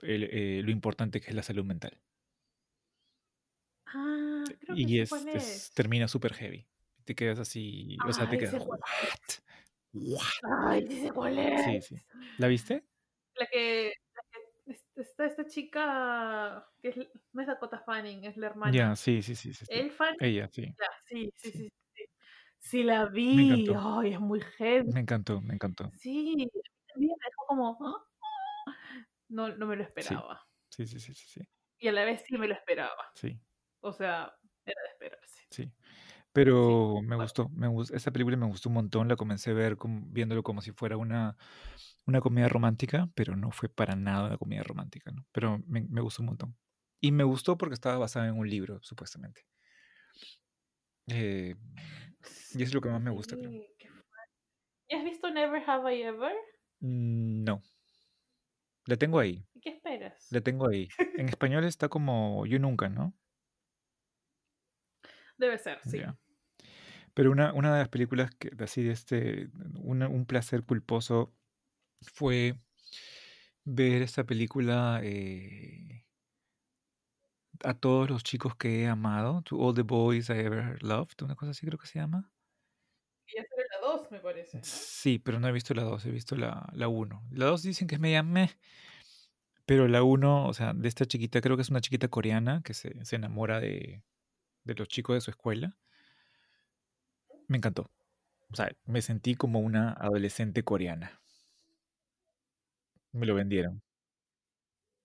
el- 0.03 0.25
eh, 0.25 0.63
lo 0.65 0.71
importante 0.71 1.21
que 1.21 1.31
es 1.31 1.35
la 1.37 1.43
salud 1.43 1.65
mental. 1.65 2.01
Ah, 3.87 4.45
creo 4.61 4.77
que 4.77 4.83
Y 4.83 4.97
sé 4.97 5.01
es, 5.03 5.11
cuál 5.11 5.29
es- 5.29 5.35
es. 5.45 5.73
termina 5.75 6.09
súper 6.09 6.35
heavy. 6.35 6.67
Te 7.05 7.15
quedas 7.15 7.39
así, 7.39 7.97
o 8.09 8.13
sea, 8.13 8.27
te 8.29 8.33
Ay, 8.33 8.39
quedas, 8.39 8.67
¿what? 8.67 8.81
¿What? 9.93 10.23
Ay, 10.65 10.87
sí 10.87 11.01
sé 11.01 11.11
cuál 11.13 11.39
es. 11.39 11.65
Sí, 11.65 11.81
sí. 11.83 12.03
¿La 12.39 12.47
viste? 12.49 12.85
La 13.35 13.47
que, 13.47 13.93
la 14.15 14.23
que 14.31 14.73
es- 14.73 14.87
está 14.97 15.27
esta 15.27 15.47
chica 15.47 16.69
que 16.81 16.89
es, 16.91 16.97
no 17.33 17.41
es 17.43 17.49
Dakota 17.49 17.81
Fanning, 17.81 18.25
es 18.25 18.37
la 18.37 18.47
hermana. 18.49 18.73
Ya, 18.73 18.97
sí, 18.97 19.23
sí, 19.23 19.35
sí, 19.35 19.53
sí, 19.55 19.67
sí. 19.67 19.73
El 19.73 19.91
Fanning, 19.91 20.19
Ella, 20.21 20.49
sí. 20.53 20.63
ya, 20.67 20.87
sí, 21.07 21.33
sí, 21.37 21.51
Sí. 21.53 21.59
sí, 21.59 21.73
sí. 22.61 22.83
La 22.85 23.07
Me 23.07 23.11
vi. 23.13 23.63
encantó. 23.65 23.99
Ay, 24.01 24.13
es 24.15 24.21
muy 24.21 24.41
heavy. 24.41 24.93
Me 24.93 25.01
encantó, 25.01 25.41
me 25.41 25.55
encantó. 25.55 25.91
Sí, 25.97 26.33
a 26.33 26.37
mí 26.37 26.51
también 26.93 27.17
me 27.19 27.27
dejó 27.27 27.47
como. 27.47 27.79
¿ah? 27.81 28.07
No, 29.29 29.49
no 29.57 29.67
me 29.67 29.77
lo 29.77 29.83
esperaba. 29.83 30.41
sí, 30.71 30.87
sí, 30.87 30.99
sí, 31.01 31.15
sí, 31.15 31.27
sí. 31.29 31.41
Y 31.79 31.89
a 31.89 31.93
la 31.93 32.05
vez 32.05 32.23
sí 32.27 32.37
me 32.37 32.47
lo 32.47 32.55
esperaba. 32.55 33.05
sí. 33.15 33.41
O 33.83 33.93
sea, 33.93 34.37
era 34.67 34.81
de 34.83 34.89
esperarse. 34.93 35.47
Sí. 35.51 35.73
Pero 36.33 37.01
me 37.01 37.07
bueno. 37.09 37.23
gustó, 37.23 37.49
me 37.49 37.67
gus- 37.67 37.91
esa 37.93 38.11
película 38.13 38.37
me 38.37 38.47
gustó 38.47 38.69
un 38.69 38.75
montón, 38.75 39.09
la 39.09 39.17
comencé 39.17 39.51
a 39.51 39.55
ver 39.55 39.77
como- 39.77 40.03
viéndolo 40.11 40.43
como 40.43 40.61
si 40.61 40.71
fuera 40.73 40.97
una, 40.97 41.37
una 42.07 42.21
comedia 42.21 42.49
romántica, 42.49 43.09
pero 43.15 43.35
no 43.37 43.51
fue 43.51 43.69
para 43.69 43.97
nada 43.97 44.27
una 44.27 44.37
comedia 44.39 44.63
romántica, 44.63 45.11
¿no? 45.13 45.27
Pero 45.33 45.61
me, 45.67 45.87
me 45.89 46.01
gustó 46.03 46.23
un 46.23 46.27
montón. 46.27 46.57
Y 47.01 47.11
me 47.13 47.25
gustó 47.25 47.57
porque 47.59 47.75
estaba 47.75 47.99
basada 47.99 48.29
en 48.29 48.37
un 48.39 48.49
libro, 48.49 48.79
supuestamente. 48.83 49.47
Eh, 51.09 51.57
y 52.55 52.63
es 52.63 52.75
lo 52.75 52.81
que 52.81 52.89
más 52.91 53.01
me 53.03 53.11
gusta, 53.11 53.37
creo. 53.37 53.51
¿Y 54.89 54.95
has 54.97 55.05
visto 55.05 55.31
Never 55.31 55.63
Have 55.69 55.95
I 55.97 56.03
Ever? 56.03 56.33
Mm, 56.81 57.45
No, 57.45 57.63
la 58.87 58.97
tengo 58.97 59.19
ahí, 59.19 59.47
¿Y 59.55 59.61
qué 59.61 59.71
esperas? 59.71 60.27
la 60.31 60.41
tengo 60.41 60.69
ahí. 60.69 60.89
En 61.17 61.29
español 61.29 61.65
está 61.65 61.89
como 61.89 62.45
Yo 62.47 62.59
Nunca, 62.59 62.89
¿no? 62.89 63.15
Debe 65.39 65.59
ser, 65.59 65.79
sí. 65.85 66.01
Pero 67.15 67.31
una, 67.33 67.53
una 67.55 67.73
de 67.73 67.79
las 67.81 67.89
películas 67.89 68.31
que 68.37 68.51
así 68.63 68.83
de 68.83 68.93
este, 68.93 69.49
una- 69.83 70.09
un 70.09 70.27
placer 70.27 70.65
culposo 70.65 71.35
fue 72.03 72.55
ver 73.65 74.03
esta 74.03 74.25
película 74.25 75.01
eh, 75.03 76.05
a 77.65 77.75
todos 77.75 78.11
los 78.11 78.23
chicos 78.23 78.57
que 78.57 78.83
he 78.83 78.89
amado, 78.89 79.43
To 79.43 79.57
All 79.59 79.75
the 79.75 79.83
Boys 79.83 80.29
I 80.31 80.35
Ever 80.35 80.83
Loved, 80.83 81.23
una 81.23 81.37
cosa 81.37 81.53
así 81.53 81.67
creo 81.67 81.79
que 81.79 81.87
se 81.87 81.99
llama. 81.99 82.31
Y 83.27 83.39
esa 83.39 83.55
era 83.57 83.65
la 83.81 83.87
2, 83.89 84.11
me 84.11 84.21
parece, 84.21 84.63
¿no? 84.63 84.79
Sí, 85.03 85.19
pero 85.19 85.41
no 85.41 85.49
he 85.49 85.53
visto 85.53 85.75
la 85.75 85.83
2, 85.83 86.05
he 86.07 86.11
visto 86.11 86.37
la, 86.37 86.69
la 86.73 86.89
1. 86.89 87.23
La 87.31 87.47
2 87.47 87.63
dicen 87.63 87.89
que 87.89 87.95
es 87.97 88.01
media 88.01 88.23
meh, 88.23 88.51
pero 89.67 89.87
la 89.89 90.03
1, 90.03 90.47
o 90.47 90.53
sea, 90.55 90.73
de 90.75 90.89
esta 90.89 91.07
chiquita, 91.07 91.41
creo 91.41 91.57
que 91.57 91.63
es 91.63 91.71
una 91.71 91.81
chiquita 91.81 92.09
coreana 92.09 92.63
que 92.65 92.75
se, 92.75 93.05
se 93.05 93.17
enamora 93.17 93.61
de, 93.61 94.03
de 94.65 94.75
los 94.75 94.89
chicos 94.89 95.15
de 95.17 95.21
su 95.21 95.31
escuela. 95.31 95.77
Me 97.49 97.59
encantó. 97.59 97.91
O 98.51 98.57
sea, 98.57 98.71
me 98.87 99.03
sentí 99.03 99.35
como 99.35 99.61
una 99.61 99.93
adolescente 99.93 100.65
coreana. 100.65 101.21
Me 103.13 103.25
lo 103.27 103.37
vendieron. 103.37 103.83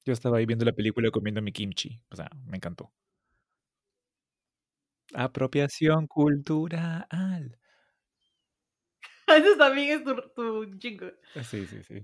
Yo 0.05 0.13
estaba 0.13 0.37
ahí 0.37 0.45
viendo 0.45 0.65
la 0.65 0.73
película 0.73 1.09
comiendo 1.09 1.41
mi 1.41 1.51
kimchi. 1.51 1.99
O 2.09 2.15
sea, 2.15 2.29
me 2.45 2.57
encantó. 2.57 2.91
Apropiación 5.13 6.07
cultural. 6.07 7.07
Ese 9.27 9.55
también 9.57 9.99
es 9.99 10.03
tu, 10.03 10.15
tu 10.35 10.77
jingle. 10.79 11.15
Sí, 11.43 11.65
sí, 11.65 11.81
sí. 11.83 12.01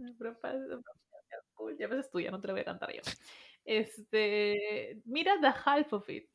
Cool, 1.53 1.77
Ya 1.77 1.87
ves 1.87 2.05
es 2.05 2.11
tuya, 2.11 2.31
no 2.31 2.41
te 2.41 2.47
lo 2.47 2.53
voy 2.53 2.61
a 2.61 2.65
cantar 2.65 2.91
yo. 2.91 3.01
Este, 3.63 4.99
mira 5.05 5.39
The 5.39 5.53
Half 5.63 5.93
of 5.93 6.09
It. 6.09 6.29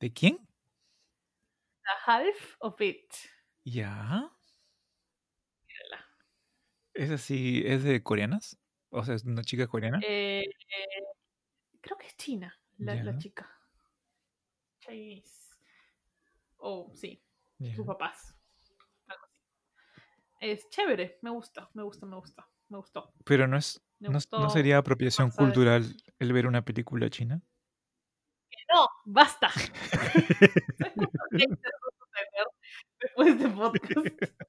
¿De 0.00 0.12
quién? 0.12 0.38
The 1.84 1.94
Half 2.06 2.56
of 2.60 2.80
It. 2.80 3.14
Ya. 3.64 4.30
Mírala. 5.68 6.06
¿Es 6.94 7.10
así? 7.10 7.62
¿Es 7.66 7.84
de 7.84 8.02
coreanas? 8.02 8.58
O 8.94 9.02
sea, 9.04 9.14
es 9.14 9.24
una 9.24 9.42
chica 9.42 9.66
coreana. 9.66 10.00
Eh, 10.06 10.42
eh, 10.44 11.04
creo 11.80 11.96
que 11.96 12.06
es 12.06 12.16
China, 12.16 12.54
la, 12.78 12.94
la 12.96 13.12
Ya. 13.12 13.18
chica. 13.18 13.50
Chinese. 14.80 15.56
Oh, 16.58 16.92
sí, 16.94 17.22
sus 17.74 17.86
papás. 17.86 18.36
Algo 19.06 19.24
así. 19.24 19.34
Es 20.40 20.68
chévere, 20.68 21.18
me 21.22 21.30
gusta, 21.30 21.70
me 21.74 21.82
gusta, 21.82 22.04
me 22.06 22.16
gusta, 22.16 22.48
me 22.68 22.76
gustó. 22.78 23.12
Pero 23.24 23.48
no 23.48 23.56
es, 23.56 23.82
Me 23.98 24.08
no, 24.08 24.14
gustó 24.14 24.38
no 24.40 24.50
sería 24.50 24.78
apropiación 24.78 25.30
cultural 25.30 25.96
el 26.18 26.32
ver 26.32 26.46
una 26.46 26.64
película 26.64 27.08
china. 27.10 27.40
No, 28.72 28.86
basta. 29.06 29.48
¿Sabes 29.50 30.92
cuántos 30.94 31.30
haters 31.30 31.78
vas 31.82 31.94
a 32.00 32.06
tener 32.14 32.46
después 33.00 33.38
de 33.38 33.48
podcast? 33.48 34.06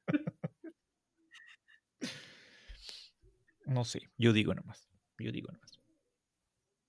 No 3.66 3.84
sé, 3.84 4.10
yo 4.18 4.34
digo 4.34 4.54
nomás. 4.54 4.90
Yo 5.18 5.32
digo 5.32 5.52
nomás. 5.52 5.80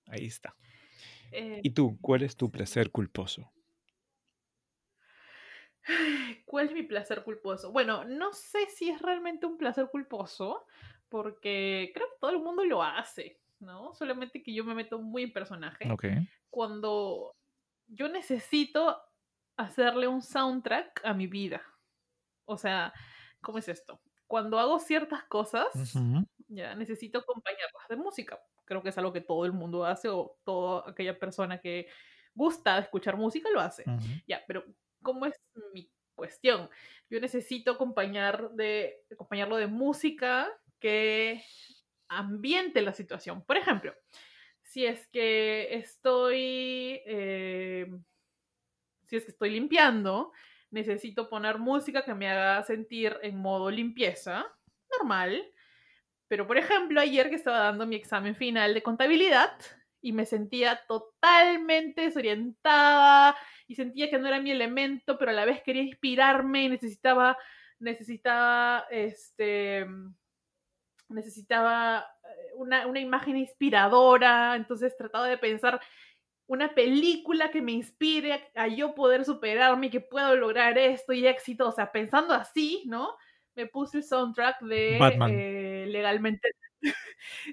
Ahí 0.07 0.25
está. 0.25 0.55
Eh, 1.31 1.61
¿Y 1.63 1.71
tú? 1.71 1.97
¿Cuál 2.01 2.23
es 2.23 2.35
tu 2.35 2.51
placer 2.51 2.91
culposo? 2.91 3.51
¿Cuál 6.45 6.67
es 6.67 6.73
mi 6.73 6.83
placer 6.83 7.23
culposo? 7.23 7.71
Bueno, 7.71 8.03
no 8.05 8.33
sé 8.33 8.67
si 8.67 8.89
es 8.89 9.01
realmente 9.01 9.45
un 9.45 9.57
placer 9.57 9.89
culposo, 9.91 10.65
porque 11.09 11.91
creo 11.93 12.07
que 12.07 12.17
todo 12.19 12.31
el 12.31 12.39
mundo 12.39 12.65
lo 12.65 12.83
hace. 12.83 13.39
¿no? 13.59 13.93
Solamente 13.93 14.43
que 14.43 14.53
yo 14.53 14.63
me 14.63 14.75
meto 14.75 14.99
muy 14.99 15.23
en 15.23 15.33
personaje. 15.33 15.91
Ok. 15.91 16.05
Cuando 16.49 17.35
yo 17.87 18.09
necesito 18.09 18.97
hacerle 19.57 20.07
un 20.07 20.21
soundtrack 20.21 21.01
a 21.03 21.13
mi 21.13 21.27
vida. 21.27 21.61
O 22.45 22.57
sea, 22.57 22.93
¿cómo 23.41 23.57
es 23.57 23.67
esto? 23.67 24.01
Cuando 24.27 24.59
hago 24.59 24.79
ciertas 24.79 25.23
cosas. 25.25 25.67
Ya 26.47 26.75
necesito 26.75 27.19
acompañarlas 27.19 27.87
de 27.89 27.95
música. 27.95 28.39
Creo 28.65 28.81
que 28.81 28.89
es 28.89 28.97
algo 28.97 29.13
que 29.13 29.21
todo 29.21 29.45
el 29.45 29.53
mundo 29.53 29.85
hace 29.85 30.09
o 30.09 30.37
toda 30.43 30.89
aquella 30.89 31.17
persona 31.17 31.59
que 31.59 31.87
gusta 32.33 32.77
escuchar 32.77 33.17
música 33.17 33.49
lo 33.49 33.59
hace. 33.59 33.83
Ya, 34.27 34.43
pero 34.47 34.63
¿cómo 35.01 35.25
es 35.25 35.39
mi 35.73 35.89
cuestión? 36.15 36.69
Yo 37.09 37.19
necesito 37.19 37.71
acompañar 37.71 38.51
de, 38.51 39.03
acompañarlo 39.11 39.57
de 39.57 39.67
música 39.67 40.51
que 40.79 41.43
ambiente 42.09 42.81
la 42.81 42.93
situación. 42.93 43.43
Por 43.45 43.57
ejemplo, 43.57 43.93
si 44.61 44.85
es 44.85 45.07
que 45.07 45.75
estoy, 45.75 47.01
eh, 47.05 47.87
si 49.07 49.15
es 49.15 49.25
que 49.25 49.31
estoy 49.31 49.51
limpiando, 49.51 50.31
necesito 50.71 51.29
poner 51.29 51.59
música 51.59 52.03
que 52.03 52.13
me 52.13 52.29
haga 52.29 52.63
sentir 52.63 53.17
en 53.21 53.37
modo 53.37 53.71
limpieza, 53.71 54.45
normal. 54.97 55.41
Pero, 56.27 56.47
por 56.47 56.57
ejemplo, 56.57 56.99
ayer 57.01 57.29
que 57.29 57.35
estaba 57.35 57.59
dando 57.59 57.85
mi 57.85 57.95
examen 57.95 58.35
final 58.35 58.73
de 58.73 58.83
contabilidad 58.83 59.51
y 60.01 60.11
me 60.11 60.25
sentía 60.25 60.81
totalmente 60.87 62.01
desorientada 62.01 63.35
y 63.67 63.75
sentía 63.75 64.09
que 64.09 64.19
no 64.19 64.27
era 64.27 64.39
mi 64.39 64.51
elemento, 64.51 65.17
pero 65.17 65.31
a 65.31 65.33
la 65.33 65.45
vez 65.45 65.61
quería 65.63 65.83
inspirarme 65.83 66.63
y 66.63 66.69
necesitaba, 66.69 67.37
necesitaba, 67.79 68.85
este, 68.89 69.85
necesitaba 71.09 72.05
eh, 72.23 72.53
una, 72.55 72.87
una 72.87 72.99
imagen 72.99 73.37
inspiradora, 73.37 74.55
entonces 74.55 74.95
trataba 74.97 75.27
de 75.27 75.37
pensar 75.37 75.81
una 76.47 76.75
película 76.75 77.49
que 77.49 77.61
me 77.61 77.71
inspire 77.71 78.33
a, 78.33 78.63
a 78.63 78.67
yo 78.67 78.93
poder 78.93 79.25
superarme 79.25 79.87
y 79.87 79.89
que 79.89 80.01
puedo 80.01 80.35
lograr 80.35 80.77
esto 80.77 81.13
y 81.13 81.25
éxito, 81.25 81.67
o 81.67 81.71
sea, 81.71 81.91
pensando 81.91 82.33
así, 82.33 82.83
¿no? 82.85 83.15
Me 83.55 83.67
puse 83.67 83.97
el 83.99 84.03
soundtrack 84.03 84.61
de 84.61 84.97
Batman. 84.99 85.31
eh, 85.31 85.85
Legalmente 85.87 86.49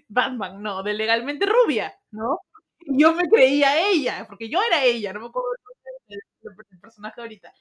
Batman, 0.08 0.62
no, 0.62 0.82
de 0.82 0.94
Legalmente 0.94 1.46
Rubia, 1.46 1.94
¿no? 2.10 2.38
Y 2.80 3.00
Yo 3.00 3.14
me 3.14 3.28
creía 3.28 3.88
ella, 3.88 4.26
porque 4.28 4.48
yo 4.48 4.60
era 4.68 4.84
ella, 4.84 5.12
no 5.12 5.20
me 5.20 5.26
acuerdo 5.26 5.48
el 6.10 6.80
personaje 6.80 7.20
ahorita. 7.20 7.52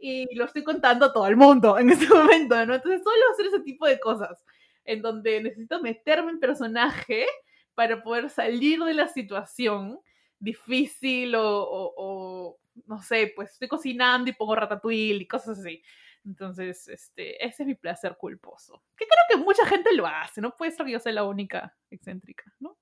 Y 0.00 0.34
lo 0.34 0.44
estoy 0.44 0.62
contando 0.64 1.06
a 1.06 1.12
todo 1.12 1.26
el 1.26 1.36
mundo 1.36 1.78
en 1.78 1.90
este 1.90 2.06
momento, 2.14 2.54
¿no? 2.66 2.74
Entonces 2.74 3.02
suelo 3.02 3.22
hacer 3.32 3.46
ese 3.46 3.60
tipo 3.60 3.86
de 3.86 3.98
cosas, 3.98 4.44
en 4.84 5.00
donde 5.02 5.42
necesito 5.42 5.80
meterme 5.80 6.32
en 6.32 6.40
personaje 6.40 7.26
para 7.74 8.02
poder 8.02 8.28
salir 8.30 8.80
de 8.84 8.94
la 8.94 9.08
situación 9.08 9.98
difícil 10.40 11.34
o, 11.34 11.62
o- 11.62 11.94
o, 11.96 12.58
no 12.86 13.02
sé, 13.02 13.32
pues 13.34 13.52
estoy 13.52 13.68
cocinando 13.68 14.30
y 14.30 14.34
pongo 14.34 14.54
ratatouille 14.54 15.14
y 15.22 15.26
cosas 15.26 15.58
así. 15.58 15.82
Entonces, 16.24 16.88
este, 16.88 17.44
ese 17.44 17.62
es 17.62 17.66
mi 17.66 17.74
placer 17.74 18.16
culposo. 18.18 18.84
Que 18.96 19.06
creo 19.06 19.24
que 19.30 19.44
mucha 19.44 19.64
gente 19.66 19.94
lo 19.94 20.06
hace, 20.06 20.40
no 20.40 20.56
puede 20.56 20.72
ser 20.72 20.86
que 20.86 20.92
yo 20.92 20.98
sea 20.98 21.12
la 21.12 21.24
única 21.24 21.76
excéntrica, 21.90 22.54
¿no? 22.58 22.78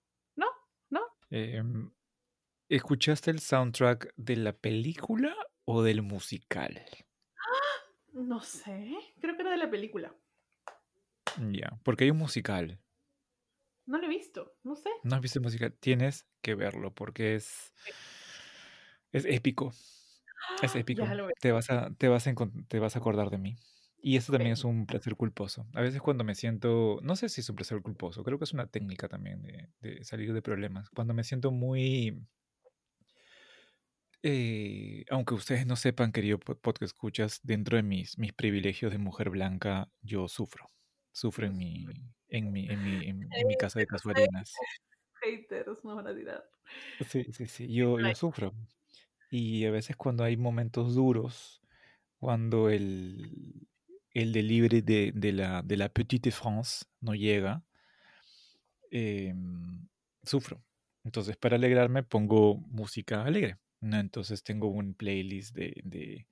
Em, 1.30 1.91
¿Escuchaste 2.68 3.30
el 3.30 3.41
soundtrack 3.41 4.12
de 4.16 4.37
la 4.37 4.53
película 4.53 5.34
o 5.64 5.82
del 5.82 6.03
musical? 6.03 6.84
No 8.12 8.41
sé, 8.41 8.95
creo 9.20 9.37
que 9.37 9.43
era 9.43 9.51
de 9.51 9.57
la 9.59 9.70
película. 9.70 10.14
Ya, 11.51 11.78
porque 11.84 12.05
hay 12.05 12.11
un 12.11 12.18
musical. 12.18 12.80
No 13.84 13.99
lo 13.99 14.07
he 14.07 14.09
visto, 14.09 14.57
no 14.62 14.74
sé. 14.74 14.91
¿No 15.05 15.16
has 15.16 15.20
visto 15.20 15.39
el 15.39 15.45
musical? 15.45 15.72
Tienes 15.78 16.26
que 16.41 16.55
verlo 16.55 16.95
porque 16.95 17.34
es, 17.34 17.74
es 19.12 19.24
épico. 19.26 19.72
Es 20.62 20.74
épico. 20.74 21.07
Lo. 21.07 21.28
Te 21.40 21.53
vas 21.53 21.70
a, 21.70 21.90
te 21.94 22.09
vas 22.09 22.26
a, 22.26 22.34
te 22.68 22.78
vas 22.78 22.97
a 22.97 22.99
acordar 22.99 23.30
de 23.30 23.38
mí. 23.38 23.57
Y 24.03 24.16
eso 24.16 24.30
también 24.30 24.53
es 24.53 24.62
un 24.64 24.86
placer 24.86 25.16
culposo. 25.16 25.66
A 25.74 25.80
veces 25.80 26.01
cuando 26.01 26.22
me 26.22 26.34
siento, 26.34 27.01
no 27.03 27.16
sé 27.16 27.28
si 27.28 27.40
es 27.40 27.51
un 27.51 27.57
placer 27.57 27.82
culposo, 27.82 28.22
creo 28.22 28.38
que 28.38 28.44
es 28.44 28.53
una 28.53 28.68
técnica 28.68 29.09
también 29.09 29.42
de, 29.42 29.68
de 29.80 30.05
salir 30.05 30.32
de 30.32 30.42
problemas. 30.42 30.88
Cuando 30.90 31.12
me 31.12 31.24
siento 31.24 31.51
muy... 31.51 32.22
eh, 34.22 35.05
aunque 35.11 35.34
ustedes 35.34 35.66
no 35.66 35.76
sepan, 35.76 36.12
querido 36.12 36.38
po- 36.38 36.57
podcast 36.57 36.94
escuchas, 36.94 37.40
dentro 37.42 37.76
de 37.76 37.82
mis, 37.82 38.16
mis 38.18 38.32
privilegios 38.32 38.92
de 38.92 38.99
mujer 38.99 39.30
blanca, 39.30 39.90
yo 40.03 40.28
sufro. 40.28 40.70
Sufro 41.12 41.47
en 41.47 41.57
mi, 41.57 41.86
en 42.28 42.53
mi, 42.53 42.68
en 42.68 42.82
mi, 42.82 43.09
en, 43.09 43.22
en 43.32 43.47
mi 43.47 43.57
casa 43.57 43.78
de 43.78 43.86
casuarinas. 43.86 44.53
Haters, 45.22 45.82
no 45.82 45.97
van 45.97 46.07
a 46.07 46.14
tirar. 46.14 46.44
Sí, 47.09 47.24
sí, 47.32 47.47
sí, 47.47 47.72
yo, 47.72 47.99
yo 47.99 48.14
sufro. 48.14 48.55
Y 49.31 49.64
a 49.64 49.70
veces 49.70 49.97
cuando 49.97 50.24
hay 50.24 50.37
momentos 50.37 50.95
duros, 50.95 51.62
cuando 52.18 52.70
el, 52.70 53.68
el 54.12 54.33
delivery 54.33 54.81
de, 54.81 55.12
de 55.14 55.33
la, 55.33 55.62
de 55.62 55.77
la 55.77 55.89
Petite 55.89 56.31
France 56.31 56.87
no 57.01 57.14
llega, 57.14 57.62
em, 58.91 59.87
sufro. 60.22 60.62
Entonces, 61.05 61.37
para 61.37 61.57
alegrarme, 61.57 62.03
pongo 62.03 62.57
música 62.57 63.24
alegre. 63.24 63.59
Entonces, 63.81 64.43
tengo 64.43 64.68
un 64.68 64.95
playlist 64.95 65.55
de, 65.55 65.81
de, 65.85 66.27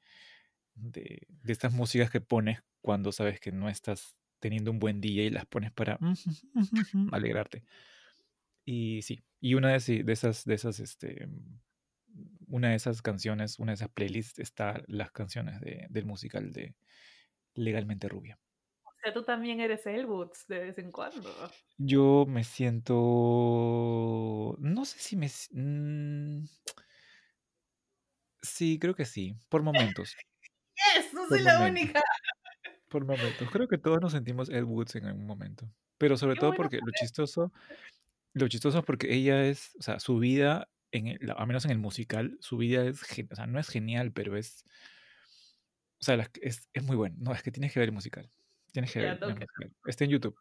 de, 0.75 1.27
estas 1.47 1.73
músicas 1.73 2.11
que 2.11 2.21
pones 2.21 2.63
cuando 2.81 3.13
sabes 3.13 3.39
que 3.41 3.53
no 3.53 3.69
estás 3.69 4.17
teniendo 4.41 4.71
un 4.71 4.79
buen 4.79 5.01
día 5.01 5.25
y 5.25 5.31
las 5.31 5.47
pones 5.47 5.71
para 5.71 5.99
alegrarte. 7.13 7.65
Y 8.65 9.03
sí, 9.03 9.23
y 9.41 9.55
una 9.55 9.69
de, 9.71 10.05
esas, 10.09 10.45
de 10.45 10.55
esas, 10.55 10.81
este, 10.81 11.29
una 12.49 12.71
de 12.71 12.77
esas 12.77 13.03
canciones, 13.03 13.59
una 13.59 13.73
de 13.73 13.77
esas 13.77 13.91
playlists 13.91 14.39
está 14.39 14.83
las 14.87 15.11
canciones 15.13 15.61
de, 15.61 15.87
del 15.91 16.07
musical 16.07 16.53
de 16.53 16.75
Legalmente 17.55 18.09
Rubia. 18.09 18.39
O 18.85 18.91
sea, 19.03 19.13
tú 19.13 19.23
también 19.25 19.61
eres 19.61 19.87
Elwoods 19.87 20.47
de 20.49 20.59
vez 20.61 20.79
en 20.79 20.91
cuando. 20.93 21.31
Yo 21.79 22.25
me 22.27 22.45
siento, 22.45 22.95
no 24.61 24.85
sé 24.85 24.99
si 24.99 25.17
me, 25.17 25.29
mm, 25.53 26.45
sí, 28.43 28.79
creo 28.79 28.95
que 28.95 29.05
sí, 29.05 29.37
por 29.49 29.63
momentos, 29.63 30.17
¡Yes! 30.77 31.13
No 31.15 31.27
por 31.29 31.39
soy 31.39 31.43
la 31.43 31.59
momentos, 31.59 31.83
única. 31.83 32.01
por 32.89 33.05
momentos. 33.07 33.51
Creo 33.51 33.69
que 33.69 33.79
todos 33.79 34.01
nos 34.01 34.13
sentimos 34.13 34.49
Ed 34.51 34.65
Woods 34.65 34.97
en 34.97 35.07
algún 35.07 35.27
momento, 35.27 35.71
pero 35.99 36.17
sobre 36.17 36.37
Qué 36.37 36.41
todo 36.41 36.53
bueno 36.53 36.57
porque 36.57 36.81
lo 36.83 36.93
chistoso, 36.93 37.53
lo 38.35 38.49
chistoso 38.49 38.79
es 38.81 38.85
porque 38.85 39.15
ella 39.15 39.47
es, 39.47 39.77
o 39.79 39.83
sea, 39.83 40.01
su 40.01 40.19
vida, 40.19 40.69
en 40.97 41.09
el, 41.09 41.33
al 41.37 41.47
menos 41.47 41.65
en 41.65 41.73
el 41.73 41.79
musical, 41.79 42.37
su 42.41 42.57
vida 42.59 42.85
es, 42.87 43.03
o 43.31 43.35
sea, 43.37 43.47
no 43.47 43.59
es 43.61 43.69
genial, 43.69 44.13
pero 44.13 44.37
es, 44.37 44.65
o 46.01 46.05
sea, 46.05 46.31
es, 46.43 46.69
es 46.73 46.83
muy 46.83 46.97
bueno. 46.97 47.17
No, 47.19 47.33
es 47.33 47.43
que 47.43 47.51
tienes 47.51 47.73
que 47.73 47.81
ver 47.81 47.89
el 47.89 47.95
musical. 47.95 48.31
Tienes 48.73 48.93
que 48.93 49.01
Ya, 49.01 49.07
ver 49.15 49.19
el 49.23 49.35
musical. 49.35 49.73
Está 49.87 50.05
en 50.05 50.11
YouTube. 50.11 50.37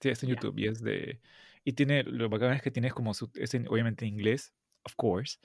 Sí, 0.00 0.10
está 0.10 0.26
en 0.26 0.30
Ya. 0.32 0.36
YouTube 0.36 0.58
y 0.58 0.68
es 0.68 0.82
de... 0.82 1.20
Y 1.64 1.74
tiene, 1.74 2.04
lo 2.04 2.28
bacán 2.28 2.52
es 2.54 2.62
que 2.62 2.70
tienes 2.70 2.94
como, 2.94 3.14
sub- 3.14 3.32
es 3.36 3.54
en- 3.54 3.68
obviamente 3.68 4.06
en 4.06 4.14
inglés, 4.14 4.54
of 4.84 4.94
course, 4.96 5.38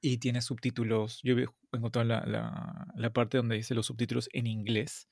y 0.00 0.18
tiene 0.18 0.42
subtítulos. 0.42 1.20
Yo 1.22 1.36
he 1.38 1.46
encontrado 1.72 2.06
la, 2.06 2.24
la, 2.26 2.86
la 2.94 3.12
parte 3.12 3.38
donde 3.38 3.56
dice 3.56 3.74
los 3.74 3.86
subtítulos 3.86 4.28
en 4.32 4.46
inglés, 4.46 5.08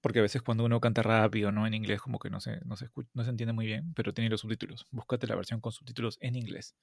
porque 0.00 0.20
a 0.20 0.22
veces 0.22 0.42
cuando 0.42 0.64
uno 0.64 0.80
canta 0.80 1.02
rápido, 1.02 1.52
¿no? 1.52 1.66
En 1.66 1.74
inglés 1.74 2.00
como 2.00 2.18
que 2.18 2.30
no 2.30 2.40
se, 2.40 2.60
no 2.64 2.76
se, 2.76 2.88
escu- 2.90 3.08
no 3.14 3.24
se 3.24 3.30
entiende 3.30 3.52
muy 3.52 3.66
bien, 3.66 3.94
pero 3.94 4.14
tiene 4.14 4.30
los 4.30 4.40
subtítulos. 4.42 4.86
Búscate 4.90 5.26
la 5.26 5.36
versión 5.36 5.60
con 5.60 5.72
subtítulos 5.72 6.18
en 6.20 6.36
inglés. 6.36 6.76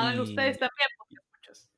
Háganlo 0.00 0.22
ustedes 0.24 0.58
también, 0.58 0.88
porque 0.96 1.14
escuchas. 1.14 1.68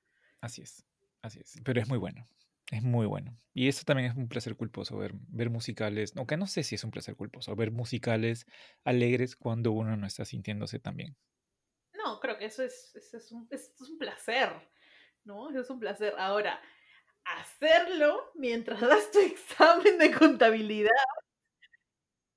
así 0.40 0.62
es, 0.62 0.84
así 1.22 1.40
es. 1.40 1.60
Pero 1.64 1.80
es 1.80 1.88
muy 1.88 1.98
bueno, 1.98 2.26
es 2.70 2.82
muy 2.82 3.06
bueno. 3.06 3.36
Y 3.54 3.68
eso 3.68 3.84
también 3.84 4.10
es 4.10 4.16
un 4.16 4.28
placer 4.28 4.56
culposo, 4.56 4.96
ver, 4.96 5.12
ver 5.28 5.50
musicales, 5.50 6.12
aunque 6.16 6.36
no 6.36 6.46
sé 6.46 6.62
si 6.62 6.74
es 6.74 6.84
un 6.84 6.90
placer 6.90 7.16
culposo, 7.16 7.54
ver 7.54 7.70
musicales 7.70 8.46
alegres 8.84 9.36
cuando 9.36 9.72
uno 9.72 9.96
no 9.96 10.06
está 10.06 10.24
sintiéndose 10.24 10.78
tan 10.78 10.96
bien. 10.96 11.16
No, 11.94 12.18
creo 12.20 12.38
que 12.38 12.46
eso 12.46 12.62
es, 12.62 12.94
eso 12.94 13.16
es, 13.16 13.30
un, 13.30 13.46
eso 13.50 13.70
es 13.80 13.90
un 13.90 13.98
placer, 13.98 14.50
¿no? 15.24 15.50
Eso 15.50 15.60
es 15.60 15.70
un 15.70 15.78
placer. 15.78 16.14
Ahora, 16.18 16.60
hacerlo 17.24 18.30
mientras 18.34 18.80
das 18.80 19.10
tu 19.10 19.18
examen 19.20 19.98
de 19.98 20.10
contabilidad 20.12 20.90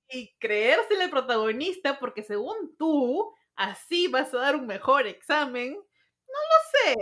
y 0.09 0.35
creerse 0.37 1.01
el 1.01 1.09
protagonista, 1.09 1.99
porque 1.99 2.23
según 2.23 2.75
tú, 2.77 3.33
así 3.55 4.07
vas 4.07 4.33
a 4.33 4.37
dar 4.39 4.55
un 4.55 4.67
mejor 4.67 5.07
examen, 5.07 5.73
no 5.73 6.39
lo 6.39 6.93
sé. 6.93 6.95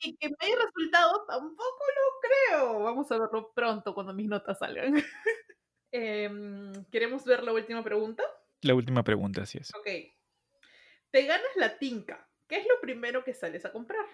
Y 0.00 0.16
que 0.16 0.28
me 0.28 0.36
haya 0.40 0.56
resultado, 0.64 1.24
tampoco 1.26 1.84
lo 1.96 2.58
creo. 2.60 2.82
Vamos 2.84 3.10
a 3.10 3.18
verlo 3.18 3.52
pronto 3.54 3.94
cuando 3.94 4.12
mis 4.12 4.28
notas 4.28 4.58
salgan. 4.58 4.94
Em, 5.90 6.84
¿Queremos 6.92 7.24
ver 7.24 7.42
la 7.42 7.52
última 7.54 7.82
pregunta? 7.82 8.22
La 8.60 8.74
última 8.74 9.02
pregunta, 9.02 9.42
así 9.42 9.56
es. 9.56 9.74
Ok. 9.74 9.88
Te 11.10 11.24
ganas 11.24 11.56
la 11.56 11.78
tinca. 11.78 12.28
¿Qué 12.46 12.56
es 12.56 12.66
lo 12.66 12.78
primero 12.82 13.24
que 13.24 13.32
sales 13.32 13.64
a 13.64 13.72
comprar? 13.72 14.04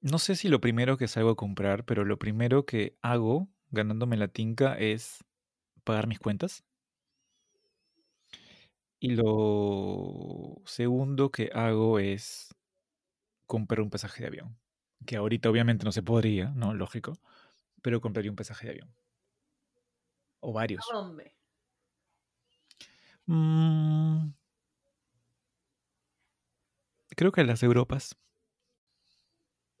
No 0.00 0.18
sé 0.18 0.36
si 0.36 0.48
lo 0.48 0.60
primero 0.60 0.96
que 0.96 1.08
salgo 1.08 1.30
a 1.30 1.36
comprar, 1.36 1.84
pero 1.84 2.04
lo 2.04 2.18
primero 2.18 2.64
que 2.64 2.96
hago 3.02 3.48
ganándome 3.70 4.16
la 4.16 4.28
tinca 4.28 4.74
es 4.74 5.24
pagar 5.84 6.06
mis 6.06 6.18
cuentas. 6.18 6.64
Y 9.04 9.16
lo 9.16 10.62
segundo 10.64 11.30
que 11.30 11.50
hago 11.52 11.98
es 11.98 12.54
comprar 13.46 13.82
un 13.82 13.90
pasaje 13.90 14.22
de 14.22 14.28
avión. 14.28 14.58
Que 15.06 15.16
ahorita 15.16 15.50
obviamente 15.50 15.84
no 15.84 15.92
se 15.92 16.02
podría, 16.02 16.50
¿no? 16.56 16.72
Lógico. 16.72 17.12
Pero 17.82 18.00
compraría 18.00 18.30
un 18.30 18.36
pasaje 18.36 18.66
de 18.66 18.72
avión. 18.72 18.94
O 20.40 20.52
varios. 20.52 20.84
¿A 20.90 20.94
dónde? 20.96 21.36
Mm, 23.28 24.32
creo 27.16 27.32
que 27.32 27.44
las 27.44 27.62
Europas. 27.62 28.16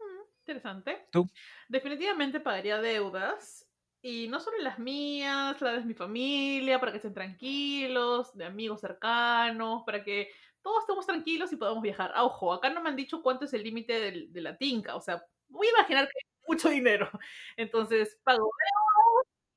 Mm, 0.00 0.22
interesante. 0.40 1.08
¿Tú? 1.10 1.26
Definitivamente 1.68 2.40
pagaría 2.40 2.78
deudas. 2.80 3.63
Y 4.06 4.28
no 4.28 4.38
solo 4.38 4.58
las 4.58 4.78
mías, 4.78 5.58
las 5.62 5.76
de 5.76 5.84
mi 5.84 5.94
familia, 5.94 6.78
para 6.78 6.92
que 6.92 6.98
estén 6.98 7.14
tranquilos, 7.14 8.36
de 8.36 8.44
amigos 8.44 8.82
cercanos, 8.82 9.82
para 9.86 10.04
que 10.04 10.30
todos 10.60 10.80
estemos 10.80 11.06
tranquilos 11.06 11.50
y 11.54 11.56
podamos 11.56 11.82
viajar. 11.82 12.12
Ah, 12.14 12.24
ojo, 12.24 12.52
acá 12.52 12.68
no 12.68 12.82
me 12.82 12.90
han 12.90 12.96
dicho 12.96 13.22
cuánto 13.22 13.46
es 13.46 13.54
el 13.54 13.62
límite 13.62 13.98
de, 13.98 14.26
de 14.28 14.40
la 14.42 14.58
tinca. 14.58 14.94
O 14.94 15.00
sea, 15.00 15.24
voy 15.48 15.68
a 15.68 15.70
imaginar 15.70 16.04
que 16.04 16.18
es 16.18 16.26
mucho 16.46 16.68
dinero. 16.68 17.08
Entonces, 17.56 18.20
pago 18.22 18.50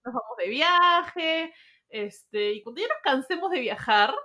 nos 0.05 0.13
vamos 0.13 0.37
de 0.37 0.47
viaje, 0.47 1.53
este, 1.89 2.53
y 2.53 2.63
cuando 2.63 2.79
ya 2.79 2.87
nos 2.87 3.01
cansemos 3.03 3.51
de 3.51 3.59
viajar, 3.59 4.15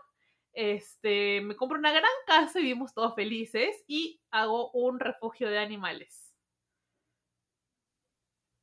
este, 0.52 1.40
me 1.40 1.56
compro 1.56 1.80
una 1.80 1.90
gran 1.90 2.12
casa 2.28 2.60
y 2.60 2.62
vivimos 2.62 2.94
todos 2.94 3.16
felices 3.16 3.82
y 3.88 4.20
hago 4.30 4.70
un 4.70 5.00
refugio 5.00 5.50
de 5.50 5.58
animales. 5.58 6.32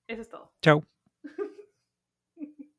Eso 0.08 0.22
es 0.22 0.30
todo. 0.30 0.54
Chao. 0.62 0.86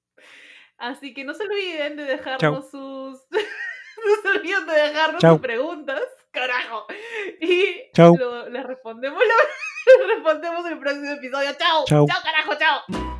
Así 0.78 1.12
que 1.12 1.24
no 1.24 1.34
se 1.34 1.42
olviden 1.42 1.96
de 1.96 2.04
dejarnos 2.04 2.70
sus. 2.70 3.20
no 3.30 4.22
se 4.22 4.28
olviden 4.28 4.66
de 4.66 4.72
dejarnos 4.72 5.20
sus 5.20 5.40
preguntas. 5.40 6.02
Carajo. 6.30 6.86
Y 7.40 7.90
les 7.94 8.66
respondemos, 8.66 9.22
les 9.98 10.08
respondemos 10.16 10.64
en 10.66 10.72
el 10.72 10.78
próximo 10.78 11.12
episodio. 11.12 11.50
Chao. 11.58 11.84
Chao, 11.86 12.06
carajo, 12.06 12.54
chao. 12.56 13.19